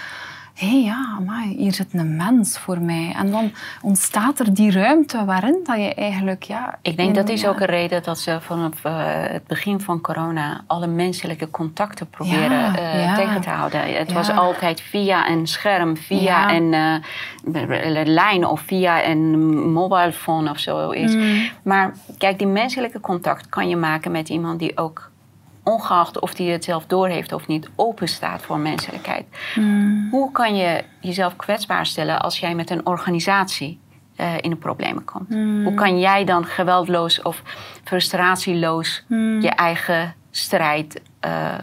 hé 0.56 0.68
hey, 0.68 0.84
ja, 0.84 1.16
amai, 1.18 1.56
hier 1.58 1.74
zit 1.74 1.94
een 1.94 2.16
mens 2.16 2.58
voor 2.60 2.80
mij. 2.82 3.14
En 3.18 3.32
dan 3.32 3.52
ontstaat 3.82 4.40
er 4.40 4.54
die 4.54 4.72
ruimte 4.72 5.26
waarin 5.26 5.60
dat 5.64 5.76
je 5.78 5.94
eigenlijk... 5.94 6.44
Ja, 6.44 6.78
Ik 6.82 6.98
denk 6.98 7.10
in- 7.10 7.16
dat 7.16 7.30
is 7.30 7.42
ja, 7.42 7.50
ook 7.50 7.60
een 7.60 7.66
reden 7.66 8.04
dat 8.04 8.20
ze 8.20 8.38
vanaf 8.42 8.84
eh, 8.86 8.94
het 9.08 9.48
begin 9.48 9.80
van 9.80 10.02
corona 10.02 10.64
alle 10.68 10.88
menselijke 10.88 11.50
contacten 11.50 12.10
proberen 12.10 12.50
Ja, 12.52 12.76
eh, 12.78 13.04
ja. 13.04 13.16
tegen 13.16 13.42
te 13.42 13.50
houden. 13.50 13.96
Het 13.96 14.12
was 14.14 14.30
altijd 14.32 14.82
via 14.82 15.30
een 15.30 15.48
scherm, 15.48 15.98
via 15.98 16.54
een 16.54 16.74
eh, 16.74 18.06
lijn 18.06 18.46
of 18.46 18.62
via 18.62 19.06
een 19.08 19.40
mobile 19.72 20.14
phone 20.14 20.50
of 20.50 20.60
zoiets. 20.60 21.16
Mm. 21.16 21.50
Maar 21.64 21.94
kijk, 22.18 22.38
die 22.38 22.48
menselijke 22.48 23.00
contact 23.00 23.50
kan 23.50 23.70
je 23.70 23.76
maken 23.76 24.12
met 24.12 24.30
iemand 24.30 24.60
die 24.60 24.78
ook 24.78 25.12
ongeacht 25.66 26.20
of 26.20 26.34
die 26.34 26.52
het 26.52 26.64
zelf 26.64 26.86
doorheeft 26.86 27.32
of 27.34 27.48
niet, 27.48 27.70
open 27.76 28.08
staat 28.08 28.42
voor 28.42 28.58
menselijkheid. 28.58 29.26
Mm. 29.56 30.08
Hoe 30.12 30.32
kan 30.32 30.56
je 30.56 30.84
jezelf 31.00 31.36
kwetsbaar 31.36 31.86
stellen 31.86 32.22
als 32.22 32.40
jij 32.40 32.56
met 32.56 32.70
een 32.70 32.86
organisatie 32.86 33.80
eh, 34.16 34.34
in 34.42 34.50
de 34.50 34.56
problemen 34.56 35.06
komt? 35.06 35.30
Mm. 35.30 35.64
Hoe 35.64 35.74
kan 35.74 36.00
jij 36.00 36.26
dan 36.26 36.46
geweldloos 36.46 37.22
of 37.22 37.42
frustratieloos 37.84 39.04
Mm. 39.08 39.42
je 39.42 39.50
eigen 39.50 40.16
strijd 40.32 41.02
eh, 41.20 41.54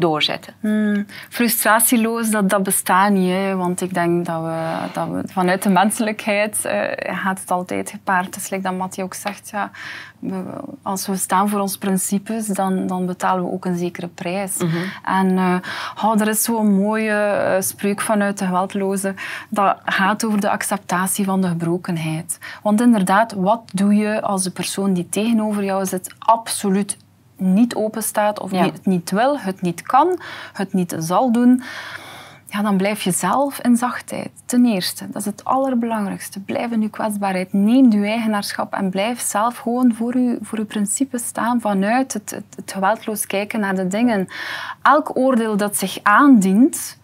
doorzetten? 0.00 0.54
Hmm, 0.60 1.06
frustratieloos, 1.28 2.30
dat, 2.30 2.50
dat 2.50 2.62
bestaat 2.62 3.10
niet. 3.10 3.30
Hè, 3.30 3.54
want 3.56 3.80
ik 3.80 3.94
denk 3.94 4.26
dat 4.26 4.42
we, 4.42 4.68
dat 4.92 5.08
we 5.08 5.22
vanuit 5.32 5.62
de 5.62 5.68
menselijkheid 5.70 6.64
eh, 6.64 7.14
gaat 7.16 7.40
het 7.40 7.50
altijd 7.50 7.90
gepaard. 7.90 8.26
Het 8.26 8.36
is 8.36 8.50
like 8.50 8.62
dat 8.62 8.72
Mattie 8.76 9.04
ook 9.04 9.14
zegt, 9.14 9.50
ja, 9.50 9.70
we- 10.18 10.42
als 10.82 11.06
we 11.06 11.16
staan 11.16 11.48
voor 11.48 11.60
onze 11.60 11.78
principes, 11.78 12.46
dan, 12.46 12.86
dan 12.86 13.06
betalen 13.06 13.44
we 13.44 13.50
ook 13.50 13.64
een 13.64 13.76
zekere 13.78 14.08
prijs. 14.08 14.56
En 15.04 15.38
eh, 15.38 15.56
oh, 16.04 16.20
er 16.20 16.28
is 16.28 16.42
zo'n 16.42 16.74
mooie 16.74 17.10
eh, 17.12 17.60
spreuk 17.60 18.00
vanuit 18.00 18.38
de 18.38 18.44
geweldloze. 18.44 19.14
Dat 19.48 19.76
gaat 19.84 20.24
over 20.24 20.40
de 20.40 20.50
acceptatie 20.50 21.24
van 21.24 21.40
de 21.40 21.48
gebrokenheid. 21.48 22.38
Want 22.62 22.80
inderdaad, 22.80 23.32
wat 23.32 23.62
doe 23.72 23.94
je 23.94 24.22
als 24.22 24.42
de 24.42 24.50
persoon 24.50 24.92
die 24.92 25.08
tegenover 25.08 25.64
jou 25.64 25.86
zit 25.86 26.14
absoluut 26.18 26.96
niet 27.36 27.74
open 27.74 28.02
staat 28.02 28.40
of 28.40 28.50
Ja. 28.50 28.64
het 28.64 28.86
niet 28.86 29.10
wil, 29.10 29.38
het 29.38 29.60
niet 29.60 29.82
kan, 29.82 30.18
het 30.52 30.72
niet 30.72 30.94
zal 30.98 31.32
doen, 31.32 31.62
ja, 32.54 32.62
dan 32.62 32.76
blijf 32.76 33.02
je 33.02 33.10
zelf 33.10 33.60
in 33.60 33.76
zachtheid. 33.76 34.30
Ten 34.44 34.64
eerste, 34.66 35.06
dat 35.06 35.16
is 35.16 35.24
het 35.24 35.44
allerbelangrijkste. 35.44 36.40
Blijf 36.40 36.70
in 36.70 36.80
je 36.80 36.90
kwetsbaarheid. 36.90 37.52
Neem 37.52 37.92
je 37.92 38.06
eigenaarschap 38.06 38.72
en 38.72 38.90
blijf 38.90 39.20
zelf 39.20 39.56
gewoon 39.58 39.94
voor 39.94 40.18
je, 40.18 40.38
voor 40.42 40.58
je 40.58 40.64
principes 40.64 41.24
staan 41.26 41.60
vanuit 41.60 42.12
het, 42.12 42.30
het, 42.30 42.44
het 42.56 42.72
geweldloos 42.72 43.26
kijken 43.26 43.60
naar 43.60 43.74
de 43.74 43.86
dingen. 43.86 44.28
Elk 44.82 45.16
oordeel 45.16 45.56
dat 45.56 45.76
zich 45.76 45.98
aandient, 46.02 46.98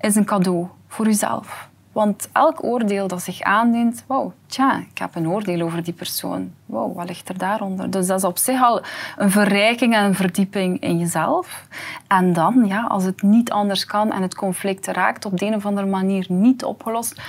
is 0.00 0.14
een 0.14 0.24
cadeau 0.24 0.66
voor 0.88 1.04
jezelf. 1.04 1.68
Want 1.96 2.28
elk 2.32 2.64
oordeel 2.64 3.08
dat 3.08 3.22
zich 3.22 3.42
aandient, 3.42 4.04
wow, 4.06 4.32
tja, 4.46 4.78
ik 4.90 4.98
heb 4.98 5.14
een 5.14 5.28
oordeel 5.28 5.60
over 5.60 5.82
die 5.82 5.92
persoon. 5.92 6.52
Wow, 6.66 6.96
wat 6.96 7.08
ligt 7.08 7.28
er 7.28 7.38
daaronder? 7.38 7.90
Dus 7.90 8.06
dat 8.06 8.18
is 8.18 8.24
op 8.24 8.38
zich 8.38 8.62
al 8.62 8.80
een 9.16 9.30
verrijking 9.30 9.94
en 9.94 10.04
een 10.04 10.14
verdieping 10.14 10.80
in 10.80 10.98
jezelf. 10.98 11.66
En 12.06 12.32
dan, 12.32 12.64
ja, 12.66 12.82
als 12.82 13.04
het 13.04 13.22
niet 13.22 13.50
anders 13.50 13.84
kan 13.84 14.12
en 14.12 14.22
het 14.22 14.34
conflict 14.34 14.86
raakt 14.86 15.24
op 15.24 15.38
de 15.38 15.46
een 15.46 15.54
of 15.54 15.66
andere 15.66 15.86
manier 15.86 16.26
niet 16.28 16.64
opgelost, 16.64 17.20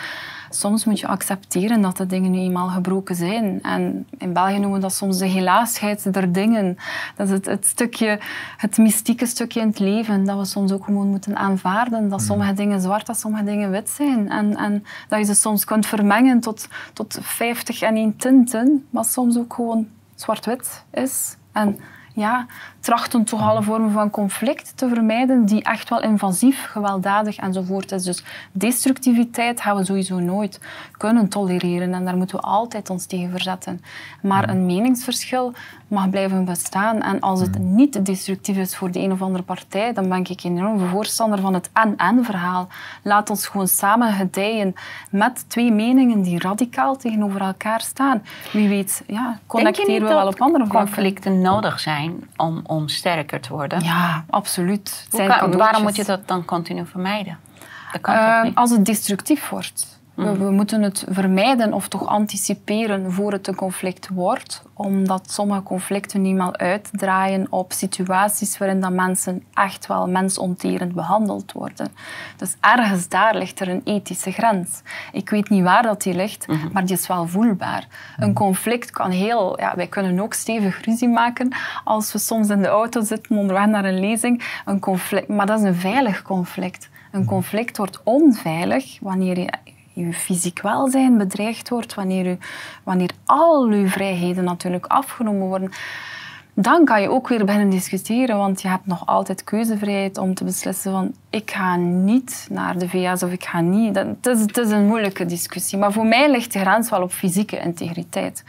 soms 0.49 0.85
moet 0.85 0.99
je 0.99 1.07
accepteren 1.07 1.81
dat 1.81 1.97
de 1.97 2.05
dingen 2.05 2.31
nu 2.31 2.37
eenmaal 2.37 2.67
gebroken 2.67 3.15
zijn. 3.15 3.61
En 3.61 4.07
in 4.17 4.33
België 4.33 4.53
noemen 4.53 4.71
we 4.71 4.79
dat 4.79 4.93
soms 4.93 5.17
de 5.17 5.25
helaasheid 5.25 6.13
der 6.13 6.31
dingen. 6.31 6.77
Dat 7.15 7.27
is 7.27 7.33
het, 7.33 7.45
het, 7.45 7.65
stukje, 7.65 8.19
het 8.57 8.77
mystieke 8.77 9.25
stukje 9.25 9.59
in 9.59 9.67
het 9.67 9.79
leven, 9.79 10.25
dat 10.25 10.37
we 10.37 10.45
soms 10.45 10.71
ook 10.71 10.83
gewoon 10.83 11.07
moeten 11.07 11.37
aanvaarden. 11.37 12.09
Dat 12.09 12.21
sommige 12.21 12.53
dingen 12.53 12.81
zwart, 12.81 13.05
dat 13.05 13.19
sommige 13.19 13.43
dingen 13.43 13.71
wit 13.71 13.89
zijn. 13.89 14.29
En, 14.29 14.55
en 14.57 14.83
dat 15.07 15.19
je 15.19 15.25
ze 15.25 15.33
soms 15.33 15.65
kunt 15.65 15.85
vermengen 15.85 16.39
tot, 16.39 16.67
tot 16.93 17.17
50 17.21 17.81
en 17.81 17.95
1 17.95 18.15
tinten, 18.15 18.87
maar 18.89 19.05
soms 19.05 19.37
ook 19.37 19.53
gewoon 19.53 19.87
zwart-wit 20.15 20.83
is. 20.91 21.37
En 21.51 21.79
ja, 22.13 22.45
trachten 22.87 23.23
toch 23.23 23.41
alle 23.41 23.63
vormen 23.63 23.91
van 23.91 24.09
conflict 24.09 24.77
te 24.77 24.87
vermijden 24.87 25.45
die 25.45 25.63
echt 25.63 25.89
wel 25.89 26.01
invasief, 26.01 26.65
gewelddadig 26.65 27.37
enzovoort 27.37 27.91
is. 27.91 28.03
Dus 28.03 28.23
destructiviteit 28.51 29.61
gaan 29.61 29.77
we 29.77 29.85
sowieso 29.85 30.19
nooit 30.19 30.59
kunnen 30.97 31.27
tolereren 31.27 31.93
en 31.93 32.05
daar 32.05 32.17
moeten 32.17 32.35
we 32.35 32.41
altijd 32.41 32.89
ons 32.89 33.05
tegen 33.05 33.29
verzetten. 33.29 33.81
Maar 34.21 34.49
een 34.49 34.65
meningsverschil 34.65 35.53
mag 35.87 36.09
blijven 36.09 36.45
bestaan 36.45 37.01
en 37.01 37.19
als 37.19 37.41
het 37.41 37.59
niet 37.59 38.05
destructief 38.05 38.57
is 38.57 38.75
voor 38.75 38.91
de 38.91 38.99
een 38.99 39.11
of 39.11 39.21
andere 39.21 39.43
partij, 39.43 39.93
dan 39.93 40.09
ben 40.09 40.25
ik 40.25 40.43
enorm 40.43 40.79
voorstander 40.79 41.39
van 41.39 41.53
het 41.53 41.69
en-en 41.73 42.25
verhaal. 42.25 42.67
Laat 43.03 43.29
ons 43.29 43.47
gewoon 43.47 43.67
samen 43.67 44.13
gedijen 44.13 44.73
met 45.11 45.45
twee 45.47 45.71
meningen 45.71 46.21
die 46.21 46.39
radicaal 46.39 46.95
tegenover 46.95 47.41
elkaar 47.41 47.81
staan. 47.81 48.23
Wie 48.53 48.67
weet, 48.67 49.03
ja, 49.07 49.39
connecteren 49.47 50.07
we 50.07 50.13
wel 50.13 50.27
op 50.27 50.41
andere 50.41 50.65
vlakken. 50.65 50.93
conflicten 50.93 51.41
nodig 51.41 51.79
zijn 51.79 52.29
om 52.37 52.61
om 52.63 52.76
sterker 52.85 53.39
te 53.39 53.53
worden. 53.53 53.83
Ja, 53.83 54.25
absoluut. 54.29 55.07
waarom 55.51 55.81
moet 55.81 55.95
je 55.95 56.03
dat 56.03 56.27
dan 56.27 56.45
continu 56.45 56.85
vermijden? 56.85 57.39
Dat 57.91 58.01
kan 58.01 58.15
uh, 58.15 58.43
niet? 58.43 58.55
Als 58.55 58.71
het 58.71 58.85
destructief 58.85 59.49
wordt. 59.49 59.96
We, 60.17 60.37
we, 60.37 60.51
moeten 60.51 60.81
het 60.81 61.05
vermijden 61.09 61.73
of 61.73 61.87
toch 61.87 62.07
anticiperen 62.07 63.11
voor 63.11 63.31
het 63.31 63.47
een 63.47 63.55
conflict 63.55 64.07
wordt, 64.07 64.63
omdat 64.73 65.31
sommige 65.31 65.63
conflicten 65.63 66.21
nu 66.21 66.29
eenmaal 66.29 66.55
uitdraaien 66.55 67.47
op 67.49 67.71
situaties 67.73 68.57
waarin 68.57 68.81
dat 68.81 68.91
mensen 68.91 69.43
echt 69.53 69.87
wel 69.87 70.07
mensonterend 70.07 70.93
behandeld 70.93 71.51
worden. 71.51 71.87
Dus 72.37 72.55
ergens 72.61 73.07
daar 73.07 73.35
ligt 73.35 73.59
er 73.59 73.69
een 73.69 73.81
ethische 73.83 74.31
grens. 74.31 74.81
Ik 75.11 75.29
weet 75.29 75.49
niet 75.49 75.63
waar 75.63 75.83
dat 75.83 76.01
die 76.01 76.13
ligt, 76.13 76.47
mhm. 76.47 76.71
maar 76.71 76.85
die 76.85 76.95
is 76.95 77.07
wel 77.07 77.27
voelbaar. 77.27 77.87
Een 78.17 78.33
conflict 78.33 78.91
kan 78.91 79.11
heel... 79.11 79.59
Ja, 79.59 79.75
wij 79.75 79.87
kunnen 79.87 80.19
ook 80.19 80.33
stevig 80.33 80.85
ruzie 80.85 81.09
maken 81.09 81.55
als 81.83 82.11
we 82.11 82.19
soms 82.19 82.49
in 82.49 82.61
de 82.61 82.67
auto 82.67 83.01
zitten 83.01 83.37
onderweg 83.37 83.65
naar 83.65 83.85
een 83.85 83.99
lezing. 83.99 84.43
Een 84.65 84.79
conflict, 84.79 85.27
maar 85.27 85.45
dat 85.45 85.59
is 85.59 85.65
een 85.65 85.75
veilig 85.75 86.21
conflict. 86.21 86.89
Een 87.11 87.25
conflict 87.25 87.77
wordt 87.77 88.01
onveilig 88.03 88.97
wanneer 89.01 89.39
je 89.39 89.75
je 90.05 90.13
fysiek 90.13 90.61
welzijn 90.61 91.17
bedreigd 91.17 91.69
wordt, 91.69 91.93
wanneer, 91.93 92.25
u, 92.25 92.37
wanneer 92.83 93.09
al 93.25 93.67
uw 93.67 93.87
vrijheden 93.87 94.43
natuurlijk 94.43 94.85
afgenomen 94.85 95.47
worden, 95.47 95.71
dan 96.53 96.85
kan 96.85 97.01
je 97.01 97.09
ook 97.09 97.27
weer 97.27 97.45
beginnen 97.45 97.69
discussiëren, 97.69 98.37
want 98.37 98.61
je 98.61 98.67
hebt 98.67 98.85
nog 98.85 99.05
altijd 99.05 99.43
keuzevrijheid 99.43 100.17
om 100.17 100.33
te 100.33 100.43
beslissen 100.43 100.91
van 100.91 101.13
ik 101.29 101.51
ga 101.51 101.75
niet 101.75 102.47
naar 102.49 102.77
de 102.77 102.89
VS 102.89 103.23
of 103.23 103.31
ik 103.31 103.43
ga 103.43 103.61
niet. 103.61 103.93
Dat, 103.93 104.35
is, 104.35 104.41
het 104.41 104.57
is 104.57 104.71
een 104.71 104.85
moeilijke 104.85 105.25
discussie, 105.25 105.77
maar 105.77 105.91
voor 105.91 106.05
mij 106.05 106.31
ligt 106.31 106.53
de 106.53 106.59
grens 106.59 106.89
wel 106.89 107.01
op 107.01 107.11
fysieke 107.11 107.59
integriteit 107.59 108.43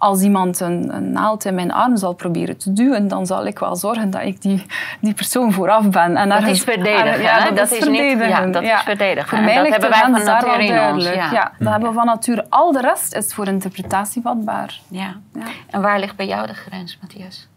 als 0.00 0.22
iemand 0.22 0.60
een, 0.60 0.94
een, 0.94 1.12
naald 1.12 1.44
in 1.44 1.54
mijn 1.54 1.72
arm 1.72 1.96
zal 1.96 2.12
proberen 2.12 2.56
te 2.56 2.72
duwen, 2.72 3.08
dan 3.08 3.26
zal 3.26 3.46
ik 3.46 3.58
wel 3.58 3.76
zorgen 3.76 4.10
dat 4.10 4.22
ik 4.22 4.42
die, 4.42 4.66
die 5.00 5.14
persoon 5.14 5.52
vooraf 5.52 5.88
ben. 5.88 6.16
En 6.16 6.28
dat 6.28 6.42
is 6.42 6.62
verdedigen. 6.62 7.22
Ja, 7.22 7.44
dat, 7.44 7.56
dat, 7.56 7.70
is 7.70 7.78
verdedigen. 7.78 8.28
ja, 8.28 8.46
dat 8.46 8.62
is 8.62 8.80
verdedigen. 8.84 9.28
Voor 9.28 9.40
mij 9.40 9.62
ligt 9.62 9.72
hebben 9.72 9.90
wij 9.90 10.00
van 10.00 10.24
natuur 10.24 10.60
in 10.60 10.80
ons. 10.80 11.04
Ja. 11.04 11.32
ja. 11.32 11.52
dat 11.58 11.70
hebben 11.70 11.88
we 11.88 11.94
van 11.94 12.06
natuur. 12.06 12.44
Al 12.48 12.72
de 12.72 12.80
rest 12.80 13.14
is 13.14 13.34
voor 13.34 13.46
interpretatie 13.46 14.22
vatbaar. 14.22 14.80
Ja. 14.88 15.16
ja. 15.34 15.46
En 15.70 15.80
waar 15.80 15.98
ligt 15.98 16.16
bij 16.16 16.26
jou 16.26 16.46
de 16.46 16.54
grens, 16.54 16.98
Matthias? 17.00 17.48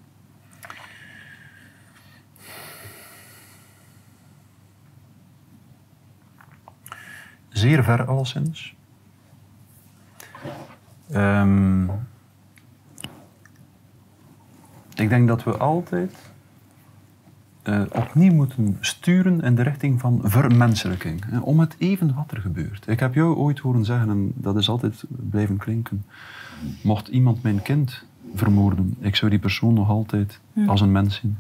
Zeer 7.50 7.84
ver 7.84 8.06
alleszins. 8.06 8.76
Um, 11.16 12.12
ik 14.96 15.10
denk 15.10 15.28
dat 15.28 15.44
we 15.44 15.58
altijd 15.58 16.16
uh, 17.64 17.82
opnieuw 17.92 18.34
moeten 18.34 18.78
sturen 18.80 19.42
in 19.42 19.56
de 19.56 19.62
richting 19.62 20.00
van 20.00 20.20
vermenselijking. 20.24 21.26
Hè, 21.26 21.40
om 21.40 21.60
het 21.60 21.76
even 21.78 22.14
wat 22.16 22.32
er 22.32 22.42
gebeurt. 22.42 22.88
Ik 22.88 23.00
heb 23.00 23.14
jou 23.14 23.36
ooit 23.36 23.60
horen 23.60 23.86
zeggen, 23.86 24.10
en 24.10 24.32
dat 24.36 24.56
is 24.56 24.70
altijd 24.70 25.04
blijven 25.10 25.58
klinken. 25.58 26.06
Mocht 26.84 27.08
iemand 27.08 27.44
mijn 27.44 27.62
kind 27.62 28.06
vermoorden, 28.36 28.96
ik 29.00 29.16
zou 29.16 29.32
die 29.32 29.40
persoon 29.40 29.74
nog 29.74 29.90
altijd 29.90 30.40
als 30.68 30.82
een 30.82 30.92
mens 30.92 31.16
zien. 31.16 31.38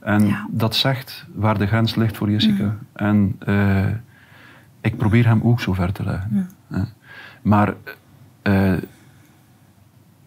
En 0.00 0.36
dat 0.50 0.74
zegt 0.74 1.26
waar 1.34 1.58
de 1.58 1.66
grens 1.66 1.94
ligt 1.94 2.16
voor 2.16 2.30
Jessica. 2.30 2.76
En 2.92 3.38
uh, 3.48 3.86
ik 4.80 4.96
probeer 4.96 5.26
hem 5.26 5.40
ook 5.42 5.60
zo 5.60 5.72
ver 5.72 5.92
te 5.92 6.04
leggen. 6.04 6.48
Maar 7.42 7.74
uh, 8.42 8.72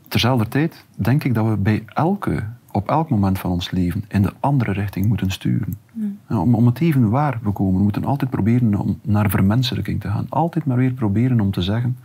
terzelfde 0.10 0.48
tijd 0.48 0.86
denk 0.96 1.24
ik 1.24 1.34
dat 1.34 1.48
we 1.48 1.58
bij 1.58 1.84
elke, 1.88 2.44
op 2.72 2.90
elk 2.90 3.10
moment 3.10 3.40
van 3.40 3.52
ons 3.52 3.72
leven 3.72 4.04
in 4.08 4.22
de 4.22 4.34
andere 4.40 4.72
richting 4.72 5.06
moeten 5.06 5.32
sturen. 5.32 5.78
Mm. 5.92 6.20
Om, 6.30 6.56
om 6.56 6.66
het 6.66 6.80
even 6.80 7.10
waar 7.10 7.40
we 7.42 7.52
komen, 7.52 7.76
we 7.76 7.84
moeten 7.84 8.06
altijd 8.06 8.30
proberen 8.30 8.76
om 8.76 9.00
naar 9.02 9.30
vermenselijking 9.30 10.02
te 10.02 10.08
gaan. 10.08 10.26
Altijd 10.30 10.66
maar 10.66 10.78
weer 10.78 10.94
proberen 10.94 11.40
om 11.40 11.52
te 11.52 11.62
zeggen, 11.62 11.98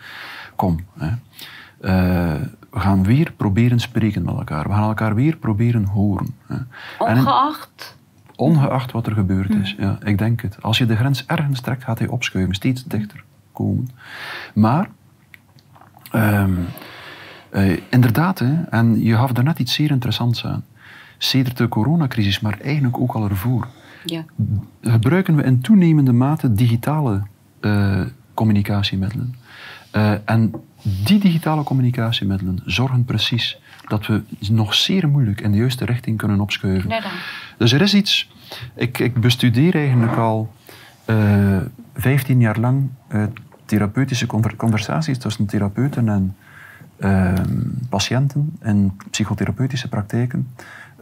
kom, 0.57 0.79
hè, 0.99 1.09
uh, 1.81 2.43
we 2.71 2.81
gaan 2.81 3.05
weer 3.05 3.33
proberen 3.37 3.81
spreken 3.81 4.25
met 4.25 4.35
elkaar. 4.35 4.69
We 4.69 4.75
gaan 4.75 4.89
elkaar 4.89 5.15
weer 5.15 5.37
proberen 5.37 5.85
horen. 5.85 6.35
Hè. 6.47 6.57
Ongeacht? 6.99 7.97
ongeacht 8.37 8.93
wat 8.93 9.07
er 9.07 9.13
gebeurd 9.13 9.51
is, 9.51 9.77
mm. 9.77 9.85
ja, 9.85 9.99
ik 10.03 10.19
denk 10.19 10.43
het. 10.43 10.63
Als 10.63 10.79
je 10.79 10.87
de 10.87 10.97
grens 10.97 11.27
ergens 11.27 11.61
trekt, 11.61 11.85
gaat 11.85 11.99
hij 11.99 12.09
opschuiven, 12.09 12.55
steeds 12.55 12.85
dichter 12.85 13.25
komen. 13.53 13.89
Maar... 14.55 14.91
Um, 16.13 16.67
uh, 17.55 17.77
inderdaad, 17.91 18.39
hè, 18.39 18.63
en 18.63 19.03
je 19.03 19.15
gaf 19.15 19.33
daarnet 19.33 19.59
iets 19.59 19.73
zeer 19.73 19.91
interessants 19.91 20.45
aan. 20.45 20.65
Sedert 21.19 21.57
de 21.57 21.69
coronacrisis, 21.69 22.41
maar 22.41 22.59
eigenlijk 22.61 22.99
ook 22.99 23.13
al 23.13 23.29
ervoor, 23.29 23.69
ja. 24.05 24.25
gebruiken 24.83 25.37
we 25.37 25.43
in 25.43 25.61
toenemende 25.61 26.13
mate 26.13 26.53
digitale 26.53 27.23
uh, 27.61 28.01
communicatiemiddelen. 28.35 29.35
Uh, 29.93 30.13
en 30.25 30.53
die 31.05 31.19
digitale 31.19 31.63
communicatiemiddelen 31.63 32.61
zorgen 32.65 33.05
precies 33.05 33.59
dat 33.89 34.07
we 34.07 34.23
nog 34.51 34.75
zeer 34.75 35.09
moeilijk 35.09 35.41
in 35.41 35.53
de 35.53 35.59
juiste 35.59 35.85
richting 35.85 36.19
kunnen 36.19 36.41
opschuiven. 36.41 37.03
Dus 37.59 37.73
er 37.73 37.81
is 37.81 37.95
iets... 37.95 38.31
Ik, 38.75 38.99
ik 38.99 39.21
bestudeer 39.21 39.75
eigenlijk 39.75 40.17
al 40.17 40.53
uh, 41.07 41.57
15 41.95 42.41
jaar 42.41 42.59
lang 42.59 42.91
therapeutische 43.65 44.27
conversaties 44.57 45.19
tussen 45.19 45.47
therapeuten 45.47 46.09
en 46.09 46.37
patiënten 47.89 48.57
in 48.63 48.93
psychotherapeutische 49.11 49.89
praktijken 49.89 50.49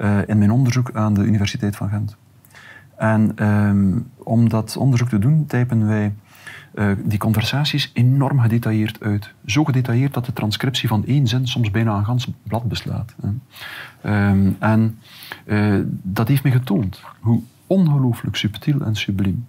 uh, 0.00 0.18
in 0.26 0.38
mijn 0.38 0.50
onderzoek 0.50 0.90
aan 0.92 1.14
de 1.14 1.24
Universiteit 1.24 1.76
van 1.76 1.88
Gent. 1.88 2.16
En 2.96 3.32
ehm, 3.36 3.98
om 4.16 4.48
dat 4.48 4.76
onderzoek 4.76 5.08
te 5.08 5.18
doen, 5.18 5.46
typen 5.46 5.86
wij 5.86 6.14
uh, 6.74 6.92
die 7.04 7.18
conversaties 7.18 7.90
enorm 7.94 8.40
gedetailleerd 8.40 9.02
uit. 9.02 9.34
Zo 9.46 9.64
gedetailleerd 9.64 10.14
dat 10.14 10.26
de 10.26 10.32
transcriptie 10.32 10.88
van 10.88 11.06
één 11.06 11.26
zin 11.26 11.46
soms 11.46 11.70
bijna 11.70 11.96
een 11.96 12.04
gans 12.04 12.28
blad 12.42 12.68
beslaat. 12.68 13.14
Um, 14.04 14.56
en 14.58 14.98
uh, 15.46 15.80
dat 16.02 16.28
heeft 16.28 16.42
me 16.42 16.50
getoond 16.50 17.02
hoe 17.20 17.42
ongelooflijk 17.66 18.36
subtiel 18.36 18.80
en 18.80 18.96
subliem 18.96 19.46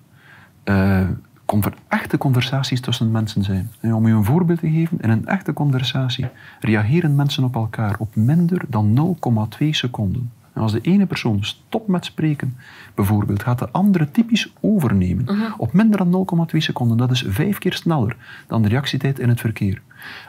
echte 1.88 2.18
conversaties 2.18 2.82
tussen 2.82 3.12
mensen 3.12 3.44
zijn. 3.44 3.72
om 3.82 4.06
u 4.06 4.14
een 4.14 4.24
voorbeeld 4.24 4.60
te 4.60 4.70
geven, 4.70 4.98
in 5.02 5.10
een 5.10 5.28
echte 5.28 5.54
conversatie 5.54 6.28
reageren 6.60 7.16
mensen 7.16 7.44
op 7.44 7.56
elkaar 7.56 7.96
op 8.00 8.16
minder 8.16 8.62
dan 8.68 9.18
0,2 9.60 9.70
seconden. 9.70 10.32
En 10.54 10.62
als 10.62 10.72
de 10.72 10.82
ene 10.82 11.06
persoon 11.06 11.44
stopt 11.44 11.88
met 11.88 12.06
spreken, 12.06 12.58
bijvoorbeeld, 12.96 13.44
gaat 13.44 13.60
de 13.60 13.70
andere 13.72 14.12
typisch 14.12 14.54
overnemen. 14.60 15.24
Mhm. 15.24 15.52
Op 15.58 15.74
minder 15.74 15.98
dan 15.98 16.10
0,2 16.10 16.58
seconden. 16.58 16.98
Dat 16.98 17.12
is 17.12 17.26
vijf 17.28 17.58
keer 17.58 17.74
sneller 17.74 18.16
dan 18.48 18.62
de 18.62 18.68
reactietijd 18.68 19.20
in 19.20 19.30
het 19.30 19.40
verkeer. 19.40 19.82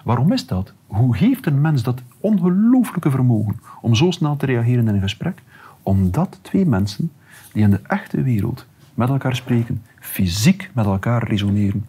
Waarom 0.05 0.33
is 0.33 0.47
dat? 0.47 0.73
Hoe 0.87 1.17
heeft 1.17 1.47
een 1.47 1.61
mens 1.61 1.83
dat 1.83 2.03
ongelooflijke 2.21 3.11
vermogen 3.11 3.61
om 3.81 3.95
zo 3.95 4.11
snel 4.11 4.37
te 4.37 4.47
reageren 4.47 4.89
in 4.89 4.95
een 4.95 5.01
gesprek? 5.01 5.43
Omdat 5.83 6.39
twee 6.43 6.67
mensen 6.67 7.13
die 7.53 7.63
in 7.63 7.71
de 7.71 7.81
echte 7.87 8.23
wereld 8.23 8.67
met 8.95 9.09
elkaar 9.09 9.37
spreken, 9.37 9.83
fysiek 10.01 10.71
met 10.75 10.85
elkaar 10.85 11.29
resoneren. 11.29 11.87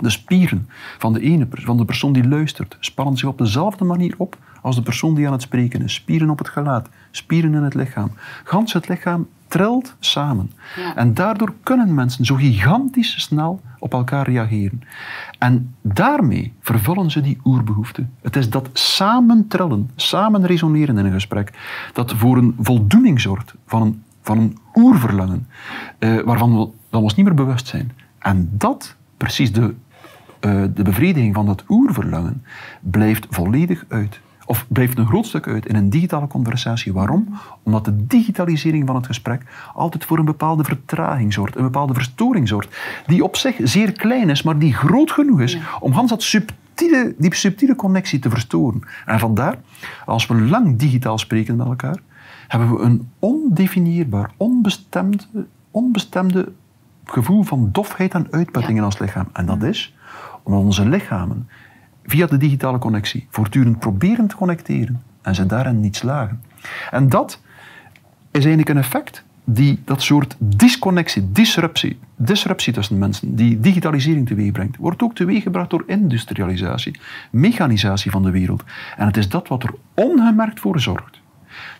De 0.00 0.10
spieren 0.10 0.68
van 0.98 1.12
de 1.12 1.20
ene 1.20 1.46
van 1.50 1.76
de 1.76 1.84
persoon 1.84 2.12
die 2.12 2.28
luistert 2.28 2.76
spannen 2.80 3.16
zich 3.16 3.28
op 3.28 3.38
dezelfde 3.38 3.84
manier 3.84 4.14
op 4.18 4.38
als 4.62 4.76
de 4.76 4.82
persoon 4.82 5.14
die 5.14 5.26
aan 5.26 5.32
het 5.32 5.42
spreken 5.42 5.82
is. 5.82 5.94
Spieren 5.94 6.30
op 6.30 6.38
het 6.38 6.48
gelaat, 6.48 6.88
spieren 7.10 7.54
in 7.54 7.62
het 7.62 7.74
lichaam. 7.74 8.10
Gans 8.44 8.72
het 8.72 8.88
lichaam 8.88 9.28
trilt 9.48 9.96
samen. 9.98 10.52
Ja. 10.76 10.96
En 10.96 11.14
daardoor 11.14 11.54
kunnen 11.62 11.94
mensen 11.94 12.24
zo 12.24 12.34
gigantisch 12.34 13.20
snel 13.20 13.60
op 13.78 13.92
elkaar 13.92 14.26
reageren. 14.26 14.82
En 15.38 15.74
daarmee 15.82 16.52
vervullen 16.60 17.10
ze 17.10 17.20
die 17.20 17.38
oerbehoefte. 17.44 18.06
Het 18.22 18.36
is 18.36 18.50
dat 18.50 18.68
samen 18.72 19.48
trillen, 19.48 19.90
samen 19.96 20.46
resoneren 20.46 20.98
in 20.98 21.04
een 21.04 21.12
gesprek, 21.12 21.52
dat 21.92 22.12
voor 22.12 22.36
een 22.36 22.56
voldoening 22.58 23.20
zorgt 23.20 23.54
van 23.66 23.82
een, 23.82 24.02
van 24.22 24.38
een 24.38 24.58
oerverlangen, 24.76 25.46
eh, 25.98 26.20
waarvan 26.20 26.58
we, 26.58 26.68
we 26.90 26.98
ons 26.98 27.14
niet 27.14 27.26
meer 27.26 27.34
bewust 27.34 27.66
zijn. 27.66 27.92
En 28.18 28.50
dat, 28.52 28.96
precies 29.16 29.52
de, 29.52 29.74
eh, 30.40 30.62
de 30.74 30.82
bevrediging 30.82 31.34
van 31.34 31.46
dat 31.46 31.64
oerverlangen, 31.68 32.44
blijft 32.80 33.26
volledig 33.30 33.84
uit. 33.88 34.20
Of 34.46 34.66
blijft 34.68 34.98
een 34.98 35.06
groot 35.06 35.26
stuk 35.26 35.48
uit 35.48 35.66
in 35.66 35.76
een 35.76 35.90
digitale 35.90 36.26
conversatie. 36.26 36.92
Waarom? 36.92 37.38
Omdat 37.62 37.84
de 37.84 38.06
digitalisering 38.06 38.86
van 38.86 38.96
het 38.96 39.06
gesprek 39.06 39.42
altijd 39.74 40.04
voor 40.04 40.18
een 40.18 40.24
bepaalde 40.24 40.64
vertraging 40.64 41.32
zorgt, 41.32 41.56
een 41.56 41.62
bepaalde 41.62 41.94
verstoring 41.94 42.48
zorgt, 42.48 42.76
die 43.06 43.24
op 43.24 43.36
zich 43.36 43.56
zeer 43.62 43.92
klein 43.92 44.30
is, 44.30 44.42
maar 44.42 44.58
die 44.58 44.74
groot 44.74 45.10
genoeg 45.10 45.40
is 45.40 45.58
om 45.80 45.92
Hans 45.92 46.10
dat 46.10 46.22
subtiele, 46.22 47.14
die 47.18 47.34
subtiele 47.34 47.76
connectie 47.76 48.18
te 48.18 48.30
verstoren. 48.30 48.82
En 49.06 49.18
vandaar, 49.18 49.58
als 50.04 50.26
we 50.26 50.34
lang 50.34 50.78
digitaal 50.78 51.18
spreken 51.18 51.56
met 51.56 51.66
elkaar, 51.66 51.98
hebben 52.48 52.76
we 52.76 52.82
een 52.82 53.08
ondefinieerbaar, 53.18 54.30
onbestemde, 54.36 55.46
onbestemde 55.70 56.52
gevoel 57.04 57.42
van 57.42 57.68
dofheid 57.72 58.14
en 58.14 58.26
uitputting 58.30 58.78
in 58.78 58.84
ons 58.84 58.98
lichaam. 58.98 59.28
En 59.32 59.46
dat 59.46 59.62
is 59.62 59.94
omdat 60.42 60.60
onze 60.60 60.88
lichamen 60.88 61.48
via 62.04 62.26
de 62.26 62.36
digitale 62.36 62.78
connectie 62.78 63.26
voortdurend 63.30 63.78
proberen 63.78 64.26
te 64.26 64.36
connecteren 64.36 65.02
en 65.22 65.34
ze 65.34 65.46
daarin 65.46 65.80
niet 65.80 65.96
slagen. 65.96 66.42
En 66.90 67.08
dat 67.08 67.40
is 68.30 68.44
eigenlijk 68.44 68.68
een 68.68 68.76
effect 68.76 69.24
die 69.44 69.82
dat 69.84 70.02
soort 70.02 70.36
disconnectie, 70.38 71.32
disruptie, 71.32 71.98
disruptie 72.16 72.72
tussen 72.72 72.98
mensen, 72.98 73.34
die 73.34 73.60
digitalisering 73.60 74.26
teweeg 74.26 74.52
brengt, 74.52 74.76
wordt 74.76 75.02
ook 75.02 75.14
teweeggebracht 75.14 75.70
door 75.70 75.84
industrialisatie, 75.86 76.98
mechanisatie 77.30 78.10
van 78.10 78.22
de 78.22 78.30
wereld. 78.30 78.64
En 78.96 79.06
het 79.06 79.16
is 79.16 79.28
dat 79.28 79.48
wat 79.48 79.62
er 79.62 79.74
ongemerkt 79.94 80.60
voor 80.60 80.80
zorgt 80.80 81.20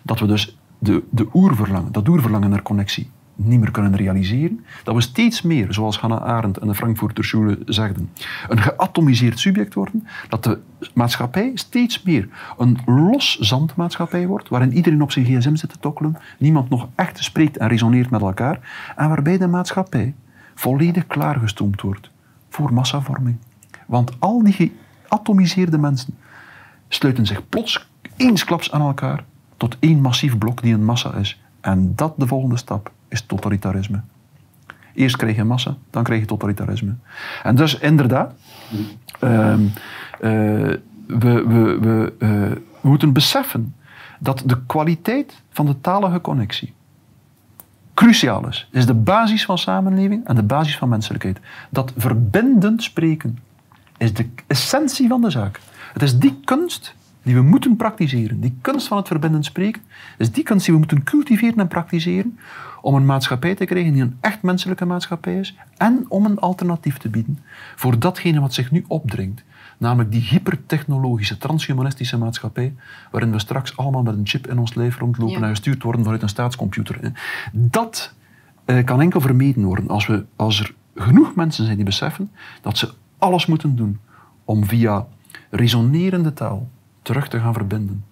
dat 0.01 0.19
we 0.19 0.25
dus 0.25 0.57
de, 0.79 1.03
de 1.09 1.27
oerverlangen, 1.33 1.91
dat 1.91 2.07
oerverlangen 2.07 2.49
naar 2.49 2.61
connectie 2.61 3.09
niet 3.37 3.59
meer 3.59 3.71
kunnen 3.71 3.95
realiseren. 3.95 4.65
Dat 4.83 4.95
we 4.95 5.01
steeds 5.01 5.41
meer, 5.41 5.73
zoals 5.73 5.99
Hannah 5.99 6.21
Arendt 6.21 6.57
en 6.57 6.67
de 6.67 6.75
Frankfurter 6.75 7.23
Schule 7.23 7.59
zegden, 7.65 8.09
een 8.47 8.59
geatomiseerd 8.59 9.39
subject 9.39 9.73
worden. 9.73 10.07
Dat 10.29 10.43
de 10.43 10.59
maatschappij 10.93 11.51
steeds 11.53 12.03
meer 12.03 12.29
een 12.57 12.77
los 12.85 13.37
zandmaatschappij 13.37 14.27
wordt, 14.27 14.49
waarin 14.49 14.73
iedereen 14.73 15.01
op 15.01 15.11
zijn 15.11 15.25
gsm 15.25 15.55
zit 15.55 15.69
te 15.69 15.79
tokkelen, 15.79 16.17
niemand 16.37 16.69
nog 16.69 16.87
echt 16.95 17.23
spreekt 17.23 17.57
en 17.57 17.67
resoneert 17.67 18.09
met 18.09 18.21
elkaar, 18.21 18.59
en 18.95 19.09
waarbij 19.09 19.37
de 19.37 19.47
maatschappij 19.47 20.15
volledig 20.55 21.07
klaargestoomd 21.07 21.81
wordt 21.81 22.09
voor 22.49 22.73
massavorming. 22.73 23.37
Want 23.87 24.11
al 24.19 24.43
die 24.43 24.71
geatomiseerde 25.07 25.77
mensen 25.77 26.17
sluiten 26.87 27.25
zich 27.25 27.49
plots 27.49 27.89
eensklaps 28.15 28.71
aan 28.71 28.81
elkaar 28.81 29.23
tot 29.57 29.77
één 29.79 30.01
massief 30.01 30.37
blok 30.37 30.61
die 30.61 30.73
een 30.73 30.85
massa 30.85 31.13
is. 31.13 31.41
En 31.61 31.95
dat 31.95 32.13
de 32.17 32.27
volgende 32.27 32.57
stap 32.57 32.91
is 33.07 33.21
totalitarisme. 33.21 34.01
Eerst 34.93 35.15
krijg 35.15 35.35
je 35.35 35.43
massa, 35.43 35.75
dan 35.89 36.03
krijg 36.03 36.19
je 36.19 36.25
totalitarisme. 36.25 36.95
En 37.43 37.55
dus 37.55 37.79
inderdaad, 37.79 38.33
ehm, 39.19 39.61
eh, 40.19 40.29
we, 41.07 41.43
we, 41.47 41.77
we, 41.81 42.13
eh, 42.19 42.29
we 42.81 42.89
moeten 42.89 43.13
beseffen 43.13 43.75
dat 44.19 44.43
de 44.45 44.65
kwaliteit 44.65 45.41
van 45.49 45.65
de 45.65 45.81
talige 45.81 46.21
connectie 46.21 46.73
cruciaal 47.97 48.47
is. 48.47 48.67
is 48.71 48.85
de 48.85 48.93
basis 48.93 49.45
van 49.45 49.57
samenleving 49.57 50.27
en 50.27 50.35
de 50.35 50.43
basis 50.43 50.77
van 50.77 50.89
menselijkheid. 50.89 51.39
Dat 51.69 51.93
verbindend 51.97 52.83
spreken 52.83 53.39
is 53.97 54.13
de 54.13 54.29
essentie 54.47 55.07
van 55.07 55.21
de 55.21 55.29
zaak. 55.29 55.59
Het 55.93 56.01
is 56.01 56.19
die 56.19 56.39
kunst 56.45 56.95
die 57.27 57.35
we 57.35 57.41
moeten 57.41 57.75
praktiseren. 57.75 58.39
Die 58.39 58.57
kunst 58.61 58.87
van 58.87 58.97
het 58.97 59.07
verbindend 59.07 59.45
spreken 59.45 59.81
is 60.17 60.31
die 60.31 60.43
kunst 60.43 60.65
die 60.65 60.73
we 60.73 60.79
moeten 60.79 61.03
cultiveren 61.03 61.59
en 61.59 61.67
praktiseren 61.67 62.39
om 62.81 62.95
een 62.95 63.05
maatschappij 63.05 63.55
te 63.55 63.65
krijgen 63.65 63.93
die 63.93 64.01
een 64.01 64.17
echt 64.21 64.41
menselijke 64.41 64.85
maatschappij 64.85 65.39
is 65.39 65.55
en 65.77 66.05
om 66.07 66.25
een 66.25 66.39
alternatief 66.39 66.97
te 66.97 67.09
bieden 67.09 67.39
voor 67.75 67.99
datgene 67.99 68.39
wat 68.39 68.53
zich 68.53 68.71
nu 68.71 68.85
opdringt. 68.87 69.43
Namelijk 69.77 70.11
die 70.11 70.21
hypertechnologische, 70.21 71.37
transhumanistische 71.37 72.17
maatschappij 72.17 72.75
waarin 73.11 73.31
we 73.31 73.39
straks 73.39 73.77
allemaal 73.77 74.03
met 74.03 74.17
een 74.17 74.27
chip 74.27 74.47
in 74.47 74.59
ons 74.59 74.73
lijf 74.75 74.97
rondlopen 74.97 75.35
Ja. 75.39 75.41
en 75.41 75.49
gestuurd 75.49 75.83
worden 75.83 76.03
vanuit 76.03 76.21
een 76.21 76.29
staatscomputer. 76.29 77.11
Dat 77.51 78.13
eh, 78.65 78.83
kan 78.85 79.01
enkel 79.01 79.21
vermeden 79.21 79.63
worden 79.63 79.87
als, 79.87 80.07
we, 80.07 80.25
als 80.35 80.59
er 80.59 80.73
genoeg 80.95 81.35
mensen 81.35 81.63
zijn 81.63 81.75
die 81.75 81.85
beseffen 81.85 82.31
dat 82.61 82.77
ze 82.77 82.93
alles 83.17 83.45
moeten 83.45 83.75
doen 83.75 83.99
om 84.45 84.65
via 84.65 85.07
resonerende 85.49 86.33
taal 86.33 86.67
terug 87.07 87.27
te 87.27 87.39
gaan 87.39 87.53
verbinden. 87.53 88.05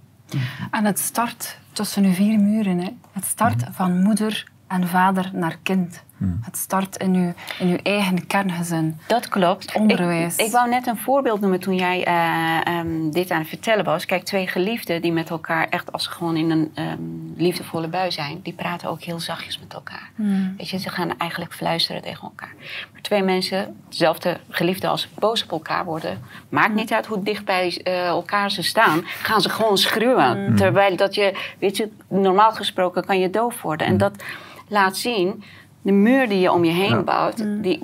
En 0.71 0.85
het 0.85 0.99
start 0.99 1.59
tussen 1.71 2.03
uw 2.03 2.13
vier 2.13 2.39
muren. 2.39 2.77
Hè. 2.79 2.89
Het 3.11 3.25
start 3.25 3.63
van 3.71 4.01
moeder 4.01 4.47
en 4.67 4.87
vader 4.87 5.29
naar 5.33 5.57
kind. 5.63 6.03
Het 6.41 6.57
start 6.57 6.97
in 6.97 7.15
uw, 7.15 7.33
in 7.59 7.67
uw 7.67 7.77
eigen 7.83 8.27
kerngezin. 8.27 8.99
Dat 9.07 9.27
klopt. 9.27 9.75
onderwijs. 9.75 10.35
Ik, 10.35 10.45
ik 10.45 10.51
wou 10.51 10.69
net 10.69 10.87
een 10.87 10.97
voorbeeld 10.97 11.41
noemen 11.41 11.59
toen 11.59 11.75
jij 11.75 12.05
eh, 12.05 12.67
ehm, 12.67 13.09
dit 13.09 13.31
aan 13.31 13.39
het 13.39 13.47
vertellen 13.47 13.85
was. 13.85 14.05
Kijk, 14.05 14.23
twee 14.23 14.47
geliefden 14.47 15.01
die 15.01 15.11
met 15.11 15.29
elkaar 15.29 15.67
echt 15.69 15.91
als 15.91 16.03
ze 16.03 16.09
gewoon 16.09 16.37
in 16.37 16.51
een 16.51 16.71
ehm, 16.73 16.97
liefdevolle 17.35 17.87
bui 17.87 18.11
zijn, 18.11 18.39
die 18.43 18.53
praten 18.53 18.89
ook 18.89 19.01
heel 19.01 19.19
zachtjes 19.19 19.59
met 19.59 19.73
elkaar. 19.73 20.09
Weet 20.57 20.69
je, 20.69 20.77
ze 20.77 20.89
gaan 20.89 21.17
eigenlijk 21.17 21.53
fluisteren 21.53 22.01
tegen 22.01 22.23
elkaar. 22.23 22.53
Maar 22.91 23.01
twee 23.01 23.23
mensen, 23.23 23.75
dezelfde 23.89 24.37
geliefden 24.49 24.89
als 24.89 25.01
ze 25.01 25.07
boos 25.19 25.43
op 25.43 25.51
elkaar 25.51 25.85
worden, 25.85 26.21
maakt 26.49 26.73
niet 26.73 26.93
uit 26.93 27.05
hoe 27.05 27.23
dicht 27.23 27.45
bij 27.45 27.81
eh, 27.83 28.05
elkaar 28.05 28.51
ze 28.51 28.61
staan, 28.63 29.01
gaan 29.05 29.41
ze 29.41 29.49
gewoon 29.49 29.77
schreeuwen. 29.77 30.55
Terwijl 30.55 30.95
dat 30.95 31.15
je, 31.15 31.53
weet 31.59 31.77
je, 31.77 31.89
normaal 32.07 32.51
gesproken 32.51 33.05
kan 33.05 33.19
je 33.19 33.29
doof 33.29 33.61
worden. 33.61 33.87
En 33.87 33.97
dat 33.97 34.23
laat 34.67 34.97
zien, 34.97 35.43
de 35.85 35.91
muur 35.91 36.29
die 36.29 36.39
je 36.39 36.51
om 36.51 36.63
je 36.63 36.71
heen 36.71 36.89
Ja. 36.89 37.01
bouwt, 37.01 37.37
die, 37.37 37.79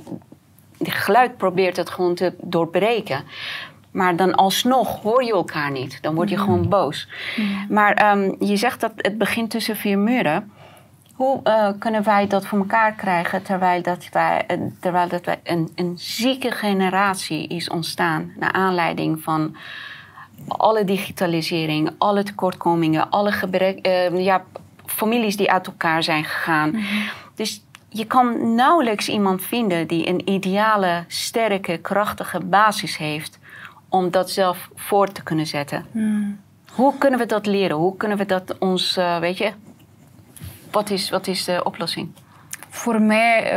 die 0.78 0.92
geluid 0.92 1.38
probeert 1.38 1.78
het 1.78 1.90
gewoon 1.90 2.16
te 2.16 2.34
doorbreken. 2.42 3.24
Maar 3.92 4.16
dan 4.16 4.36
alsnog 4.36 5.02
hoor 5.02 5.24
je 5.24 5.32
elkaar 5.32 5.72
niet. 5.72 5.98
Dan 6.02 6.16
word 6.16 6.30
je 6.30 6.38
gewoon 6.38 6.70
boos. 6.70 7.08
Maar 7.70 7.94
ehm, 7.94 8.32
je 8.40 8.56
zegt 8.56 8.82
dat 8.82 8.92
het 8.96 9.18
begint 9.18 9.50
tussen 9.50 9.76
vier 9.76 9.98
muren. 9.98 10.52
Hoe 11.14 11.40
eh, 11.44 11.70
kunnen 11.80 12.04
wij 12.04 12.28
dat 12.28 12.46
voor 12.46 12.58
elkaar 12.58 12.94
krijgen 12.94 13.44
terwijl, 13.44 13.82
dat 13.82 14.08
wij, 14.12 14.44
eh, 14.48 14.58
terwijl 14.80 15.08
dat 15.08 15.26
wij 15.26 15.40
een, 15.44 15.70
een 15.76 15.94
zieke 15.98 16.52
generatie 16.52 17.48
is 17.48 17.70
ontstaan 17.70 18.32
naar 18.40 18.52
aanleiding 18.52 19.22
van 19.24 19.56
alle 20.48 20.84
digitalisering, 20.84 21.92
alle 21.98 22.24
tekortkomingen, 22.24 23.10
alle 23.10 23.32
gebrek, 23.32 23.80
eh, 23.86 24.24
ja, 24.24 24.44
families 24.86 25.38
die 25.38 25.52
uit 25.52 25.68
elkaar 25.68 26.04
zijn 26.04 26.24
gegaan. 26.24 26.76
Dus 27.36 27.64
je 27.94 28.06
kan 28.06 28.56
nauwelijks 28.56 29.10
iemand 29.10 29.42
vinden 29.44 29.88
die 29.88 30.08
een 30.08 30.30
ideale, 30.30 31.04
sterke, 31.08 31.78
krachtige 31.78 32.40
basis 32.40 32.98
heeft 32.98 33.40
om 33.90 34.12
dat 34.12 34.30
zelf 34.30 34.70
voor 34.76 35.12
te 35.12 35.24
kunnen 35.24 35.48
zetten. 35.48 35.86
Hoe 36.72 36.98
kunnen 36.98 37.20
we 37.20 37.26
dat 37.26 37.46
leren? 37.46 37.78
Hoe 37.78 37.98
kunnen 37.98 38.18
we 38.18 38.26
dat 38.26 38.58
ons, 38.58 38.98
eh, 38.98 39.20
weet 39.20 39.38
je, 39.38 39.52
wat 40.72 40.90
is, 40.90 41.10
wat 41.10 41.28
is 41.28 41.44
de 41.44 41.64
oplossing? 41.64 42.10
Voor 42.70 43.02
mij 43.02 43.52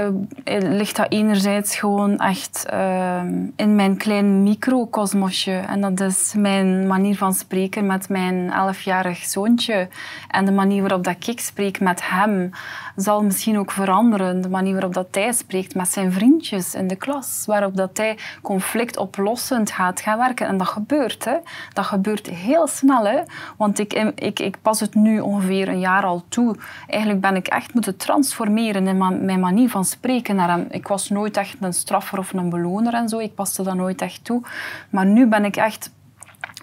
eh, 0.44 0.68
ligt 0.70 0.96
dat 0.96 1.12
enerzijds 1.12 1.76
gewoon 1.76 2.18
echt 2.18 2.66
eh, 2.68 3.22
in 3.56 3.74
mijn 3.74 3.96
klein 3.96 4.42
microcosmosje. 4.42 5.52
En 5.52 5.80
dat 5.80 6.00
is 6.00 6.34
mijn 6.36 6.86
manier 6.86 7.16
van 7.16 7.34
spreken 7.34 7.86
met 7.86 8.08
mijn 8.08 8.50
elfjarig 8.50 9.18
zoontje. 9.18 9.88
En 10.28 10.44
de 10.44 10.52
manier 10.52 10.80
waarop 10.80 11.04
dat 11.04 11.26
ik 11.26 11.40
spreek 11.40 11.80
met 11.80 12.08
hem 12.08 12.50
zal 12.96 13.22
misschien 13.22 13.58
ook 13.58 13.70
veranderen. 13.70 14.40
De 14.40 14.48
manier 14.48 14.72
waarop 14.72 14.94
dat 14.94 15.06
hij 15.10 15.32
spreekt 15.32 15.74
met 15.74 15.88
zijn 15.88 16.12
vriendjes 16.12 16.74
in 16.74 16.88
de 16.88 16.96
klas. 16.96 17.42
Waarop 17.46 17.76
dat 17.76 17.96
hij 17.96 18.18
conflictoplossend 18.42 19.70
gaat 19.70 20.00
gaan 20.00 20.18
werken. 20.18 20.46
En 20.46 20.56
dat 20.56 20.66
gebeurt. 20.66 21.24
Hè. 21.24 21.36
Dat 21.72 21.84
gebeurt 21.84 22.26
heel 22.26 22.66
snel. 22.66 23.06
Hè. 23.06 23.20
Want 23.56 23.78
ik, 23.78 23.92
ik, 24.14 24.38
ik 24.40 24.56
pas 24.62 24.80
het 24.80 24.94
nu 24.94 25.20
ongeveer 25.20 25.68
een 25.68 25.80
jaar 25.80 26.04
al 26.04 26.24
toe. 26.28 26.56
Eigenlijk 26.86 27.20
ben 27.20 27.36
ik 27.36 27.46
echt 27.46 27.74
moeten 27.74 27.96
transformeren 27.96 28.86
in 28.86 29.24
mijn 29.24 29.40
manier 29.40 29.68
van 29.68 29.84
spreken 29.84 30.36
naar 30.36 30.48
hem. 30.48 30.66
Ik 30.70 30.88
was 30.88 31.08
nooit 31.08 31.36
echt 31.36 31.56
een 31.60 31.72
straffer 31.72 32.18
of 32.18 32.32
een 32.32 32.50
beloner 32.50 32.94
en 32.94 33.08
zo. 33.08 33.18
Ik 33.18 33.34
paste 33.34 33.62
dat 33.62 33.74
nooit 33.74 34.00
echt 34.00 34.24
toe. 34.24 34.42
Maar 34.90 35.06
nu 35.06 35.26
ben 35.26 35.44
ik 35.44 35.56
echt 35.56 35.90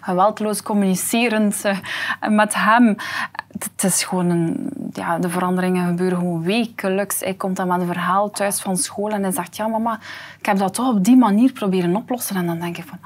geweldloos 0.01 0.63
communicerend 0.63 1.65
eh, 1.65 1.77
met 2.29 2.53
hem. 2.55 2.95
Het 3.63 3.83
is 3.83 4.03
gewoon 4.03 4.29
een, 4.29 4.69
ja, 4.93 5.19
de 5.19 5.29
veranderingen 5.29 5.87
gebeuren 5.87 6.17
gewoon 6.17 6.43
wekelijks. 6.43 7.19
Hij 7.19 7.33
komt 7.33 7.55
dan 7.55 7.67
met 7.67 7.79
een 7.79 7.85
verhaal 7.85 8.29
thuis 8.29 8.61
van 8.61 8.77
school 8.77 9.09
en 9.09 9.21
hij 9.21 9.31
zegt, 9.31 9.55
ja 9.55 9.67
mama, 9.67 9.99
ik 10.39 10.45
heb 10.45 10.57
dat 10.57 10.73
toch 10.73 10.93
op 10.93 11.03
die 11.03 11.17
manier 11.17 11.51
proberen 11.51 11.95
oplossen. 11.95 12.35
En 12.35 12.45
dan 12.45 12.59
denk 12.59 12.77
ik 12.77 12.85
van, 12.87 12.99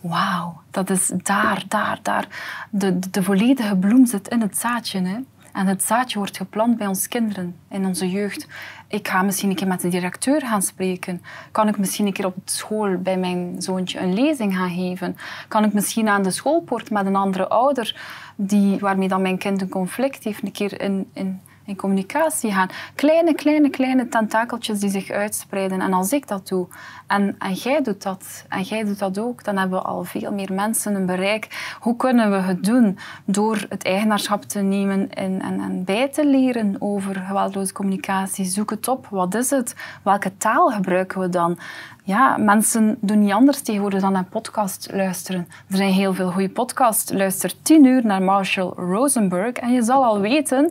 wauw, 0.00 0.60
dat 0.70 0.90
is 0.90 1.12
daar, 1.16 1.64
daar, 1.68 1.98
daar. 2.02 2.26
De, 2.70 2.98
de, 3.10 3.22
volledige 3.22 3.76
bloem 3.76 4.06
zit 4.06 4.28
in 4.28 4.40
het 4.40 4.58
zaadje. 4.58 5.00
Hè? 5.00 5.18
En 5.52 5.66
het 5.66 5.82
zaadje 5.82 6.18
wordt 6.18 6.36
geplant 6.36 6.76
bij 6.76 6.86
onze 6.86 7.08
kinderen, 7.08 7.56
in 7.68 7.86
onze 7.86 8.10
jeugd. 8.10 8.46
Ik 8.88 9.08
ga 9.08 9.22
misschien 9.22 9.50
een 9.50 9.56
keer 9.56 9.66
met 9.66 9.80
de 9.80 9.88
directeur 9.88 10.40
gaan 10.40 10.62
spreken. 10.62 11.22
Kan 11.50 11.68
ik 11.68 11.78
misschien 11.78 12.06
een 12.06 12.12
keer 12.12 12.26
op 12.26 12.36
school 12.44 12.98
bij 12.98 13.16
mijn 13.16 13.54
zoontje 13.58 14.00
een 14.00 14.14
lezing 14.14 14.56
gaan 14.56 14.70
geven? 14.70 15.16
Kan 15.48 15.64
ik 15.64 15.72
misschien 15.72 16.08
aan 16.08 16.22
de 16.22 16.30
schoolpoort 16.30 16.90
met 16.90 17.06
een 17.06 17.16
andere 17.16 17.48
ouder 17.48 18.00
die, 18.46 18.78
waarmee 18.78 19.08
dan 19.08 19.22
mijn 19.22 19.38
kind 19.38 19.62
een 19.62 19.68
conflict 19.68 20.24
heeft, 20.24 20.42
een 20.42 20.52
keer 20.52 20.80
in, 20.80 21.06
in, 21.12 21.40
communicatie 21.76 22.52
gaan? 22.52 22.68
Kleine, 22.94 23.34
kleine, 23.34 23.70
kleine 23.70 24.08
tentakeltjes 24.08 24.80
die 24.80 24.90
zich 24.90 25.10
uitspreiden. 25.10 25.80
En 25.80 25.92
als 25.92 26.12
ik 26.12 26.28
dat 26.28 26.48
doe 26.48 26.66
en, 27.06 27.34
en 27.38 27.52
jij 27.52 27.82
doet 27.82 28.02
dat 28.02 28.44
en 28.48 28.62
jij 28.62 28.84
doet 28.84 28.98
dat 28.98 29.18
ook, 29.18 29.44
dan 29.44 29.56
hebben 29.56 29.78
we 29.78 29.84
al 29.84 30.04
veel 30.04 30.32
meer 30.32 30.52
mensen 30.52 30.94
een 30.94 31.06
bereik. 31.06 31.74
Hoe 31.80 31.96
kunnen 31.96 32.30
we 32.30 32.36
het 32.36 32.64
doen? 32.64 32.98
Door 33.24 33.66
het 33.68 33.84
eigenaarschap 33.84 34.42
te 34.42 34.60
nemen 34.60 35.10
en, 35.10 35.42
en, 35.42 35.60
en 35.60 35.84
bij 35.84 36.08
te 36.08 36.26
leren 36.26 36.76
over 36.78 37.14
geweldloze 37.14 37.72
communicatie. 37.72 38.44
Zoek 38.44 38.70
het 38.70 38.88
op. 38.88 39.06
Wat 39.10 39.34
is 39.34 39.50
het? 39.50 39.74
Welke 40.02 40.36
taal 40.36 40.70
gebruiken 40.70 41.20
we 41.20 41.28
dan? 41.28 41.58
Ja, 42.04 42.36
mensen 42.36 42.96
doen 43.00 43.18
niet 43.18 43.32
anders 43.32 43.60
tegenwoordig 43.60 44.00
dan 44.00 44.14
een 44.14 44.28
podcast 44.28 44.88
luisteren. 44.92 45.48
Er 45.68 45.76
zijn 45.76 45.92
heel 45.92 46.14
veel 46.14 46.30
goede 46.30 46.48
podcasts. 46.48 47.12
Luister 47.12 47.62
tien 47.62 47.84
uur 47.84 48.06
naar 48.06 48.22
Marshall 48.22 48.72
Rosenberg 48.76 49.52
en 49.52 49.72
je 49.72 49.82
zal 49.82 50.04
al 50.04 50.20
weten 50.20 50.70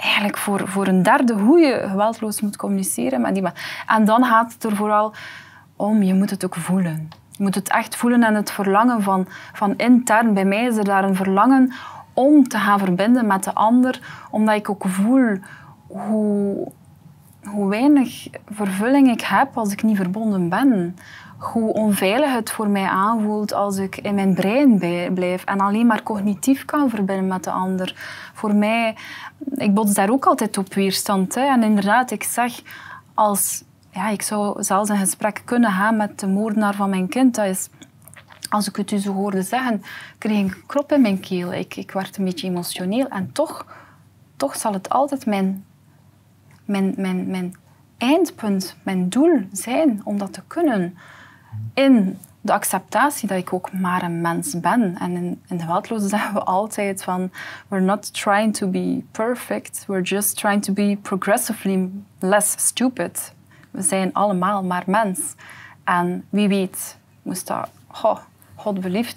eigenlijk 0.00 0.38
voor, 0.38 0.68
voor 0.68 0.86
een 0.86 1.02
derde 1.02 1.34
hoe 1.34 1.60
je 1.60 1.84
geweldloos 1.88 2.40
moet 2.40 2.56
communiceren 2.56 3.20
met 3.20 3.36
iemand. 3.36 3.54
En 3.86 4.04
dan 4.04 4.24
gaat 4.24 4.52
het 4.52 4.64
er 4.64 4.76
vooral 4.76 5.14
om, 5.76 6.02
je 6.02 6.14
moet 6.14 6.30
het 6.30 6.44
ook 6.44 6.54
voelen. 6.54 7.08
Je 7.30 7.42
moet 7.42 7.54
het 7.54 7.68
echt 7.68 7.96
voelen 7.96 8.22
en 8.22 8.34
het 8.34 8.50
verlangen 8.50 9.02
van, 9.02 9.26
van 9.52 9.76
intern. 9.76 10.34
Bij 10.34 10.44
mij 10.44 10.64
is 10.64 10.76
er 10.76 10.84
daar 10.84 11.04
een 11.04 11.14
verlangen 11.14 11.72
om 12.12 12.48
te 12.48 12.58
gaan 12.58 12.78
verbinden 12.78 13.26
met 13.26 13.44
de 13.44 13.54
ander, 13.54 14.26
omdat 14.30 14.54
ik 14.54 14.70
ook 14.70 14.84
voel 14.86 15.38
hoe, 15.86 16.72
hoe 17.44 17.68
weinig 17.68 18.28
vervulling 18.50 19.10
ik 19.10 19.20
heb 19.20 19.56
als 19.56 19.72
ik 19.72 19.82
niet 19.82 19.96
verbonden 19.96 20.48
ben. 20.48 20.96
Hoe 21.40 21.72
onveilig 21.72 22.32
het 22.32 22.50
voor 22.50 22.68
mij 22.68 22.86
aanvoelt 22.86 23.52
als 23.52 23.76
ik 23.76 23.96
in 23.96 24.14
mijn 24.14 24.34
brein 24.34 24.78
blijf 25.14 25.44
en 25.44 25.60
alleen 25.60 25.86
maar 25.86 26.02
cognitief 26.02 26.64
kan 26.64 26.90
verbinden 26.90 27.26
met 27.26 27.44
de 27.44 27.50
ander. 27.50 27.94
Voor 28.34 28.54
mij, 28.54 28.96
ik 29.54 29.74
bots 29.74 29.94
daar 29.94 30.10
ook 30.10 30.26
altijd 30.26 30.58
op 30.58 30.74
weerstand. 30.74 31.34
Hè. 31.34 31.40
En 31.40 31.62
inderdaad, 31.62 32.10
ik 32.10 32.22
zeg 32.22 32.62
als 33.14 33.64
ja, 33.90 34.08
ik 34.08 34.22
zou 34.22 34.62
zelfs 34.62 34.88
een 34.88 34.96
gesprek 34.96 35.42
kunnen 35.44 35.72
gaan 35.72 35.96
met 35.96 36.20
de 36.20 36.26
moordenaar 36.26 36.74
van 36.74 36.90
mijn 36.90 37.08
kind. 37.08 37.34
Dat 37.34 37.46
is, 37.46 37.68
als 38.48 38.68
ik 38.68 38.76
het 38.76 38.90
u 38.90 38.98
zo 38.98 39.12
hoorde 39.12 39.42
zeggen, 39.42 39.82
kreeg 40.18 40.46
ik 40.46 40.54
een 40.54 40.66
krop 40.66 40.92
in 40.92 41.00
mijn 41.00 41.20
keel. 41.20 41.52
Ik, 41.52 41.76
ik 41.76 41.90
werd 41.90 42.16
een 42.16 42.24
beetje 42.24 42.46
emotioneel. 42.46 43.08
En 43.08 43.32
toch, 43.32 43.66
toch 44.36 44.56
zal 44.56 44.72
het 44.72 44.88
altijd 44.88 45.26
mijn, 45.26 45.64
mijn, 46.64 46.94
mijn, 46.96 47.30
mijn 47.30 47.54
eindpunt, 47.98 48.76
mijn 48.82 49.08
doel 49.08 49.46
zijn 49.52 50.00
om 50.04 50.18
dat 50.18 50.32
te 50.32 50.42
kunnen. 50.46 50.98
In 51.74 52.18
de 52.40 52.52
acceptatie 52.52 53.28
dat 53.28 53.38
ik 53.38 53.52
ook 53.52 53.72
maar 53.72 54.02
een 54.02 54.20
mens 54.20 54.60
ben. 54.60 54.96
En 54.98 55.16
in, 55.46 55.58
de 55.58 55.58
geweldloze 55.58 56.08
zeggen 56.16 56.34
we 56.34 56.42
altijd 56.42 57.02
van... 57.02 57.30
We're 57.68 57.84
not 57.84 58.14
trying 58.14 58.56
to 58.56 58.68
be 58.68 59.02
perfect. 59.10 59.84
We're 59.86 60.02
just 60.02 60.36
trying 60.36 60.64
to 60.64 60.72
be 60.72 60.98
progressively 61.02 61.90
less 62.18 62.66
stupid. 62.66 63.34
We 63.70 63.82
zijn 63.82 64.12
allemaal 64.12 64.64
maar 64.64 64.84
mens. 64.86 65.34
En 65.84 66.24
wie 66.28 66.48
weet, 66.48 66.98
moest 67.22 67.46
dat, 67.46 67.68
God 67.88 68.20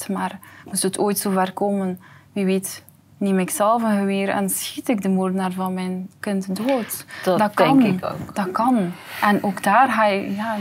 maar 0.07 0.39
moest 0.65 0.83
het 0.83 0.99
ooit 0.99 1.17
zo 1.17 1.31
ver 1.31 1.53
komen, 1.53 1.99
wie 2.33 2.45
weet, 2.45 2.83
neem 3.23 3.39
ik 3.39 3.49
zelf 3.49 3.83
een 3.83 3.97
geweer 3.97 4.29
en 4.29 4.49
schiet 4.49 4.89
ik 4.89 5.01
de 5.01 5.09
moordenaar 5.09 5.51
van 5.51 5.73
mijn 5.73 6.09
kind 6.19 6.55
dood. 6.55 7.05
Dat, 7.23 7.53
kan. 7.53 7.79
denk 7.79 7.95
ik 7.95 8.05
ook. 8.05 8.35
Dat 8.35 8.51
kan. 8.51 8.91
En 9.21 9.43
ook 9.43 9.63
daar 9.63 9.89
ga 9.89 10.05
je, 10.05 10.35
ja, 10.35 10.55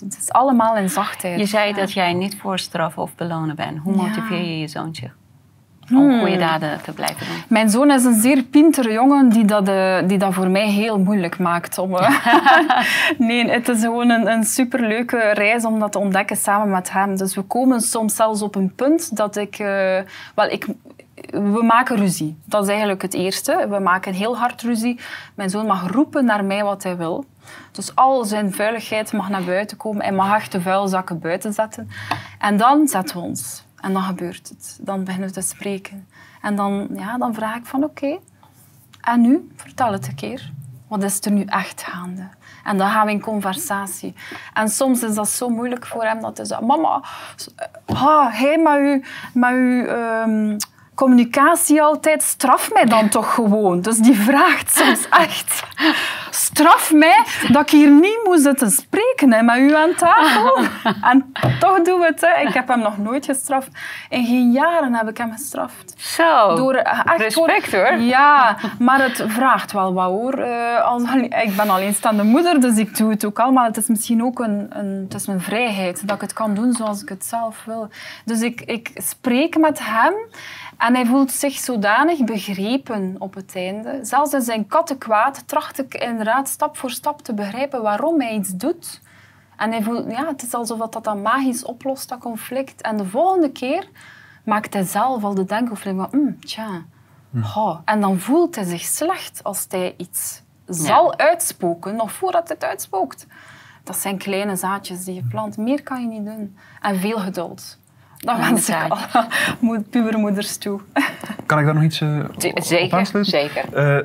het 0.00 0.16
is 0.20 0.32
allemaal 0.32 0.76
in 0.76 0.90
zachtheid. 0.90 1.38
Je 1.38 1.46
zei 1.46 1.72
dat 1.72 1.92
jij 1.92 2.12
niet 2.12 2.36
voor 2.36 2.58
straffen 2.58 3.02
of 3.02 3.14
belonen 3.14 3.56
bent. 3.56 3.78
Hoe 3.78 3.96
motiveer 3.96 4.44
je 4.44 4.58
je 4.58 4.68
zoontje? 4.68 5.10
om 5.90 6.10
hmm. 6.10 6.20
goede 6.20 6.36
daden 6.36 6.82
te 6.82 6.92
blijven 6.92 7.26
doen? 7.26 7.42
Mijn 7.48 7.70
zoon 7.70 7.90
is 7.90 8.04
een 8.04 8.20
zeer 8.20 8.42
pintere 8.42 8.92
jongen 8.92 9.28
die 9.28 9.44
dat, 9.44 9.68
uh, 9.68 9.98
die 10.06 10.18
dat 10.18 10.34
voor 10.34 10.48
mij 10.48 10.68
heel 10.68 10.98
moeilijk 10.98 11.38
maakt. 11.38 11.78
Om, 11.78 11.92
uh, 11.92 12.26
nee, 13.18 13.50
het 13.50 13.68
is 13.68 13.80
gewoon 13.80 14.10
een, 14.10 14.30
een 14.30 14.44
superleuke 14.44 15.18
reis 15.18 15.64
om 15.64 15.80
dat 15.80 15.92
te 15.92 15.98
ontdekken 15.98 16.36
samen 16.36 16.70
met 16.70 16.92
hem. 16.92 17.16
Dus 17.16 17.34
we 17.34 17.42
komen 17.42 17.80
soms 17.80 18.16
zelfs 18.16 18.42
op 18.42 18.54
een 18.54 18.74
punt 18.74 19.16
dat 19.16 19.36
ik... 19.36 19.58
Uh, 19.58 19.66
wel, 20.34 20.48
ik 20.48 20.66
we 21.30 21.62
maken 21.62 21.96
ruzie. 21.96 22.38
Dat 22.44 22.62
is 22.62 22.68
eigenlijk 22.68 23.02
het 23.02 23.14
eerste. 23.14 23.66
We 23.68 23.78
maken 23.78 24.12
heel 24.14 24.36
hard 24.36 24.62
ruzie. 24.62 25.00
Mijn 25.34 25.50
zoon 25.50 25.66
mag 25.66 25.90
roepen 25.90 26.24
naar 26.24 26.44
mij 26.44 26.64
wat 26.64 26.82
hij 26.82 26.96
wil. 26.96 27.24
Dus 27.72 27.94
al 27.94 28.24
zijn 28.24 28.52
vuiligheid 28.52 29.12
mag 29.12 29.28
naar 29.28 29.44
buiten 29.44 29.76
komen. 29.76 30.02
Hij 30.02 30.12
mag 30.12 30.34
echt 30.34 30.52
de 30.52 30.60
vuilzakken 30.60 31.18
buiten 31.18 31.52
zetten. 31.52 31.88
En 32.38 32.56
dan 32.56 32.88
zetten 32.88 33.16
we 33.16 33.22
ons 33.22 33.64
en 33.80 33.92
dan 33.92 34.02
gebeurt 34.02 34.48
het. 34.48 34.78
Dan 34.80 35.04
beginnen 35.04 35.28
we 35.28 35.34
te 35.34 35.40
spreken. 35.40 36.06
En 36.42 36.56
dan, 36.56 36.88
ja, 36.94 37.18
dan 37.18 37.34
vraag 37.34 37.56
ik 37.56 37.66
van 37.66 37.84
oké, 37.84 38.18
en 39.02 39.20
nu? 39.20 39.50
Vertel 39.56 39.92
het 39.92 40.06
een 40.06 40.14
keer. 40.14 40.52
Wat 40.88 41.02
is 41.02 41.20
er 41.20 41.30
nu 41.30 41.44
echt 41.44 41.82
gaande? 41.82 42.28
En 42.64 42.78
dan 42.78 42.90
gaan 42.90 43.06
we 43.06 43.12
in 43.12 43.20
conversatie. 43.20 44.14
En 44.54 44.68
soms 44.68 45.02
is 45.02 45.14
dat 45.14 45.28
zo 45.28 45.48
moeilijk 45.48 45.86
voor 45.86 46.04
hem 46.04 46.20
dat 46.20 46.36
hij 46.36 46.46
zegt... 46.46 46.60
Mama, 46.60 47.02
ah, 47.86 48.34
hij 48.34 48.58
met 48.58 48.78
uw, 48.78 49.02
met 49.32 49.52
um, 49.88 50.56
communicatie 51.02 51.82
altijd, 51.82 52.22
straf 52.22 52.72
mij 52.72 52.84
dan 52.84 53.08
toch 53.08 53.34
gewoon. 53.34 53.80
Dus 53.80 53.96
die 53.96 54.16
vraagt 54.16 54.76
soms 54.76 55.08
echt 55.08 55.62
straf 56.34 56.92
mij 56.92 57.24
dat 57.48 57.62
ik 57.62 57.70
hier 57.70 57.90
niet 57.90 58.20
moet 58.24 58.40
zitten 58.40 58.70
spreken 58.70 59.32
hè, 59.32 59.42
met 59.42 59.56
u 59.56 59.74
aan 59.74 59.94
tafel. 59.94 60.58
en 61.10 61.32
toch 61.58 61.82
doen 61.82 62.00
we 62.00 62.06
het. 62.06 62.20
Hè. 62.20 62.46
Ik 62.46 62.54
heb 62.54 62.68
hem 62.68 62.78
nog 62.78 62.98
nooit 62.98 63.24
gestraft. 63.24 63.68
In 64.08 64.26
geen 64.26 64.52
jaren 64.52 64.94
heb 64.94 65.08
ik 65.08 65.16
hem 65.16 65.32
gestraft. 65.32 65.94
Zo, 65.96 66.56
Door, 66.56 66.74
eh, 66.74 67.00
respect 67.16 67.72
hoor. 67.72 67.92
Ja, 67.92 68.56
maar 68.78 69.02
het 69.02 69.24
vraagt 69.26 69.72
wel 69.72 69.92
wat 69.92 70.08
hoor. 70.08 70.38
Uh, 70.38 70.84
als, 70.84 71.02
ik 71.46 71.56
ben 71.56 71.70
alleenstaande 71.70 72.22
moeder, 72.22 72.60
dus 72.60 72.76
ik 72.76 72.96
doe 72.96 73.10
het 73.10 73.24
ook 73.24 73.38
allemaal. 73.38 73.64
Het 73.64 73.76
is 73.76 73.86
misschien 73.86 74.24
ook 74.24 74.38
een, 74.38 74.66
een, 74.70 75.06
het 75.08 75.14
is 75.14 75.26
mijn 75.26 75.40
vrijheid, 75.40 76.06
dat 76.06 76.14
ik 76.14 76.22
het 76.22 76.32
kan 76.32 76.54
doen 76.54 76.72
zoals 76.72 77.02
ik 77.02 77.08
het 77.08 77.24
zelf 77.24 77.62
wil. 77.64 77.88
Dus 78.24 78.40
ik, 78.40 78.60
ik 78.60 78.90
spreek 78.94 79.58
met 79.58 79.78
hem 79.82 80.14
en 80.86 80.94
hij 80.94 81.06
voelt 81.06 81.30
zich 81.30 81.58
zodanig 81.58 82.24
begrepen 82.24 83.16
op 83.18 83.34
het 83.34 83.56
einde. 83.56 83.98
Zelfs 84.02 84.32
in 84.32 84.40
zijn 84.40 84.66
kattenkwaad 84.66 85.48
tracht 85.48 85.78
ik 85.78 85.94
inderdaad 85.94 86.48
stap 86.48 86.76
voor 86.76 86.90
stap 86.90 87.22
te 87.22 87.34
begrijpen 87.34 87.82
waarom 87.82 88.20
hij 88.20 88.34
iets 88.34 88.50
doet. 88.50 89.00
En 89.56 89.70
hij 89.70 89.82
voelt, 89.82 90.10
ja, 90.10 90.26
het 90.26 90.42
is 90.42 90.54
alsof 90.54 90.78
dat, 90.78 90.92
dat 90.92 91.04
dan 91.04 91.22
magisch 91.22 91.64
oplost, 91.64 92.08
dat 92.08 92.18
conflict. 92.18 92.80
En 92.80 92.96
de 92.96 93.04
volgende 93.04 93.50
keer 93.50 93.88
maakt 94.44 94.72
hij 94.72 94.82
zelf 94.82 95.24
al 95.24 95.34
de 95.34 95.44
denkoefening 95.44 96.00
van, 96.00 96.20
mm, 96.20 96.40
tja, 96.40 96.84
oh. 97.56 97.78
En 97.84 98.00
dan 98.00 98.18
voelt 98.18 98.54
hij 98.54 98.64
zich 98.64 98.82
slecht 98.82 99.44
als 99.44 99.66
hij 99.68 99.94
iets 99.96 100.42
zal 100.66 101.18
uitspoken, 101.18 101.96
nog 101.96 102.12
voordat 102.12 102.48
hij 102.48 102.56
het 102.58 102.68
uitspookt. 102.68 103.26
Dat 103.84 103.96
zijn 103.96 104.18
kleine 104.18 104.56
zaadjes 104.56 105.04
die 105.04 105.14
je 105.14 105.24
plant. 105.24 105.56
Meer 105.56 105.82
kan 105.82 106.00
je 106.00 106.06
niet 106.06 106.24
doen. 106.24 106.56
En 106.80 106.96
veel 106.96 107.18
geduld. 107.18 107.78
Dat 108.24 108.38
wens 108.38 108.68
ik 108.68 108.76
alle 108.88 109.80
pubermoeders 109.90 110.56
toe. 110.56 110.80
Kan 111.46 111.58
ik 111.58 111.64
daar 111.64 111.74
nog 111.74 111.82
iets 111.82 112.00
uh, 112.00 112.24
zeker, 112.54 112.98
op 113.14 113.24
Zeker. 113.24 113.96
Uh, 113.98 114.04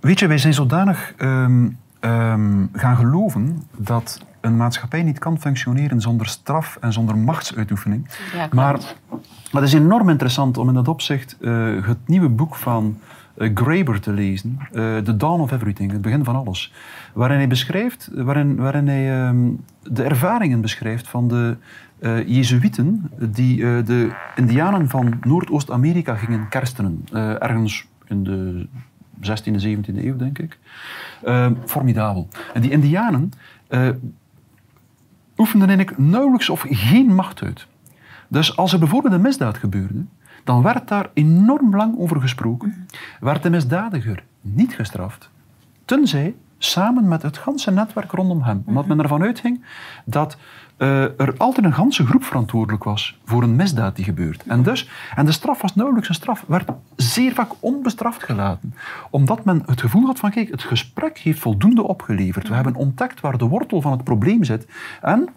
weet 0.00 0.18
je, 0.18 0.26
wij 0.26 0.38
zijn 0.38 0.54
zodanig 0.54 1.14
um, 1.18 1.78
um, 2.00 2.70
gaan 2.72 2.96
geloven 2.96 3.68
dat 3.76 4.20
een 4.40 4.56
maatschappij 4.56 5.02
niet 5.02 5.18
kan 5.18 5.40
functioneren 5.40 6.00
zonder 6.00 6.26
straf 6.26 6.78
en 6.80 6.92
zonder 6.92 7.16
machtsuitoefening. 7.16 8.08
Ja, 8.34 8.48
maar, 8.52 8.78
maar 9.52 9.62
het 9.62 9.72
is 9.72 9.72
enorm 9.72 10.08
interessant 10.08 10.58
om 10.58 10.68
in 10.68 10.74
dat 10.74 10.88
opzicht 10.88 11.36
uh, 11.40 11.86
het 11.86 11.98
nieuwe 12.06 12.28
boek 12.28 12.54
van 12.54 12.98
Graeber 13.38 14.00
te 14.00 14.12
lezen, 14.12 14.58
uh, 14.60 14.96
The 14.96 15.16
Dawn 15.16 15.40
of 15.40 15.52
Everything, 15.52 15.92
het 15.92 16.00
begin 16.00 16.24
van 16.24 16.36
alles. 16.36 16.72
Waarin 17.14 17.36
hij 17.36 17.48
beschrijft, 17.48 18.10
waarin, 18.14 18.56
waarin 18.56 18.88
hij 18.88 19.28
um, 19.28 19.64
de 19.82 20.02
ervaringen 20.02 20.60
beschrijft 20.60 21.08
van 21.08 21.28
de 21.28 21.56
uh, 22.00 22.28
Jezuïeten 22.28 23.10
die 23.18 23.56
de 23.82 24.10
Indianen 24.34 24.88
van 24.88 25.18
Noordoost-Amerika 25.20 26.14
gingen 26.14 26.48
kerstenen. 26.48 27.04
Ergens 27.38 27.86
in 28.06 28.24
de 28.24 28.66
16e, 29.20 29.66
17e 29.66 30.04
eeuw, 30.04 30.16
denk 30.16 30.38
ik. 30.38 30.58
formidabel. 31.64 32.28
En 32.54 32.60
die 32.60 32.70
Indianen 32.70 33.30
oefenden 35.36 35.68
eigenlijk 35.68 35.98
nauwelijks 35.98 36.48
of 36.48 36.64
geen 36.68 37.14
macht 37.14 37.42
uit. 37.42 37.66
Dus 38.28 38.56
als 38.56 38.72
er 38.72 38.78
bijvoorbeeld 38.78 39.14
een 39.14 39.20
misdaad 39.20 39.58
gebeurde, 39.58 40.04
dan 40.46 40.62
werd 40.62 40.88
daar 40.88 41.10
enorm 41.14 41.76
lang 41.76 41.98
over 41.98 42.20
gesproken. 42.20 42.88
Werd 43.20 43.42
de 43.42 43.50
misdadiger 43.50 44.24
niet 44.40 44.74
gestraft, 44.74 45.30
tenzij 45.84 46.34
samen 46.58 47.08
met 47.08 47.22
het 47.22 47.38
ganse 47.38 47.70
netwerk 47.70 48.10
rondom 48.10 48.42
hem. 48.42 48.62
Omdat 48.66 48.86
men 48.86 49.00
ervan 49.00 49.22
uitging 49.22 49.64
dat 50.04 50.36
uh, 50.78 51.02
er 51.02 51.34
altijd 51.36 51.66
een 51.66 51.72
ganse 51.72 52.06
groep 52.06 52.24
verantwoordelijk 52.24 52.84
was 52.84 53.18
voor 53.24 53.42
een 53.42 53.56
misdaad 53.56 53.96
die 53.96 54.04
gebeurt. 54.04 54.42
En, 54.46 54.62
dus, 54.62 54.90
en 55.14 55.24
de 55.24 55.32
straf 55.32 55.60
was 55.60 55.74
nauwelijks 55.74 56.08
een 56.08 56.14
straf, 56.14 56.44
werd 56.48 56.70
zeer 56.96 57.32
vaak 57.32 57.50
onbestraft 57.60 58.22
gelaten. 58.22 58.74
Omdat 59.10 59.44
men 59.44 59.62
het 59.66 59.80
gevoel 59.80 60.06
had 60.06 60.18
van, 60.18 60.30
kijk, 60.30 60.50
het 60.50 60.62
gesprek 60.62 61.18
heeft 61.18 61.40
voldoende 61.40 61.82
opgeleverd. 61.82 62.48
We 62.48 62.54
hebben 62.54 62.74
ontdekt 62.74 63.20
waar 63.20 63.38
de 63.38 63.44
wortel 63.44 63.80
van 63.80 63.92
het 63.92 64.04
probleem 64.04 64.44
zit. 64.44 64.66
En 65.00 65.28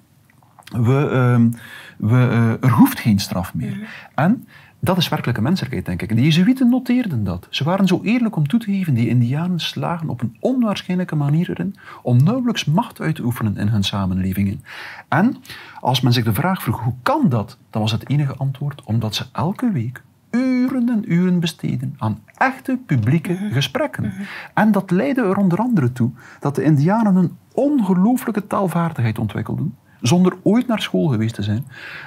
we, 0.64 1.10
uh, 1.12 1.60
we, 1.98 2.16
uh, 2.16 2.64
er 2.64 2.72
hoeft 2.72 3.00
geen 3.00 3.20
straf 3.20 3.54
meer. 3.54 3.90
En 4.16 4.48
dat 4.80 4.98
is 4.98 5.10
werkelijke 5.10 5.42
menselijkheid, 5.42 5.86
denk 5.86 6.02
ik. 6.02 6.10
En 6.10 6.16
de 6.16 6.24
Jezuïeten 6.24 6.70
noteerden 6.70 7.24
dat. 7.24 7.48
Ze 7.50 7.64
waren 7.64 7.88
zo 7.88 8.00
eerlijk 8.04 8.36
om 8.36 8.48
toe 8.48 8.60
te 8.60 8.72
geven, 8.72 8.94
die 8.94 9.10
Indianen 9.10 9.60
slagen 9.60 10.10
op 10.10 10.22
een 10.22 10.38
onwaarschijnlijke 10.40 11.16
manier 11.16 11.50
erin 11.50 11.76
om 12.02 12.24
nauwelijks 12.24 12.66
macht 12.66 13.02
uit 13.02 13.16
te 13.16 13.24
oefenen 13.24 13.58
in 13.58 13.68
hun 13.68 13.84
samenlevingen. 13.84 14.64
En 15.08 15.38
als 15.80 16.02
men 16.02 16.14
zich 16.14 16.24
de 16.24 16.34
vraag 16.34 16.64
vroeg, 16.64 16.84
hoe 16.84 16.96
kan 17.04 17.30
dat? 17.30 17.58
Dan 17.70 17.82
was 17.82 17.92
het 17.92 18.10
enige 18.10 18.36
antwoord, 18.36 18.84
omdat 18.84 19.16
ze 19.16 19.26
elke 19.32 19.72
week 19.72 20.02
uren 20.32 20.90
en 20.90 21.14
uren 21.14 21.40
besteden 21.40 21.96
aan 21.98 22.20
echte 22.38 22.80
publieke 22.86 23.34
mhm. 23.34 23.52
gesprekken. 23.52 24.04
Mhm. 24.04 24.22
En 24.54 24.72
dat 24.72 24.92
leidde 24.92 25.22
er 25.22 25.38
onder 25.38 25.60
andere 25.60 25.92
toe 25.92 26.12
dat 26.40 26.56
de 26.56 26.64
Indianen 26.64 27.16
een 27.16 27.38
ongelooflijke 27.54 28.48
taalvaardigheid 28.48 29.20
ontwikkelden, 29.20 29.76
zonder 30.02 30.38
ooit 30.44 30.68
naar 30.68 30.82
school 30.82 31.08
geweest 31.08 31.36
te 31.36 31.44
zijn, 31.44 31.66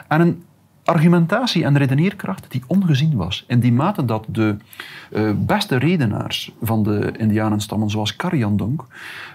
en 0.08 0.20
een 0.20 0.42
argumentatie 0.84 1.64
en 1.64 1.78
redeneerkracht 1.78 2.46
die 2.48 2.62
ongezien 2.66 3.16
was. 3.16 3.44
In 3.48 3.60
die 3.60 3.72
mate 3.72 4.04
dat 4.04 4.26
de 4.28 4.56
uh, 5.12 5.30
beste 5.36 5.76
redenaars 5.76 6.52
van 6.62 6.82
de 6.82 7.12
indianenstammen, 7.16 7.90
zoals 7.90 8.16
Karyandong, 8.16 8.80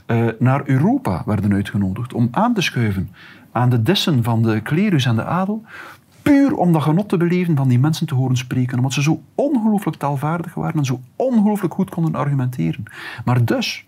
uh, 0.08 0.28
naar 0.40 0.62
Europa 0.66 1.24
werden 1.26 1.54
uitgenodigd 1.54 2.14
om 2.14 2.28
aan 2.32 2.54
te 2.54 2.62
schuiven 2.62 3.10
aan 3.52 3.70
de 3.70 3.82
dissen 3.82 4.24
van 4.24 4.42
de 4.42 4.62
klerus 4.62 5.06
en 5.06 5.16
de 5.16 5.24
adel, 5.24 5.64
puur 6.22 6.56
om 6.56 6.72
dat 6.72 6.82
genot 6.82 7.10
te 7.10 7.18
beleven 7.18 7.56
van 7.56 7.68
die 7.68 7.80
mensen 7.80 8.08
te 8.08 8.16
horen 8.16 8.38
spreken, 8.38 8.78
omdat 8.78 8.94
ze 8.94 9.02
zo 9.02 9.22
ongelooflijk 9.36 9.98
taalvaardig 9.98 10.54
waren 10.54 10.78
en 10.78 10.86
zo 10.86 11.00
ongelooflijk 11.16 11.74
goed 11.74 11.90
konden 11.90 12.16
argumenteren. 12.16 12.84
Maar 13.26 13.46
dus, 13.46 13.88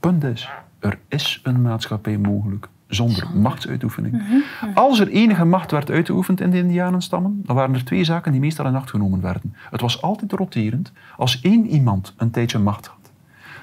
punt 0.00 0.24
is, 0.24 0.48
er 0.78 0.98
is 1.08 1.40
een 1.42 1.62
maatschappij 1.62 2.18
mogelijk 2.18 2.68
zonder 2.88 3.26
machtsuitoefening. 3.34 4.14
Mhm, 4.14 4.22
mhm. 4.22 4.78
Als 4.78 5.00
er 5.00 5.08
enige 5.08 5.44
macht 5.44 5.70
werd 5.70 5.90
uitgeoefend 5.90 6.40
in 6.40 6.50
de 6.50 6.58
Indianenstammen, 6.58 7.40
dan 7.44 7.56
waren 7.56 7.74
er 7.74 7.84
twee 7.84 8.04
zaken 8.04 8.32
die 8.32 8.40
meestal 8.40 8.66
in 8.66 8.74
acht 8.74 8.90
genomen 8.90 9.20
werden. 9.20 9.54
Het 9.70 9.80
was 9.80 10.02
altijd 10.02 10.32
roterend. 10.32 10.92
Als 11.16 11.40
één 11.40 11.66
iemand 11.66 12.14
een 12.16 12.30
tijdje 12.30 12.58
macht 12.58 12.86
had, 12.86 13.10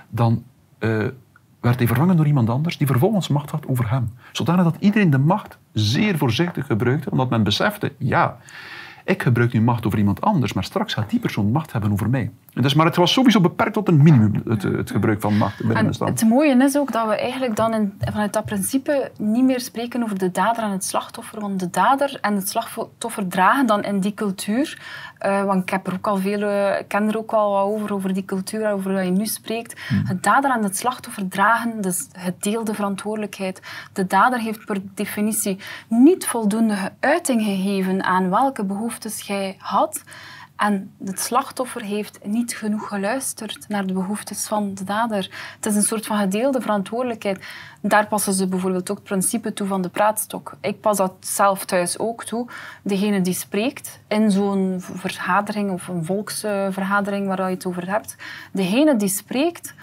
dan 0.09 0.43
uh, 0.79 1.05
werd 1.59 1.77
hij 1.77 1.87
vervangen 1.87 2.17
door 2.17 2.27
iemand 2.27 2.49
anders 2.49 2.77
die 2.77 2.87
vervolgens 2.87 3.27
macht 3.27 3.51
had 3.51 3.67
over 3.67 3.89
hem. 3.89 4.09
Zodanig 4.31 4.63
dat 4.63 4.77
iedereen 4.79 5.09
de 5.09 5.17
macht 5.17 5.57
zeer 5.73 6.17
voorzichtig 6.17 6.65
gebruikte, 6.65 7.11
omdat 7.11 7.29
men 7.29 7.43
besefte, 7.43 7.93
ja, 7.97 8.37
ik 9.03 9.21
gebruik 9.21 9.53
nu 9.53 9.61
macht 9.61 9.85
over 9.85 9.99
iemand 9.99 10.21
anders, 10.21 10.53
maar 10.53 10.63
straks 10.63 10.93
gaat 10.93 11.09
die 11.09 11.19
persoon 11.19 11.51
macht 11.51 11.71
hebben 11.71 11.91
over 11.91 12.09
mij. 12.09 12.31
Dus, 12.61 12.73
maar 12.73 12.85
het 12.85 12.95
was 12.95 13.13
sowieso 13.13 13.41
beperkt 13.41 13.73
tot 13.73 13.87
een 13.87 14.03
minimum, 14.03 14.41
het, 14.45 14.63
het 14.63 14.91
gebruik 14.91 15.21
van 15.21 15.37
macht 15.37 15.57
binnen 15.57 15.85
de 15.87 15.93
stand. 15.93 16.19
Het 16.19 16.29
mooie 16.29 16.63
is 16.63 16.77
ook 16.77 16.91
dat 16.91 17.07
we 17.07 17.15
eigenlijk 17.15 17.55
dan 17.55 17.73
in, 17.73 17.93
vanuit 17.99 18.33
dat 18.33 18.45
principe 18.45 19.11
niet 19.17 19.43
meer 19.43 19.59
spreken 19.59 20.03
over 20.03 20.17
de 20.17 20.31
dader 20.31 20.63
en 20.63 20.71
het 20.71 20.83
slachtoffer. 20.83 21.39
Want 21.39 21.59
de 21.59 21.69
dader 21.69 22.17
en 22.21 22.35
het 22.35 22.49
slachtoffer 22.49 23.27
dragen 23.27 23.65
dan 23.65 23.83
in 23.83 23.99
die 23.99 24.13
cultuur. 24.13 24.79
Uh, 25.25 25.43
want 25.43 25.61
ik 25.61 25.69
heb 25.69 25.87
er 25.87 25.93
ook 25.93 26.07
al 26.07 26.17
veel, 26.17 26.39
uh, 26.39 26.71
ken 26.87 27.07
er 27.07 27.17
ook 27.17 27.31
al 27.31 27.51
wat 27.51 27.63
over, 27.63 27.93
over 27.93 28.13
die 28.13 28.25
cultuur, 28.25 28.71
over 28.71 28.93
wat 28.93 29.05
je 29.05 29.11
nu 29.11 29.25
spreekt. 29.25 29.79
Hmm. 29.87 30.01
Het 30.05 30.23
dader 30.23 30.51
en 30.51 30.63
het 30.63 30.77
slachtoffer 30.77 31.27
dragen 31.27 31.81
dus 31.81 32.07
het 32.17 32.41
deelde 32.41 32.73
verantwoordelijkheid. 32.73 33.61
De 33.93 34.07
dader 34.07 34.39
heeft 34.39 34.65
per 34.65 34.81
definitie 34.93 35.57
niet 35.87 36.27
voldoende 36.27 36.91
uiting 36.99 37.43
gegeven 37.43 38.03
aan 38.03 38.29
welke 38.29 38.65
behoeftes 38.65 39.21
jij 39.21 39.55
had. 39.59 40.03
En 40.55 40.93
het 41.05 41.19
slachtoffer 41.19 41.81
heeft 41.81 42.19
niet 42.23 42.55
genoeg 42.55 42.87
geluisterd 42.87 43.65
naar 43.67 43.85
de 43.85 43.93
behoeftes 43.93 44.47
van 44.47 44.73
de 44.73 44.83
dader. 44.83 45.29
Het 45.55 45.65
is 45.65 45.75
een 45.75 45.83
soort 45.83 46.05
van 46.05 46.17
gedeelde 46.17 46.61
verantwoordelijkheid. 46.61 47.45
Daar 47.81 48.07
passen 48.07 48.33
ze 48.33 48.47
bijvoorbeeld 48.47 48.89
ook 48.89 48.97
het 48.97 49.05
principe 49.05 49.53
toe 49.53 49.67
van 49.67 49.81
de 49.81 49.89
praatstok. 49.89 50.53
Ik 50.61 50.81
pas 50.81 50.97
dat 50.97 51.13
zelf 51.19 51.65
thuis 51.65 51.99
ook 51.99 52.23
toe. 52.23 52.47
Degene 52.83 53.21
die 53.21 53.33
spreekt 53.33 53.99
in 54.07 54.31
zo'n 54.31 54.77
vergadering 54.79 55.71
of 55.71 55.87
een 55.87 56.05
volksvergadering 56.05 57.27
waar 57.27 57.49
je 57.49 57.55
het 57.55 57.65
over 57.65 57.89
hebt, 57.89 58.15
degene 58.51 58.95
die 58.95 59.09
spreekt, 59.09 59.73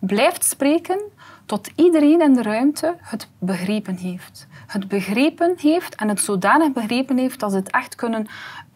blijft 0.00 0.44
spreken 0.44 1.00
tot 1.48 1.70
iedereen 1.74 2.20
in 2.20 2.34
de 2.34 2.42
ruimte 2.42 2.96
het 3.00 3.28
begrepen 3.38 3.96
heeft. 3.96 4.46
Het 4.66 4.88
begrepen 4.88 5.54
heeft 5.56 5.94
en 5.94 6.08
het 6.08 6.20
zodanig 6.20 6.72
begrepen 6.72 7.16
heeft 7.16 7.40
dat 7.40 7.50
ze 7.50 7.56
het 7.56 7.70
echt 7.70 7.94
kunnen 7.94 8.26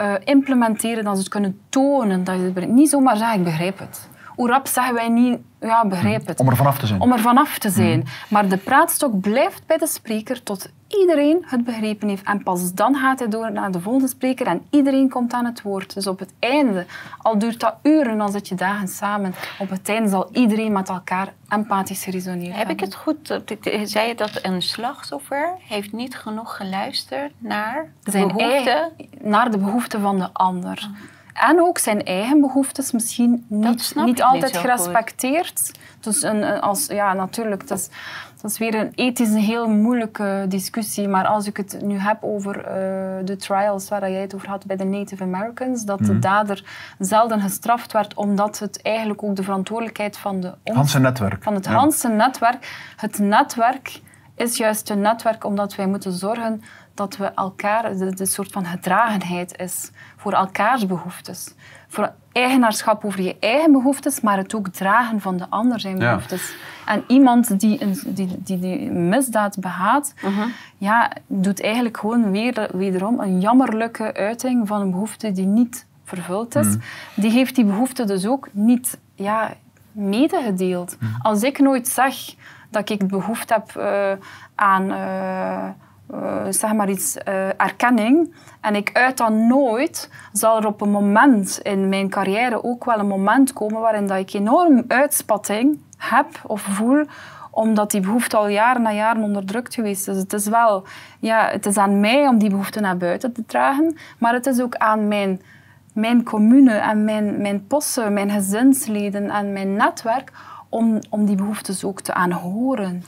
uh, 0.03 0.15
implementeren, 0.25 1.05
dat 1.05 1.15
ze 1.15 1.21
het 1.21 1.29
kunnen 1.29 1.61
tonen. 1.69 2.25
Dat 2.25 2.37
je 2.55 2.67
niet 2.67 2.89
zomaar 2.89 3.17
zeggen, 3.17 3.39
ik 3.39 3.45
begrijp 3.45 3.79
het. 3.79 4.09
Hoe 4.35 4.49
rap 4.49 4.67
zeggen 4.67 4.95
wij 4.95 5.09
niet, 5.09 5.39
ja, 5.61 5.87
begrijp 5.87 6.27
het. 6.27 6.41
Om 6.41 6.49
er 6.49 6.57
vanaf 6.57 6.79
te 6.79 6.87
zijn. 6.87 7.01
Om 7.01 7.13
er 7.13 7.21
vanaf 7.21 7.59
te 7.59 7.71
zijn. 7.71 7.99
Mm. 7.99 8.05
Maar 8.29 8.49
de 8.49 8.57
praatstok 8.57 9.21
blijft 9.21 9.67
bij 9.67 9.79
de 9.79 9.87
spreker 9.87 10.43
tot 10.43 10.69
iedereen 11.01 11.45
het 11.47 11.65
begrepen 11.65 12.09
heeft. 12.09 12.25
En 12.25 12.43
pas 12.43 12.75
dan 12.75 12.95
gaat 12.95 13.19
hij 13.19 13.29
door 13.29 13.53
naar 13.53 13.71
de 13.71 13.81
volgende 13.81 14.09
spreker 14.09 14.47
en 14.47 14.67
iedereen 14.71 15.09
komt 15.09 15.33
aan 15.33 15.45
het 15.45 15.63
woord. 15.63 15.95
Dus 15.95 16.07
op 16.07 16.19
het 16.19 16.33
einde, 16.39 16.87
al 17.19 17.39
duurt 17.39 17.61
dat 17.61 17.75
uren, 17.83 18.19
dan 18.19 18.33
zit 18.33 18.49
je 18.49 18.55
dagen 18.55 18.89
samen. 18.89 19.35
Op 19.59 19.71
het 19.71 19.89
einde 19.89 20.09
zal 20.09 20.29
iedereen 20.33 20.73
met 20.73 20.89
elkaar 20.89 21.33
empathisch 21.49 22.05
geresoneerd 22.05 22.57
Heb 22.57 22.71
ik 22.71 22.81
het 22.81 22.95
goed? 22.95 23.41
Zei 23.85 24.09
je 24.09 24.15
dat 24.15 24.39
een 24.43 24.63
slachtoffer 24.63 25.55
heeft 25.59 25.93
niet 25.93 26.17
genoeg 26.17 26.57
geluisterd 26.57 27.33
naar 27.39 27.93
de 28.03 28.11
Zijn 28.11 28.29
behoeften? 28.29 28.93
naar 29.21 29.51
de 29.51 29.59
behoeften 29.59 30.01
van 30.01 30.19
de 30.19 30.29
ander. 30.33 30.79
Ah. 30.81 31.21
En 31.49 31.61
ook 31.61 31.79
zijn 31.79 32.05
eigen 32.05 32.41
behoeftes 32.41 32.93
misschien 32.93 33.45
niet, 33.49 33.93
niet 33.95 34.23
altijd 34.23 34.57
gerespecteerd. 34.57 35.73
Dus 36.01 36.23
een, 36.23 36.61
als, 36.61 36.87
ja, 36.87 37.13
natuurlijk, 37.13 37.69
dat 37.69 37.79
is, 37.79 37.89
dat 38.43 38.51
is 38.51 38.59
weer 38.59 38.75
een 38.75 38.93
ethisch 38.95 39.29
een 39.29 39.37
heel 39.37 39.69
moeilijke 39.69 40.45
discussie. 40.49 41.09
Maar 41.09 41.27
als 41.27 41.47
ik 41.47 41.57
het 41.57 41.79
nu 41.83 41.99
heb 41.99 42.19
over 42.21 42.57
uh, 42.57 42.65
de 43.27 43.37
trials 43.37 43.89
waar 43.89 44.11
jij 44.11 44.21
het 44.21 44.35
over 44.35 44.49
had 44.49 44.67
bij 44.67 44.77
de 44.77 44.85
Native 44.85 45.23
Americans, 45.23 45.85
dat 45.85 45.99
de 45.99 46.13
mhm. 46.13 46.21
dader 46.21 46.65
zelden 46.99 47.41
gestraft 47.41 47.93
werd, 47.93 48.15
omdat 48.15 48.59
het 48.59 48.83
eigenlijk 48.83 49.23
ook 49.23 49.37
de 49.37 49.43
verantwoordelijkheid 49.43 50.17
van 50.17 50.41
de... 50.41 50.55
Hanse 50.65 50.99
netwerk. 50.99 51.43
Van 51.43 51.55
het 51.55 51.65
ja. 51.65 51.73
Hanse 51.73 52.09
netwerk. 52.09 52.93
Het 52.97 53.19
netwerk 53.19 54.01
is 54.37 54.57
juist 54.57 54.91
een 54.91 55.01
netwerk 55.01 55.45
omdat 55.45 55.75
wij 55.75 55.87
moeten 55.87 56.13
zorgen 56.13 56.63
dat 56.95 57.17
we 57.17 57.25
elkaar, 57.25 57.97
de, 57.97 58.27
soort 58.27 58.53
van 58.53 58.65
gedragenheid 58.65 59.59
is 59.59 59.91
voor 60.23 60.33
elkaars 60.33 60.87
behoeftes. 60.87 61.55
Voor 61.89 62.13
eigenaarschap 62.33 63.05
over 63.05 63.23
je 63.23 63.37
eigen 63.41 63.73
behoeftes, 63.73 64.21
maar 64.21 64.37
het 64.37 64.55
ook 64.55 64.69
dragen 64.69 65.21
van 65.21 65.37
de 65.37 65.47
ander 65.49 65.81
zijn 65.81 65.99
behoeftes. 65.99 66.55
En 66.87 67.05
iemand 67.07 67.61
die 67.61 67.83
een 67.83 67.99
die, 68.07 68.43
die, 68.43 68.59
die 68.59 68.91
misdaad 68.91 69.61
behaat, 69.61 70.15
mhm. 70.23 70.49
ja, 70.79 71.13
doet 71.27 71.63
eigenlijk 71.63 71.97
gewoon 71.97 72.31
weer, 72.31 72.69
wederom 72.73 73.21
een 73.21 73.41
jammerlijke 73.41 74.15
uiting 74.15 74.69
van 74.69 74.81
een 74.81 74.91
behoefte 74.91 75.33
die 75.33 75.47
niet 75.47 75.87
vervuld 76.05 76.55
is. 76.55 76.67
Mhm. 76.67 76.79
Die 77.15 77.31
heeft 77.31 77.55
die 77.55 77.65
behoefte 77.65 78.05
dus 78.05 78.27
ook 78.27 78.49
niet 78.53 78.99
ja, 79.15 79.55
medegedeeld. 79.93 80.97
Mhm. 81.01 81.21
Als 81.23 81.43
ik 81.43 81.59
nooit 81.59 81.89
zeg 81.89 82.15
dat 82.71 82.91
ik 82.91 83.09
behoefte 83.09 83.55
heb 83.55 83.75
uh, 83.77 84.13
aan... 84.55 84.91
Uh, 86.15 86.43
zeg 86.51 86.73
maar 86.73 86.91
iets, 86.91 87.17
uh, 87.29 87.61
erkenning. 87.61 88.35
En 88.61 88.75
ik 88.75 88.91
uit 88.93 89.17
dat 89.17 89.31
nooit, 89.31 90.11
zal 90.33 90.57
er 90.57 90.67
op 90.67 90.81
een 90.81 90.91
moment 90.91 91.61
in 91.63 91.89
mijn 91.89 92.09
carrière 92.09 92.65
ook 92.65 92.85
wel 92.85 92.99
een 92.99 93.07
moment 93.07 93.53
komen 93.53 93.81
waarin 93.81 94.07
dat 94.07 94.19
ik 94.19 94.33
enorm 94.33 94.85
uitspatting 94.89 95.79
heb 95.97 96.27
of 96.47 96.61
voel 96.61 97.05
omdat 97.51 97.91
die 97.91 98.01
behoefte 98.01 98.37
al 98.37 98.49
jaren 98.49 98.83
na 98.83 98.93
jaren 98.93 99.23
onderdrukt 99.23 99.75
geweest 99.75 100.09
is. 100.09 100.17
Het 100.17 100.33
is 100.33 100.49
wel, 100.49 100.85
ja, 101.21 101.49
het 101.49 101.67
is 101.67 101.77
aan 101.77 102.01
mij 102.01 102.29
om 102.29 102.39
die 102.39 102.51
behoefte 102.51 102.81
naar 102.81 102.97
buiten 102.97 103.33
te 103.33 103.45
dragen, 103.47 103.97
maar 104.19 104.33
het 104.33 104.47
is 104.47 104.61
ook 104.61 104.75
aan 104.77 105.09
mijn, 105.09 105.43
mijn 105.95 106.23
commune 106.23 106.75
en 106.75 107.05
mijn, 107.05 107.41
mijn 107.41 107.67
possen, 107.67 108.13
mijn 108.13 108.31
gezinsleden 108.31 109.31
en 109.31 109.53
mijn 109.53 109.77
netwerk 109.77 110.33
om, 110.73 110.99
om 111.11 111.25
die 111.25 111.37
behoeftes 111.37 111.85
ook 111.85 112.01
te 112.01 112.15
aanhoren. 112.15 113.05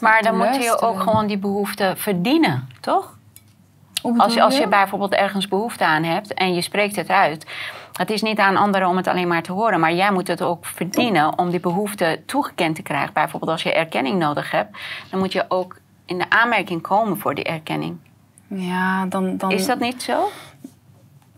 Maar 0.00 0.22
dan 0.22 0.36
moet 0.36 0.56
je 0.62 0.80
ook 0.80 1.00
gewoon 1.00 1.26
die 1.26 1.38
behoefte 1.38 1.92
verdienen, 1.96 2.68
toch? 2.80 3.18
Als 4.16 4.34
je, 4.34 4.42
als 4.42 4.58
je 4.58 4.68
bijvoorbeeld 4.68 5.14
ergens 5.14 5.48
behoefte 5.48 5.84
aan 5.84 6.02
hebt 6.02 6.34
en 6.34 6.54
je 6.54 6.62
spreekt 6.62 6.96
het 6.96 7.08
uit. 7.08 7.46
Het 7.92 8.10
is 8.10 8.22
niet 8.22 8.38
aan 8.38 8.56
anderen 8.56 8.88
om 8.88 8.96
het 8.96 9.06
alleen 9.06 9.28
maar 9.28 9.42
te 9.42 9.52
horen, 9.52 9.80
maar 9.80 9.94
jij 9.94 10.12
moet 10.12 10.26
het 10.26 10.42
ook 10.42 10.66
verdienen 10.66 11.38
om 11.38 11.50
die 11.50 11.60
behoefte 11.60 12.22
toegekend 12.26 12.74
te 12.74 12.82
krijgen. 12.82 13.12
Bijvoorbeeld 13.12 13.50
als 13.50 13.62
je 13.62 13.72
erkenning 13.72 14.18
nodig 14.18 14.50
hebt, 14.50 14.78
dan 15.10 15.18
moet 15.18 15.32
je 15.32 15.44
ook 15.48 15.76
in 16.04 16.18
de 16.18 16.30
aanmerking 16.30 16.82
komen 16.82 17.18
voor 17.18 17.34
die 17.34 17.44
erkenning. 17.44 17.96
Ja, 18.48 19.06
dan, 19.06 19.36
dan... 19.36 19.50
Is 19.50 19.66
dat 19.66 19.78
niet 19.78 20.02
zo? 20.02 20.28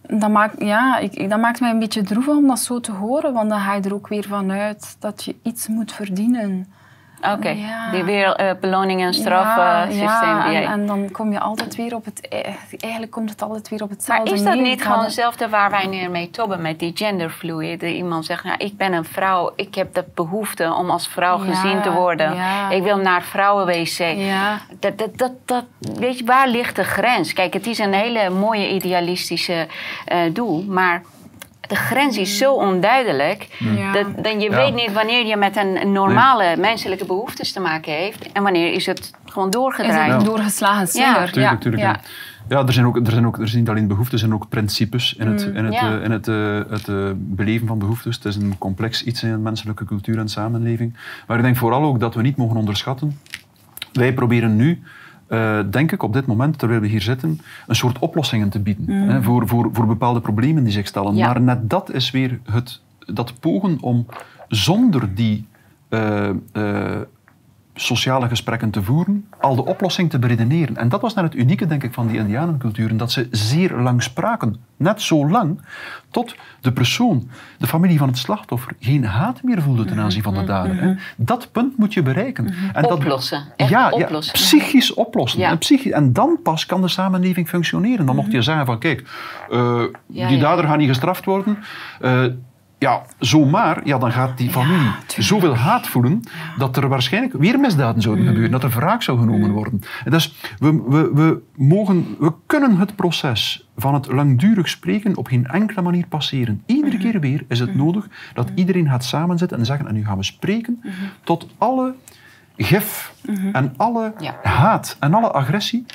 Dat 0.08 0.30
maakt, 0.30 0.62
ja, 0.62 0.98
ik, 0.98 1.30
dat 1.30 1.40
maakt 1.40 1.60
mij 1.60 1.70
een 1.70 1.78
beetje 1.78 2.02
droevig 2.02 2.36
om 2.36 2.46
dat 2.46 2.58
zo 2.58 2.80
te 2.80 2.92
horen, 2.92 3.32
want 3.32 3.48
dan 3.48 3.60
ga 3.60 3.74
je 3.74 3.82
er 3.82 3.94
ook 3.94 4.08
weer 4.08 4.24
vanuit 4.24 4.96
dat 4.98 5.24
je 5.24 5.36
iets 5.42 5.68
moet 5.68 5.92
verdienen. 5.92 6.72
Oké, 7.22 7.48
Ja. 7.48 7.90
die 7.90 8.02
weer 8.04 8.34
eh, 8.34 8.50
beloning- 8.60 9.00
en 9.02 9.14
strafsysteem. 9.14 10.06
ja, 10.08 10.44
en, 10.46 10.52
jij- 10.52 10.64
en 10.64 10.86
dan 10.86 11.10
kom 11.10 11.32
je 11.32 11.40
altijd 11.40 11.76
weer 11.76 11.94
op 11.94 12.04
het... 12.04 12.26
e- 12.30 12.54
Eigenlijk 12.80 13.12
komt 13.12 13.30
het 13.30 13.42
altijd 13.42 13.68
weer 13.68 13.82
op 13.82 13.88
Maar 13.88 13.96
hetzelfde 13.96 14.34
is 14.34 14.42
dat 14.44 14.54
neer. 14.54 14.62
niet 14.62 14.82
gewoon 14.82 15.02
hetzelfde 15.04 15.48
waar 15.48 15.70
wij 15.70 15.86
nu 15.86 16.08
mee 16.08 16.30
tobben 16.30 16.62
met 16.62 16.78
die 16.78 16.92
genderfluid? 16.94 17.80
Dat 17.80 17.90
iemand 17.90 18.24
zegt, 18.26 18.44
nou, 18.44 18.56
ik 18.58 18.76
ben 18.76 18.92
een 18.92 19.04
vrouw, 19.04 19.52
ik 19.56 19.74
heb 19.74 19.94
de 19.94 20.04
behoefte 20.14 20.74
om 20.74 20.90
als 20.90 21.08
vrouw 21.08 21.44
Ja, 21.44 21.50
gezien 21.54 21.82
te 21.82 21.90
worden. 21.92 22.34
ja. 22.34 22.70
Ik 22.70 22.82
wil 22.82 22.96
naar 22.96 23.22
vrouwenwc. 23.22 23.98
Ja, 24.16 24.58
Dat, 24.80 24.98
dat, 24.98 25.18
dat, 25.18 25.32
dat, 25.44 25.64
weet 25.78 26.18
je, 26.18 26.24
waar 26.24 26.48
ligt 26.48 26.76
de 26.76 26.84
grens? 26.84 27.32
Kijk, 27.32 27.52
het 27.52 27.66
is 27.66 27.78
een 27.78 27.92
hele 27.92 28.30
mooie 28.30 28.68
idealistische 28.70 29.66
eh, 30.04 30.18
doel, 30.32 30.64
maar 30.68 31.02
de 31.68 31.76
grens 31.76 32.16
is 32.16 32.38
zo 32.38 32.52
onduidelijk. 32.54 33.46
Ja. 33.58 33.92
Dat, 33.92 34.06
dat 34.24 34.42
je 34.42 34.50
Ja. 34.50 34.56
weet 34.56 34.74
niet 34.74 34.92
wanneer 34.92 35.26
je 35.26 35.36
met 35.36 35.56
een 35.56 35.92
normale 35.92 36.56
menselijke 36.56 37.04
behoeftes 37.04 37.52
te 37.52 37.60
maken 37.60 37.92
heeft 37.92 38.32
en 38.32 38.42
wanneer 38.42 38.72
is 38.72 38.86
het 38.86 39.12
gewoon 39.24 39.48
is 39.48 39.54
doorgedraaid. 39.54 40.12
het 40.12 40.24
doorgeslagen 40.24 40.86
slinger? 40.88 41.32
Tuurlijk, 41.32 41.60
tuurlijk. 41.60 41.82
ja. 41.82 42.00
Ja, 42.48 42.66
er 42.66 42.72
zijn 42.72 42.86
ook, 42.86 42.96
er 42.96 43.10
zijn 43.10 43.26
ook 43.26 43.38
er 43.38 43.48
zijn 43.48 43.60
niet 43.60 43.70
alleen 43.70 43.86
behoeften, 43.86 44.12
er 44.12 44.18
zijn 44.18 44.34
ook 44.34 44.48
principes 44.48 45.14
in 45.14 45.26
het, 45.26 45.42
in 45.54 45.64
het, 45.64 45.74
ja. 45.74 45.98
eh, 45.98 46.04
in 46.04 46.10
het, 46.10 46.28
eh, 46.28 46.60
het 46.70 46.88
eh, 46.88 47.10
beleven 47.16 47.66
van 47.66 47.78
behoeftes. 47.78 48.16
Het 48.16 48.24
is 48.24 48.36
een 48.36 48.58
complex 48.58 49.04
iets 49.04 49.22
in 49.22 49.30
de 49.30 49.36
menselijke 49.38 49.84
cultuur 49.84 50.18
en 50.18 50.28
samenleving. 50.28 50.96
Maar 51.26 51.36
ik 51.36 51.42
denk 51.42 51.56
vooral 51.56 51.82
ook 51.82 52.00
dat 52.00 52.14
we 52.14 52.22
niet 52.22 52.36
mogen 52.36 52.56
onderschatten. 52.56 53.18
Wij 53.92 54.12
proberen 54.12 54.56
nu, 54.56 54.82
eh, 55.28 55.60
denk 55.70 55.92
ik 55.92 56.02
op 56.02 56.12
dit 56.12 56.26
moment, 56.26 56.58
terwijl 56.58 56.80
we 56.80 56.86
hier 56.86 57.02
zitten, 57.02 57.40
een 57.66 57.76
soort 57.76 57.98
oplossingen 57.98 58.48
te 58.48 58.60
bieden 58.60 58.94
hè, 58.94 59.22
voor, 59.22 59.48
voor, 59.48 59.68
voor 59.72 59.86
bepaalde 59.86 60.20
problemen 60.20 60.64
die 60.64 60.72
zich 60.72 60.86
stellen. 60.86 61.14
Ja. 61.14 61.26
Maar 61.26 61.40
net 61.40 61.70
dat 61.70 61.92
is 61.92 62.10
weer 62.10 62.40
het, 62.50 62.80
dat 63.06 63.40
pogen 63.40 63.78
om 63.80 64.06
zonder 64.48 65.14
die 65.14 65.46
eh, 65.88 66.28
eh, 66.52 67.00
sociale 67.80 68.28
gesprekken 68.28 68.70
te 68.70 68.82
voeren, 68.82 69.28
al 69.40 69.54
de 69.56 69.64
oplossing 69.64 70.10
te 70.10 70.18
beredeneren. 70.18 70.76
En 70.76 70.88
dat 70.88 71.00
was 71.00 71.14
net 71.14 71.24
het 71.24 71.34
unieke, 71.34 71.66
denk 71.66 71.82
ik, 71.82 71.92
van 71.92 72.06
die 72.06 72.18
Indianenculturen, 72.18 72.96
dat 72.96 73.12
ze 73.12 73.28
zeer 73.30 73.72
lang 73.76 74.02
spraken. 74.02 74.56
Net 74.76 75.02
zo 75.02 75.28
lang 75.28 75.60
tot 76.10 76.34
de 76.60 76.72
persoon, 76.72 77.28
de 77.58 77.66
familie 77.66 77.98
van 77.98 78.08
het 78.08 78.18
slachtoffer, 78.18 78.72
geen 78.80 79.04
haat 79.04 79.42
meer 79.42 79.62
voelde 79.62 79.84
ten 79.84 79.98
aanzien 79.98 80.22
van 80.22 80.34
de 80.34 80.44
dader. 80.44 80.80
hè. 80.80 80.94
Dat 81.16 81.48
punt 81.52 81.76
moet 81.78 81.94
je 81.94 82.02
bereiken. 82.02 82.46
En 82.72 82.82
dat- 82.82 82.92
Oplossen, 82.92 83.44
echt 83.56 83.70
ja, 83.70 83.90
oplossen. 83.90 84.38
Ja, 84.38 84.44
psychisch 84.44 84.94
oplossen. 84.94 85.40
Ja. 85.40 85.50
En, 85.50 85.58
psychisch, 85.58 85.92
en 85.92 86.12
dan 86.12 86.38
pas 86.42 86.66
kan 86.66 86.80
de 86.80 86.88
samenleving 86.88 87.48
functioneren. 87.48 88.06
Dan 88.06 88.16
mocht 88.16 88.32
je 88.32 88.42
zeggen 88.42 88.66
van, 88.66 88.78
kijk, 88.78 89.04
eh, 89.50 89.82
die 90.06 90.38
dader 90.38 90.64
gaat 90.64 90.78
niet 90.78 90.88
gestraft 90.88 91.24
worden. 91.24 91.58
Eh, 92.00 92.24
ja, 92.78 93.02
zomaar, 93.18 93.86
ja, 93.86 93.98
dan 93.98 94.12
gaat 94.12 94.38
die 94.38 94.50
familie 94.50 94.90
zoveel 95.18 95.56
haat 95.56 95.86
voelen 95.86 96.20
dat 96.58 96.76
er 96.76 96.88
waarschijnlijk 96.88 97.34
weer 97.34 97.58
misdaden 97.58 98.02
zouden 98.02 98.26
gebeuren, 98.26 98.50
dat 98.50 98.62
er 98.62 98.70
wraak 98.70 99.02
zou 99.02 99.18
genomen 99.18 99.50
worden. 99.50 99.80
En 100.04 100.10
Dus 100.10 100.34
we, 100.58 100.82
we, 100.88 101.10
we, 101.14 101.42
mogen, 101.56 102.16
we 102.18 102.32
kunnen 102.46 102.76
het 102.76 102.96
proces 102.96 103.68
van 103.76 103.94
het 103.94 104.06
langdurig 104.06 104.68
spreken 104.68 105.16
op 105.16 105.26
geen 105.26 105.46
enkele 105.46 105.82
manier 105.82 106.06
passeren. 106.06 106.62
Iedere 106.66 106.98
keer 106.98 107.20
weer 107.20 107.44
is 107.48 107.60
het 107.60 107.74
nodig 107.74 108.08
dat 108.34 108.50
iedereen 108.54 108.88
gaat 108.88 109.04
samenzitten 109.04 109.58
en 109.58 109.66
zeggen, 109.66 109.88
en 109.88 109.94
nu 109.94 110.04
gaan 110.04 110.16
we 110.16 110.24
spreken 110.24 110.82
tot 111.24 111.46
alle 111.58 111.94
gif 112.56 113.14
en 113.52 113.74
alle 113.76 114.12
haat 114.42 114.96
en 115.00 115.14
alle 115.14 115.32
agressie 115.32 115.86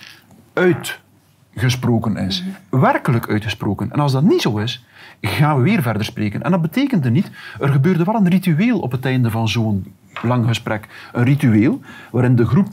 uitgesproken 0.53 2.17
is. 2.17 2.43
Werkelijk 2.69 3.29
uitgesproken. 3.29 3.91
En 3.91 3.99
als 3.99 4.11
dat 4.11 4.23
niet 4.23 4.41
zo 4.41 4.57
is, 4.57 4.85
gaan 5.27 5.57
we 5.57 5.63
weer 5.63 5.81
verder 5.81 6.05
spreken. 6.05 6.41
En 6.41 6.51
dat 6.51 6.61
betekende 6.61 7.09
niet, 7.09 7.31
er 7.59 7.69
gebeurde 7.69 8.03
wel 8.03 8.15
een 8.15 8.29
ritueel 8.29 8.79
op 8.79 8.91
het 8.91 9.05
einde 9.05 9.31
van 9.31 9.49
zo'n 9.49 9.93
lang 10.21 10.47
gesprek. 10.47 10.87
Een 11.13 11.23
ritueel 11.23 11.81
waarin 12.11 12.35
de 12.35 12.45
groep 12.45 12.67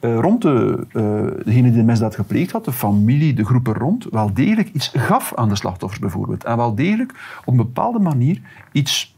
eh, 0.00 0.18
rond 0.18 0.42
de, 0.42 0.86
eh, 0.92 1.44
degene 1.44 1.68
die 1.68 1.72
de 1.72 1.82
misdaad 1.82 2.14
gepleegd 2.14 2.52
had, 2.52 2.64
de 2.64 2.72
familie, 2.72 3.34
de 3.34 3.44
groep 3.44 3.68
er 3.68 3.78
rond, 3.78 4.06
wel 4.10 4.34
degelijk 4.34 4.70
iets 4.72 4.90
gaf 4.94 5.34
aan 5.34 5.48
de 5.48 5.56
slachtoffers 5.56 6.00
bijvoorbeeld. 6.00 6.44
En 6.44 6.56
wel 6.56 6.74
degelijk 6.74 7.38
op 7.40 7.46
een 7.46 7.56
bepaalde 7.56 7.98
manier 7.98 8.40
iets 8.72 9.16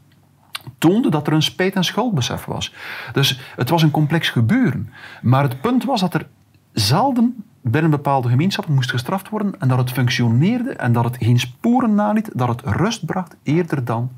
toonde 0.77 1.09
dat 1.09 1.27
er 1.27 1.33
een 1.33 1.41
spijt- 1.41 1.75
en 1.75 1.83
schuldbesef 1.83 2.45
was. 2.45 2.73
Dus 3.13 3.41
het 3.55 3.69
was 3.69 3.81
een 3.83 3.91
complex 3.91 4.29
gebeuren. 4.29 4.89
Maar 5.21 5.43
het 5.43 5.61
punt 5.61 5.83
was 5.85 5.99
dat 5.99 6.13
er 6.13 6.27
zelden 6.73 7.43
binnen 7.61 7.91
bepaalde 7.91 8.29
gemeenschappen 8.29 8.73
moest 8.73 8.89
gestraft 8.89 9.29
worden 9.29 9.59
en 9.59 9.67
dat 9.67 9.77
het 9.77 9.91
functioneerde 9.91 10.73
en 10.73 10.91
dat 10.91 11.03
het 11.03 11.17
geen 11.17 11.39
sporen 11.39 11.95
naliet, 11.95 12.29
dat 12.33 12.47
het 12.47 12.61
rust 12.61 13.05
bracht 13.05 13.35
eerder 13.43 13.85
dan 13.85 14.11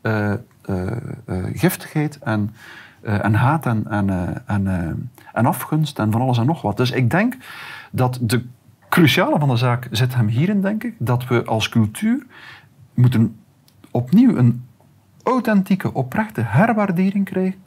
eh, 0.00 0.32
eh, 0.32 0.38
eh, 0.64 1.44
giftigheid 1.52 2.18
en, 2.18 2.54
en 3.02 3.34
haat 3.34 3.66
en, 3.66 3.86
en 5.32 5.46
afgunst 5.46 5.98
en 5.98 6.10
van 6.10 6.20
alles 6.20 6.38
en 6.38 6.46
nog 6.46 6.62
wat. 6.62 6.76
Dus 6.76 6.90
ik 6.90 7.10
denk 7.10 7.36
dat 7.90 8.18
de 8.22 8.44
cruciale 8.88 9.38
van 9.38 9.48
de 9.48 9.56
zaak 9.56 9.88
zit 9.90 10.14
hem 10.14 10.28
hierin, 10.28 10.60
denk 10.60 10.84
ik, 10.84 10.94
dat 10.98 11.26
we 11.26 11.44
als 11.44 11.68
cultuur 11.68 12.26
moeten 12.94 13.36
opnieuw 13.90 14.36
een 14.36 14.64
authentieke, 15.22 15.94
oprechte 15.94 16.40
herwaardering 16.40 17.24
krijgen 17.24 17.60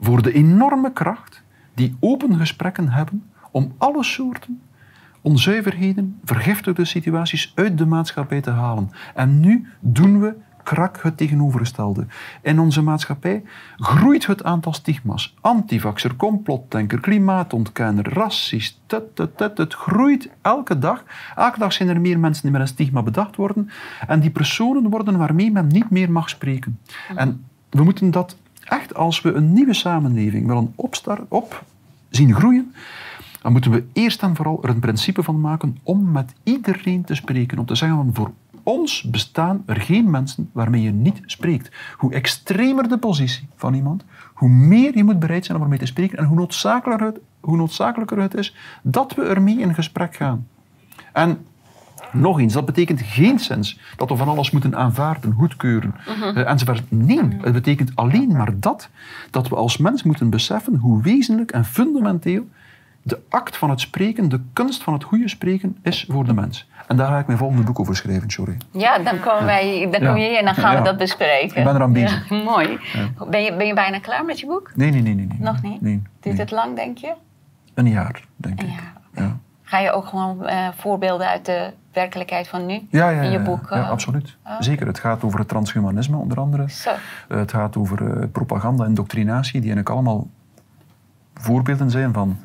voor 0.00 0.22
de 0.22 0.32
enorme 0.32 0.92
kracht 0.92 1.42
die 1.74 1.96
open 2.00 2.36
gesprekken 2.36 2.88
hebben 2.88 3.30
om 3.50 3.74
alle 3.78 4.04
soorten 4.04 4.60
onzuiverheden, 5.26 6.18
vergiftigde 6.24 6.84
situaties 6.84 7.52
uit 7.54 7.78
de 7.78 7.86
maatschappij 7.86 8.40
te 8.40 8.50
halen. 8.50 8.90
En 9.14 9.40
nu 9.40 9.66
doen 9.80 10.20
we 10.20 10.34
krak 10.62 11.02
het 11.02 11.16
tegenovergestelde. 11.16 12.06
In 12.42 12.58
onze 12.58 12.82
maatschappij 12.82 13.42
groeit 13.76 14.26
het 14.26 14.44
aantal 14.44 14.72
stigma's. 14.72 15.34
Antivaxer, 15.40 16.16
complotdenker, 16.16 17.00
klimaatontkenner, 17.00 18.12
racist. 18.12 18.80
Tut, 18.86 19.16
tut, 19.16 19.36
tut, 19.36 19.58
het 19.58 19.74
groeit 19.74 20.30
elke 20.42 20.78
dag. 20.78 21.04
Elke 21.36 21.58
dag 21.58 21.72
zijn 21.72 21.88
er 21.88 22.00
meer 22.00 22.18
mensen 22.18 22.42
die 22.42 22.52
met 22.52 22.60
een 22.60 22.68
stigma 22.68 23.02
bedacht 23.02 23.36
worden. 23.36 23.70
En 24.06 24.20
die 24.20 24.30
personen 24.30 24.90
worden 24.90 25.18
waarmee 25.18 25.52
men 25.52 25.66
niet 25.66 25.90
meer 25.90 26.12
mag 26.12 26.28
spreken. 26.28 26.78
En 27.16 27.44
we 27.70 27.84
moeten 27.84 28.10
dat 28.10 28.36
echt, 28.64 28.94
als 28.94 29.20
we 29.20 29.32
een 29.32 29.52
nieuwe 29.52 29.74
samenleving 29.74 30.46
willen 30.46 30.72
opstar, 30.74 31.24
op 31.28 31.64
zien 32.10 32.34
groeien, 32.34 32.74
dan 33.46 33.54
moeten 33.54 33.72
we 33.72 33.84
eerst 33.92 34.22
en 34.22 34.36
vooral 34.36 34.58
er 34.62 34.68
een 34.68 34.80
principe 34.80 35.22
van 35.22 35.40
maken 35.40 35.78
om 35.82 36.10
met 36.10 36.32
iedereen 36.42 37.04
te 37.04 37.14
spreken. 37.14 37.58
Om 37.58 37.66
te 37.66 37.74
zeggen 37.74 37.96
van 37.96 38.10
voor 38.12 38.30
ons 38.62 39.02
bestaan 39.02 39.62
er 39.66 39.80
geen 39.80 40.10
mensen 40.10 40.50
waarmee 40.52 40.82
je 40.82 40.90
niet 40.90 41.20
spreekt. 41.24 41.70
Hoe 41.96 42.12
extremer 42.12 42.88
de 42.88 42.98
positie 42.98 43.48
van 43.56 43.74
iemand, 43.74 44.04
hoe 44.34 44.48
meer 44.48 44.96
je 44.96 45.04
moet 45.04 45.18
bereid 45.18 45.44
zijn 45.44 45.56
om 45.56 45.62
ermee 45.62 45.78
te 45.78 45.86
spreken 45.86 46.18
en 46.18 46.24
hoe 46.24 46.36
noodzakelijker 46.36 47.06
het, 47.06 47.18
hoe 47.40 47.56
noodzakelijker 47.56 48.18
het 48.18 48.34
is 48.34 48.56
dat 48.82 49.14
we 49.14 49.22
ermee 49.22 49.58
in 49.58 49.74
gesprek 49.74 50.16
gaan. 50.16 50.46
En 51.12 51.38
nog 52.12 52.40
eens, 52.40 52.52
dat 52.52 52.66
betekent 52.66 53.00
geen 53.00 53.38
sens 53.38 53.80
dat 53.96 54.08
we 54.08 54.16
van 54.16 54.28
alles 54.28 54.50
moeten 54.50 54.76
aanvaarden, 54.76 55.32
goedkeuren 55.32 55.94
eh, 56.06 56.50
enzovoort. 56.50 56.90
Nee, 56.90 57.28
het 57.40 57.52
betekent 57.52 57.92
alleen 57.94 58.32
maar 58.32 58.60
dat, 58.60 58.88
dat 59.30 59.48
we 59.48 59.54
als 59.54 59.76
mens 59.76 60.02
moeten 60.02 60.30
beseffen 60.30 60.76
hoe 60.76 61.02
wezenlijk 61.02 61.50
en 61.50 61.64
fundamenteel 61.64 62.46
de 63.06 63.18
act 63.28 63.56
van 63.56 63.70
het 63.70 63.80
spreken, 63.80 64.28
de 64.28 64.40
kunst 64.52 64.82
van 64.82 64.92
het 64.92 65.04
goede 65.04 65.28
spreken 65.28 65.76
is 65.82 66.06
voor 66.08 66.24
de 66.24 66.32
mens. 66.34 66.68
En 66.86 66.96
daar 66.96 67.06
ga 67.08 67.18
ik 67.18 67.26
mijn 67.26 67.38
volgende 67.38 67.62
boek 67.62 67.80
over 67.80 67.96
schrijven, 67.96 68.30
sorry. 68.30 68.56
Ja, 68.70 68.98
dan 68.98 69.20
komen 69.20 69.44
wij, 69.44 69.88
dan 69.90 70.00
Ja. 70.00 70.06
kom 70.08 70.16
je 70.16 70.28
hier 70.28 70.38
en 70.38 70.44
dan 70.44 70.54
gaan 70.54 70.70
we 70.70 70.76
Ja. 70.78 70.82
dat 70.84 70.96
bespreken. 70.96 71.56
Ik 71.58 71.64
ben 71.64 71.74
eraan 71.74 71.92
bezig. 71.92 72.28
Ja, 72.28 72.36
mooi. 72.52 72.78
Ben, 73.30 73.42
je, 73.42 73.56
ben 73.56 73.66
je 73.66 73.74
bijna 73.74 73.98
klaar 73.98 74.24
met 74.24 74.40
je 74.40 74.46
boek? 74.46 74.70
Nee, 74.74 74.90
nee, 74.90 75.02
nee. 75.02 75.14
nee, 75.14 75.26
nee. 75.26 75.38
Nog 75.40 75.62
niet? 75.62 75.80
Nee, 75.80 76.02
Duurt 76.20 76.38
het 76.38 76.50
lang, 76.50 76.76
denk 76.76 76.98
je? 76.98 77.12
Een 77.74 77.88
jaar, 77.88 78.22
denk 78.36 78.60
Een 78.60 78.66
ik. 78.66 78.82
Ja. 79.14 79.36
Ga 79.62 79.78
je 79.78 79.90
ook 79.92 80.06
gewoon 80.06 80.46
eh, 80.46 80.68
voorbeelden 80.76 81.26
uit 81.28 81.44
de 81.44 81.70
werkelijkheid 81.92 82.48
van 82.48 82.66
nu 82.66 82.80
Ja, 82.90 83.08
ja, 83.10 83.20
in 83.22 83.30
je 83.30 83.38
ja, 83.38 83.44
boek? 83.44 83.66
ja, 83.70 83.76
eh, 83.76 83.90
absoluut. 83.90 84.36
oké. 84.46 84.62
Zeker. 84.62 84.86
Het 84.86 84.98
gaat 84.98 85.24
over 85.24 85.38
het 85.38 85.48
transhumanisme, 85.48 86.16
onder 86.16 86.38
andere. 86.40 86.70
Zo. 86.70 86.90
Het 87.28 87.50
gaat 87.50 87.76
over 87.76 88.20
eh, 88.20 88.28
propaganda 88.32 88.82
en 88.82 88.88
indoctrinatie, 88.88 89.60
die 89.60 89.72
eigenlijk 89.72 89.90
allemaal 89.90 90.26
voorbeelden 91.34 91.90
zijn 91.90 92.12
van 92.12 92.38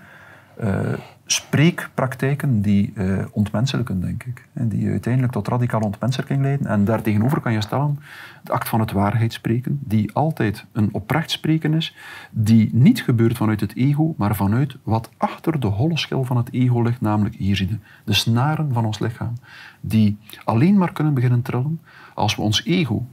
spreekpraktijken 1.32 2.62
die 2.62 2.92
eh, 2.96 3.26
ontmenselijken, 3.32 4.02
denk 4.02 4.24
ik. 4.24 4.48
En 4.54 4.68
die 4.68 4.90
uiteindelijk 4.90 5.34
tot 5.34 5.48
radicale 5.48 5.86
ontmenselijking 5.86 6.42
leiden. 6.42 6.68
En 6.68 6.86
daartegenover 6.86 7.42
kan 7.42 7.54
je 7.54 7.62
stellen 7.62 8.00
de 8.44 8.52
act 8.52 8.70
van 8.70 8.80
het 8.80 8.92
waarheid 8.92 9.34
spreken, 9.34 9.80
die 9.84 10.14
altijd 10.14 10.66
een 10.72 10.90
oprecht 10.92 11.32
spreken 11.32 11.74
is, 11.74 11.96
die 12.32 12.70
niet 12.74 13.04
gebeurt 13.04 13.38
vanuit 13.38 13.60
het 13.60 13.76
ego, 13.76 14.14
maar 14.18 14.36
vanuit 14.36 14.78
wat 14.84 15.10
achter 15.18 15.60
de 15.60 15.68
holle 15.68 15.98
schil 15.98 16.24
van 16.24 16.38
het 16.38 16.54
ego 16.54 16.82
ligt, 16.82 17.02
namelijk 17.02 17.36
hier 17.36 17.56
zie 17.56 17.70
je 17.70 17.78
de 18.04 18.14
snaren 18.14 18.74
van 18.74 18.86
ons 18.86 19.00
lichaam, 19.00 19.34
die 19.82 20.18
alleen 20.44 20.78
maar 20.78 20.94
kunnen 20.94 21.14
beginnen 21.14 21.42
trillen 21.42 21.82
als 22.14 22.36
we 22.36 22.42
ons 22.42 22.66
ego 22.66 23.06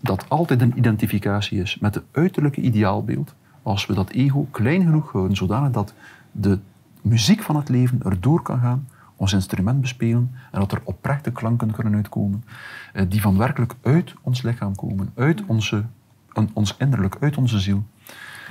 dat 0.00 0.28
altijd 0.28 0.60
een 0.60 0.78
identificatie 0.78 1.60
is 1.60 1.78
met 1.78 1.94
het 1.94 2.04
uiterlijke 2.12 2.60
ideaalbeeld, 2.60 3.34
als 3.62 3.86
we 3.86 3.94
dat 3.94 4.10
ego 4.10 4.46
klein 4.50 4.82
genoeg 4.82 5.12
houden, 5.12 5.36
zodanig 5.36 5.70
dat 5.70 5.94
de 6.32 6.58
muziek 7.04 7.42
van 7.42 7.56
het 7.56 7.68
leven 7.68 8.00
erdoor 8.04 8.42
kan 8.42 8.60
gaan, 8.60 8.88
ons 9.16 9.32
instrument 9.32 9.80
bespelen 9.80 10.34
en 10.52 10.60
dat 10.60 10.72
er 10.72 10.80
oprechte 10.84 11.32
klanken 11.32 11.70
kunnen 11.70 11.94
uitkomen 11.94 12.44
eh, 12.92 13.04
die 13.08 13.20
van 13.20 13.38
werkelijk 13.38 13.74
uit 13.82 14.14
ons 14.20 14.42
lichaam 14.42 14.74
komen, 14.74 15.12
uit 15.16 15.42
onze, 15.46 15.84
een- 16.32 16.50
ons 16.52 16.76
innerlijk, 16.76 17.16
uit 17.20 17.36
onze 17.36 17.58
ziel. 17.58 17.84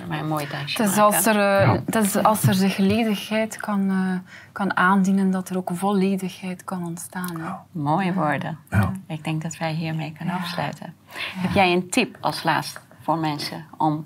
Mij 0.07 0.19
een 0.19 0.27
mooi 0.27 0.47
dansje 0.51 0.81
Het 0.81 0.91
is, 0.91 0.97
als 0.97 1.25
er, 1.25 1.35
eh, 1.35 1.65
Ja. 1.65 1.81
het 1.85 1.95
is 1.95 2.15
als 2.23 2.43
er 2.43 2.53
zich 2.53 2.77
ledigheid 2.77 3.57
kan, 3.57 3.89
eh, 3.89 4.15
kan 4.51 4.77
aandienen, 4.77 5.31
dat 5.31 5.49
er 5.49 5.57
ook 5.57 5.69
volledigheid 5.73 6.63
kan 6.63 6.85
ontstaan. 6.85 7.39
Hè. 7.41 7.49
Mooie 7.71 8.13
woorden. 8.13 8.57
Ja. 8.69 8.91
Ik 9.07 9.23
denk 9.23 9.41
dat 9.41 9.57
wij 9.57 9.73
hiermee 9.73 10.13
kunnen 10.17 10.35
afsluiten. 10.35 10.93
Heb 11.35 11.51
jij 11.51 11.73
een 11.73 11.89
tip 11.89 12.17
als 12.19 12.43
laatste 12.43 12.79
voor 13.01 13.17
mensen 13.17 13.65
om 13.77 14.05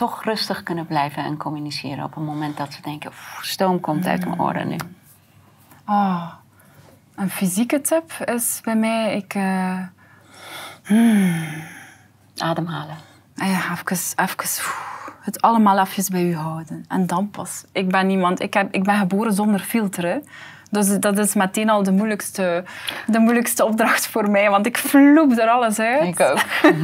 toch 0.00 0.24
rustig 0.24 0.62
kunnen 0.62 0.86
blijven 0.86 1.24
en 1.24 1.36
communiceren 1.36 2.04
op 2.04 2.16
een 2.16 2.24
moment 2.24 2.56
dat 2.56 2.72
ze 2.72 2.82
denken, 2.82 3.10
"Oef, 3.10 3.38
stoom 3.42 3.80
komt 3.80 4.06
uit 4.06 4.24
mijn 4.24 4.40
oren 4.40 4.68
nu. 4.68 4.76
Oh, 5.86 6.32
een 7.14 7.30
fysieke 7.30 7.80
tip 7.80 8.12
is 8.12 8.60
bij 8.64 8.76
mij, 8.76 9.16
ik, 9.16 9.34
eh, 9.34 9.78
Ademhalen. 12.36 12.96
ah 13.36 13.48
ja, 13.48 13.72
even, 13.72 13.96
even 14.16 14.62
het 15.20 15.40
allemaal 15.40 15.78
even 15.78 16.04
bij 16.10 16.24
u 16.24 16.36
houden. 16.36 16.84
En 16.88 17.06
dan 17.06 17.30
pas. 17.30 17.64
Ik 17.72 17.88
ben 17.88 18.10
iemand, 18.10 18.40
ik, 18.40 18.54
heb, 18.54 18.74
ik 18.74 18.84
ben 18.84 18.98
geboren 18.98 19.32
zonder 19.32 19.60
filter. 19.60 20.04
hè. 20.04 20.18
Dus 20.70 20.98
dat 20.98 21.18
is 21.18 21.34
meteen 21.34 21.70
al 21.70 21.82
de 21.82 21.92
moeilijkste, 21.92 22.64
de 23.06 23.18
moeilijkste 23.18 23.64
opdracht 23.64 24.06
voor 24.06 24.30
mij, 24.30 24.50
want 24.50 24.66
ik 24.66 24.78
vloep 24.78 25.38
er 25.38 25.48
alles 25.48 25.78
uit. 25.78 26.02
Ik 26.02 26.20
ook. 26.20 26.38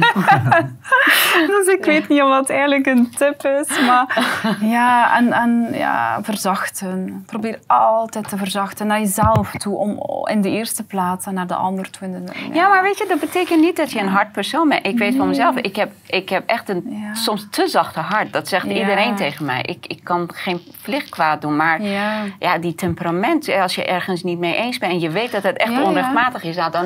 Dus 1.47 1.67
ik 1.67 1.85
weet 1.85 2.07
niet 2.07 2.21
of 2.21 2.29
dat 2.29 2.49
eigenlijk 2.49 2.85
een 2.85 3.09
tip 3.17 3.43
is. 3.45 3.79
Maar 3.87 4.25
ja, 4.61 5.17
en, 5.17 5.31
en 5.33 5.67
ja, 5.73 6.19
verzachten. 6.23 7.23
Probeer 7.25 7.59
altijd 7.67 8.29
te 8.29 8.37
verzachten 8.37 8.87
naar 8.87 8.99
jezelf 8.99 9.51
toe. 9.51 9.75
Om 9.77 9.99
in 10.29 10.41
de 10.41 10.49
eerste 10.49 10.83
plaats 10.83 11.25
en 11.25 11.33
naar 11.33 11.47
de 11.47 11.55
ander 11.55 11.89
toe. 11.89 12.07
In 12.07 12.25
de, 12.25 12.31
Ja, 12.53 12.67
maar 12.67 12.81
weet 12.83 12.97
je, 12.97 13.05
dat 13.07 13.19
betekent 13.19 13.61
niet 13.61 13.75
dat 13.75 13.91
je 13.91 13.99
een 13.99 14.07
hard 14.07 14.31
persoon 14.31 14.69
bent. 14.69 14.85
Ik 14.85 14.97
weet 14.97 15.15
van 15.15 15.27
mezelf, 15.27 15.55
ik 15.55 15.75
heb, 15.75 15.91
ik 16.05 16.29
heb 16.29 16.43
echt 16.49 16.69
een 16.69 16.83
Ja. 16.89 17.13
soms 17.13 17.47
te 17.51 17.67
zachte 17.67 17.99
hart. 17.99 18.33
Dat 18.33 18.47
zegt 18.47 18.65
iedereen 18.65 19.15
tegen 19.15 19.45
mij. 19.45 19.61
Ik, 19.61 19.85
ik 19.87 20.03
kan 20.03 20.29
geen 20.33 20.61
plicht 20.81 21.09
kwaad 21.09 21.41
doen, 21.41 21.55
maar 21.55 21.81
Ja. 21.81 22.21
ja, 22.39 22.57
die 22.57 22.75
temperament, 22.75 23.49
als 23.49 23.75
je 23.77 23.85
ergens 23.85 24.23
niet 24.23 24.39
mee 24.39 24.55
eens 24.55 24.77
bent 24.77 24.91
en 24.91 24.99
je 24.99 25.09
weet 25.09 25.31
dat 25.31 25.43
het 25.43 25.57
echt 25.57 25.71
Ja, 25.71 25.79
ja. 25.79 25.85
onrechtmatig 25.85 26.43
is, 26.43 26.55
nou, 26.55 26.71
dan 26.71 26.85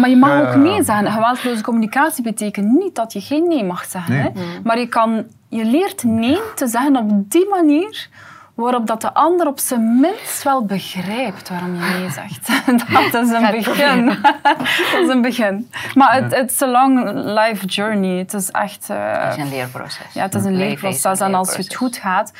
Maar 0.00 0.08
je 0.10 0.16
mag 0.16 0.40
ook 0.40 0.52
ja. 0.52 0.56
nee 0.56 0.82
zeggen. 0.82 1.12
Geweldloze 1.12 1.62
communicatie 1.62 2.22
betekent 2.22 2.72
niet 2.72 2.94
dat 2.94 3.12
je 3.12 3.20
geen 3.20 3.48
nee 3.48 3.64
mag 3.64 3.84
zeggen. 3.84 4.14
Nee. 4.14 4.22
Hè? 4.22 4.30
Maar 4.62 4.78
je, 4.78 4.86
kan, 4.86 5.24
je 5.48 5.64
leert 5.64 6.02
nee 6.04 6.40
te 6.54 6.66
zeggen 6.66 6.96
op 6.96 7.30
die 7.30 7.48
manier 7.48 8.08
waarop 8.54 8.86
dat 8.86 9.00
de 9.00 9.14
ander 9.14 9.46
op 9.46 9.58
zijn 9.58 10.00
minst 10.00 10.42
wel 10.42 10.64
begrijpt 10.64 11.48
waarom 11.48 11.74
je 11.74 11.80
nee 11.98 12.10
zegt. 12.10 12.46
dat 13.12 13.24
is 13.24 13.30
een 13.30 13.50
begin. 13.50 14.06
dat 14.92 15.02
is 15.02 15.08
een 15.08 15.22
begin. 15.22 15.70
Maar 15.94 16.14
het 16.14 16.50
is 16.50 16.60
een 16.60 16.70
long 16.70 17.12
life 17.14 17.66
journey. 17.66 18.18
Het 18.18 18.34
is 18.34 18.50
echt... 18.50 18.90
eh, 18.90 19.24
het 19.24 19.36
is 19.36 19.42
een 19.42 19.48
leerproces. 19.50 20.12
ja, 20.12 20.22
het 20.22 20.34
is 20.34 20.44
een 20.44 20.56
leerproces. 20.56 21.20
een 21.20 21.26
En 21.26 21.34
als 21.34 21.48
het 21.48 21.56
leerproces. 21.56 21.76
goed 21.76 21.96
gaat, 21.96 22.32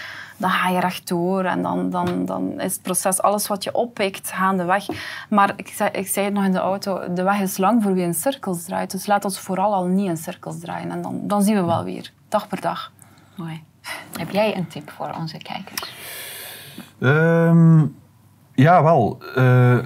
dan 0.43 0.51
ga 0.51 0.68
je 0.68 0.80
rechtdoor. 0.80 1.45
En 1.45 1.62
dan, 1.62 1.90
dan, 1.90 2.24
dan 2.24 2.61
is 2.61 2.72
het 2.72 2.82
proces, 2.82 3.22
alles 3.22 3.47
wat 3.47 3.64
je 3.64 3.74
oppikt, 3.74 4.32
gaandeweg. 4.32 4.86
Maar 5.28 5.53
ik 5.57 5.68
zei, 5.68 5.90
ik 5.90 6.07
zei 6.09 6.24
het 6.24 6.34
nog 6.34 6.45
in 6.45 6.53
de 6.53 6.59
auto, 6.59 7.12
de 7.14 7.22
weg 7.22 7.40
is 7.40 7.57
lang 7.57 7.82
voor 7.82 7.93
wie 7.93 8.03
in 8.05 8.14
cirkels 8.14 8.64
draait. 8.64 8.90
Dus 8.90 9.07
laat 9.07 9.24
ons 9.24 9.38
vooral 9.40 9.74
al 9.74 9.84
niet 9.84 10.09
in 10.09 10.16
cirkels 10.16 10.59
draaien. 10.59 10.90
En 10.90 11.03
dan, 11.03 11.20
dan 11.22 11.43
zien 11.43 11.55
we 11.55 11.64
wel 11.64 11.84
weer, 11.84 12.12
dag 12.28 12.49
per 12.49 12.61
dag. 12.61 12.93
Mooi. 13.34 13.62
Heb 14.18 14.30
jij 14.30 14.57
een 14.57 14.68
tip 14.68 14.90
voor 14.90 15.11
onze 15.18 15.38
kijkers? 15.38 15.93
Ehm, 17.01 17.86
ja, 18.55 18.82
wel. 18.82 19.18
eh, 19.34 19.78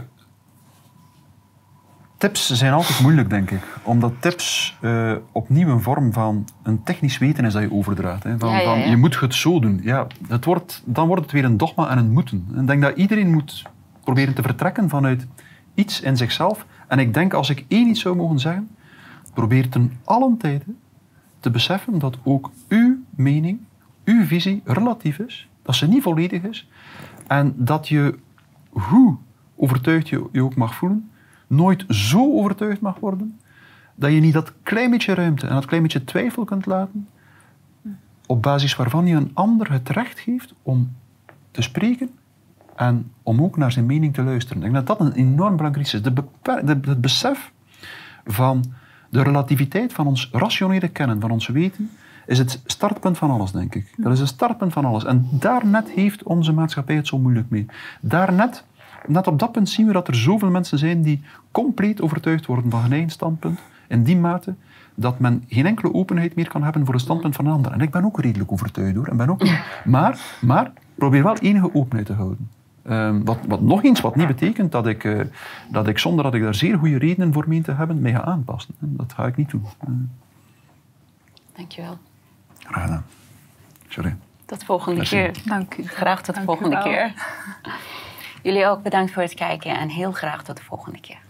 tips 2.26 2.50
zijn 2.50 2.72
altijd 2.72 3.00
moeilijk, 3.00 3.30
denk 3.30 3.50
ik. 3.50 3.62
Omdat 3.82 4.12
tips 4.20 4.76
eh, 4.80 5.12
opnieuw 5.32 5.68
een 5.68 5.82
vorm 5.82 6.12
van 6.12 6.44
een 6.62 6.82
technisch 6.82 7.18
weten 7.18 7.44
is 7.44 7.52
dat 7.52 7.62
je 7.62 7.72
overdraagt. 7.72 8.22
Hè. 8.22 8.38
Van, 8.38 8.50
Ja, 8.50 8.58
ja, 8.58 8.64
van, 8.64 8.90
je 8.90 8.96
moet 8.96 9.20
het 9.20 9.34
zo 9.34 9.60
doen. 9.60 9.80
Ja, 9.82 10.06
het 10.28 10.44
wordt, 10.44 10.82
dan 10.84 11.06
wordt 11.06 11.22
het 11.22 11.32
weer 11.32 11.44
een 11.44 11.56
dogma 11.56 11.88
en 11.88 11.98
een 11.98 12.10
moeten. 12.10 12.46
En 12.54 12.60
ik 12.60 12.66
denk 12.66 12.82
dat 12.82 12.96
iedereen 12.96 13.30
moet 13.30 13.62
proberen 14.04 14.34
te 14.34 14.42
vertrekken 14.42 14.88
vanuit 14.88 15.26
iets 15.74 16.00
in 16.00 16.16
zichzelf. 16.16 16.66
En 16.88 16.98
ik 16.98 17.14
denk, 17.14 17.32
als 17.32 17.50
ik 17.50 17.64
één 17.68 17.88
iets 17.88 18.00
zou 18.00 18.16
mogen 18.16 18.38
zeggen, 18.38 18.68
probeer 19.34 19.68
ten 19.68 19.92
allen 20.04 20.36
tijde 20.36 20.64
te 21.40 21.50
beseffen 21.50 21.98
dat 21.98 22.18
ook 22.22 22.50
uw 22.68 22.96
mening, 23.10 23.58
uw 24.04 24.24
visie 24.24 24.62
relatief 24.64 25.18
is. 25.18 25.48
Dat 25.62 25.74
ze 25.74 25.88
niet 25.88 26.02
volledig 26.02 26.42
is. 26.42 26.68
En 27.26 27.54
dat 27.56 27.88
je, 27.88 28.18
hoe 28.70 29.16
overtuigd 29.56 30.08
je 30.08 30.24
je 30.32 30.42
ook 30.42 30.56
mag 30.56 30.74
voelen, 30.74 31.10
nooit 31.46 31.84
zo 31.88 32.38
overtuigd 32.38 32.80
mag 32.80 32.98
worden 32.98 33.38
dat 33.94 34.12
je 34.12 34.20
niet 34.20 34.32
dat 34.32 34.52
klein 34.62 34.90
beetje 34.90 35.14
ruimte 35.14 35.46
en 35.46 35.54
dat 35.54 35.64
klein 35.64 35.82
beetje 35.82 36.04
twijfel 36.04 36.44
kunt 36.44 36.66
laten, 36.66 37.08
op 38.26 38.42
basis 38.42 38.76
waarvan 38.76 39.06
je 39.06 39.14
een 39.14 39.30
ander 39.34 39.72
het 39.72 39.88
recht 39.88 40.18
geeft 40.18 40.54
om 40.62 40.92
te 41.50 41.62
spreken 41.62 42.10
en 42.76 43.12
om 43.22 43.42
ook 43.42 43.56
naar 43.56 43.72
zijn 43.72 43.86
mening 43.86 44.14
te 44.14 44.22
luisteren. 44.22 44.56
Ik 44.56 44.72
denk 44.72 44.86
dat 44.86 44.98
dat 44.98 45.06
een 45.06 45.14
enorm 45.14 45.56
belangrijk 45.56 45.86
is. 45.86 46.02
De 46.02 46.12
het 46.42 47.00
besef 47.00 47.52
van 48.24 48.64
de 49.10 49.22
relativiteit 49.22 49.92
van 49.92 50.06
ons 50.06 50.28
rationele 50.32 50.88
kennen, 50.88 51.20
van 51.20 51.30
ons 51.30 51.46
weten, 51.46 51.90
is 52.26 52.38
het 52.38 52.62
startpunt 52.64 53.18
van 53.18 53.30
alles, 53.30 53.52
denk 53.52 53.74
ik. 53.74 53.94
Dat 53.96 54.12
is 54.12 54.18
het 54.18 54.28
startpunt 54.28 54.72
van 54.72 54.84
alles. 54.84 55.04
En 55.04 55.28
daar 55.30 55.66
net 55.66 55.90
heeft 55.90 56.22
onze 56.22 56.52
maatschappij 56.52 56.96
het 56.96 57.06
zo 57.06 57.18
moeilijk 57.18 57.50
mee. 57.50 57.66
Daar 58.00 58.32
net, 59.08 59.26
op 59.26 59.38
dat 59.38 59.52
punt 59.52 59.68
zien 59.68 59.86
we 59.86 59.92
dat 59.92 60.08
er 60.08 60.14
zoveel 60.14 60.50
mensen 60.50 60.78
zijn 60.78 61.02
die 61.02 61.22
compleet 61.50 62.00
overtuigd 62.00 62.46
worden 62.46 62.70
van 62.70 62.82
hun 62.82 62.92
eigen 62.92 63.10
standpunt, 63.10 63.60
in 63.88 64.02
die 64.02 64.16
mate 64.16 64.54
dat 64.94 65.18
men 65.18 65.44
geen 65.48 65.66
enkele 65.66 65.94
openheid 65.94 66.34
meer 66.34 66.48
kan 66.48 66.62
hebben 66.62 66.84
voor 66.84 66.94
het 66.94 67.02
standpunt 67.02 67.36
van 67.36 67.46
een 67.46 67.52
ander. 67.52 67.72
En 67.72 67.80
ik 67.80 67.90
ben 67.90 68.04
ook 68.04 68.20
redelijk 68.20 68.52
overtuigd 68.52 68.96
hoor. 68.96 69.06
En 69.06 69.16
ben 69.16 69.30
ook, 69.30 69.42
maar, 69.84 70.18
maar 70.40 70.72
probeer 70.94 71.22
wel 71.22 71.36
enige 71.36 71.74
openheid 71.74 72.06
te 72.06 72.12
houden. 72.12 72.50
Ehm, 72.82 73.24
wat, 73.24 73.38
wat 73.46 73.60
nog 73.60 73.84
eens 73.84 74.00
wat 74.00 74.16
niet 74.16 74.26
betekent 74.26 74.72
dat 74.72 74.86
ik, 74.86 75.04
eh, 75.04 75.20
dat 75.70 75.86
ik 75.88 75.98
zonder 75.98 76.24
dat 76.24 76.34
ik 76.34 76.42
daar 76.42 76.54
zeer 76.54 76.78
goede 76.78 76.98
redenen 76.98 77.32
voor 77.32 77.44
meen 77.48 77.62
te 77.62 77.72
hebben, 77.72 78.00
mij 78.00 78.12
ga 78.12 78.24
aanpassen. 78.24 78.74
Dat 78.78 79.12
ga 79.12 79.26
ik 79.26 79.36
niet 79.36 79.50
doen. 79.50 79.64
Eh, 79.80 79.88
Dankjewel. 81.56 81.98
graag 82.58 82.82
gedaan. 82.82 83.04
Sorry. 83.88 84.16
Tot 84.44 84.64
volgende 84.64 84.96
Merci. 84.96 85.16
keer. 85.16 85.34
Dank 85.44 85.76
u. 85.76 85.86
Graag 85.86 86.22
tot 86.22 86.34
de 86.34 86.42
volgende 86.42 86.76
wel. 86.76 86.82
keer. 86.82 87.12
Jullie 88.46 88.66
ook 88.66 88.82
bedankt 88.82 89.12
voor 89.12 89.22
het 89.22 89.34
kijken 89.34 89.78
en 89.78 89.88
heel 89.88 90.12
graag 90.12 90.44
tot 90.44 90.56
de 90.56 90.62
volgende 90.62 91.00
keer. 91.00 91.25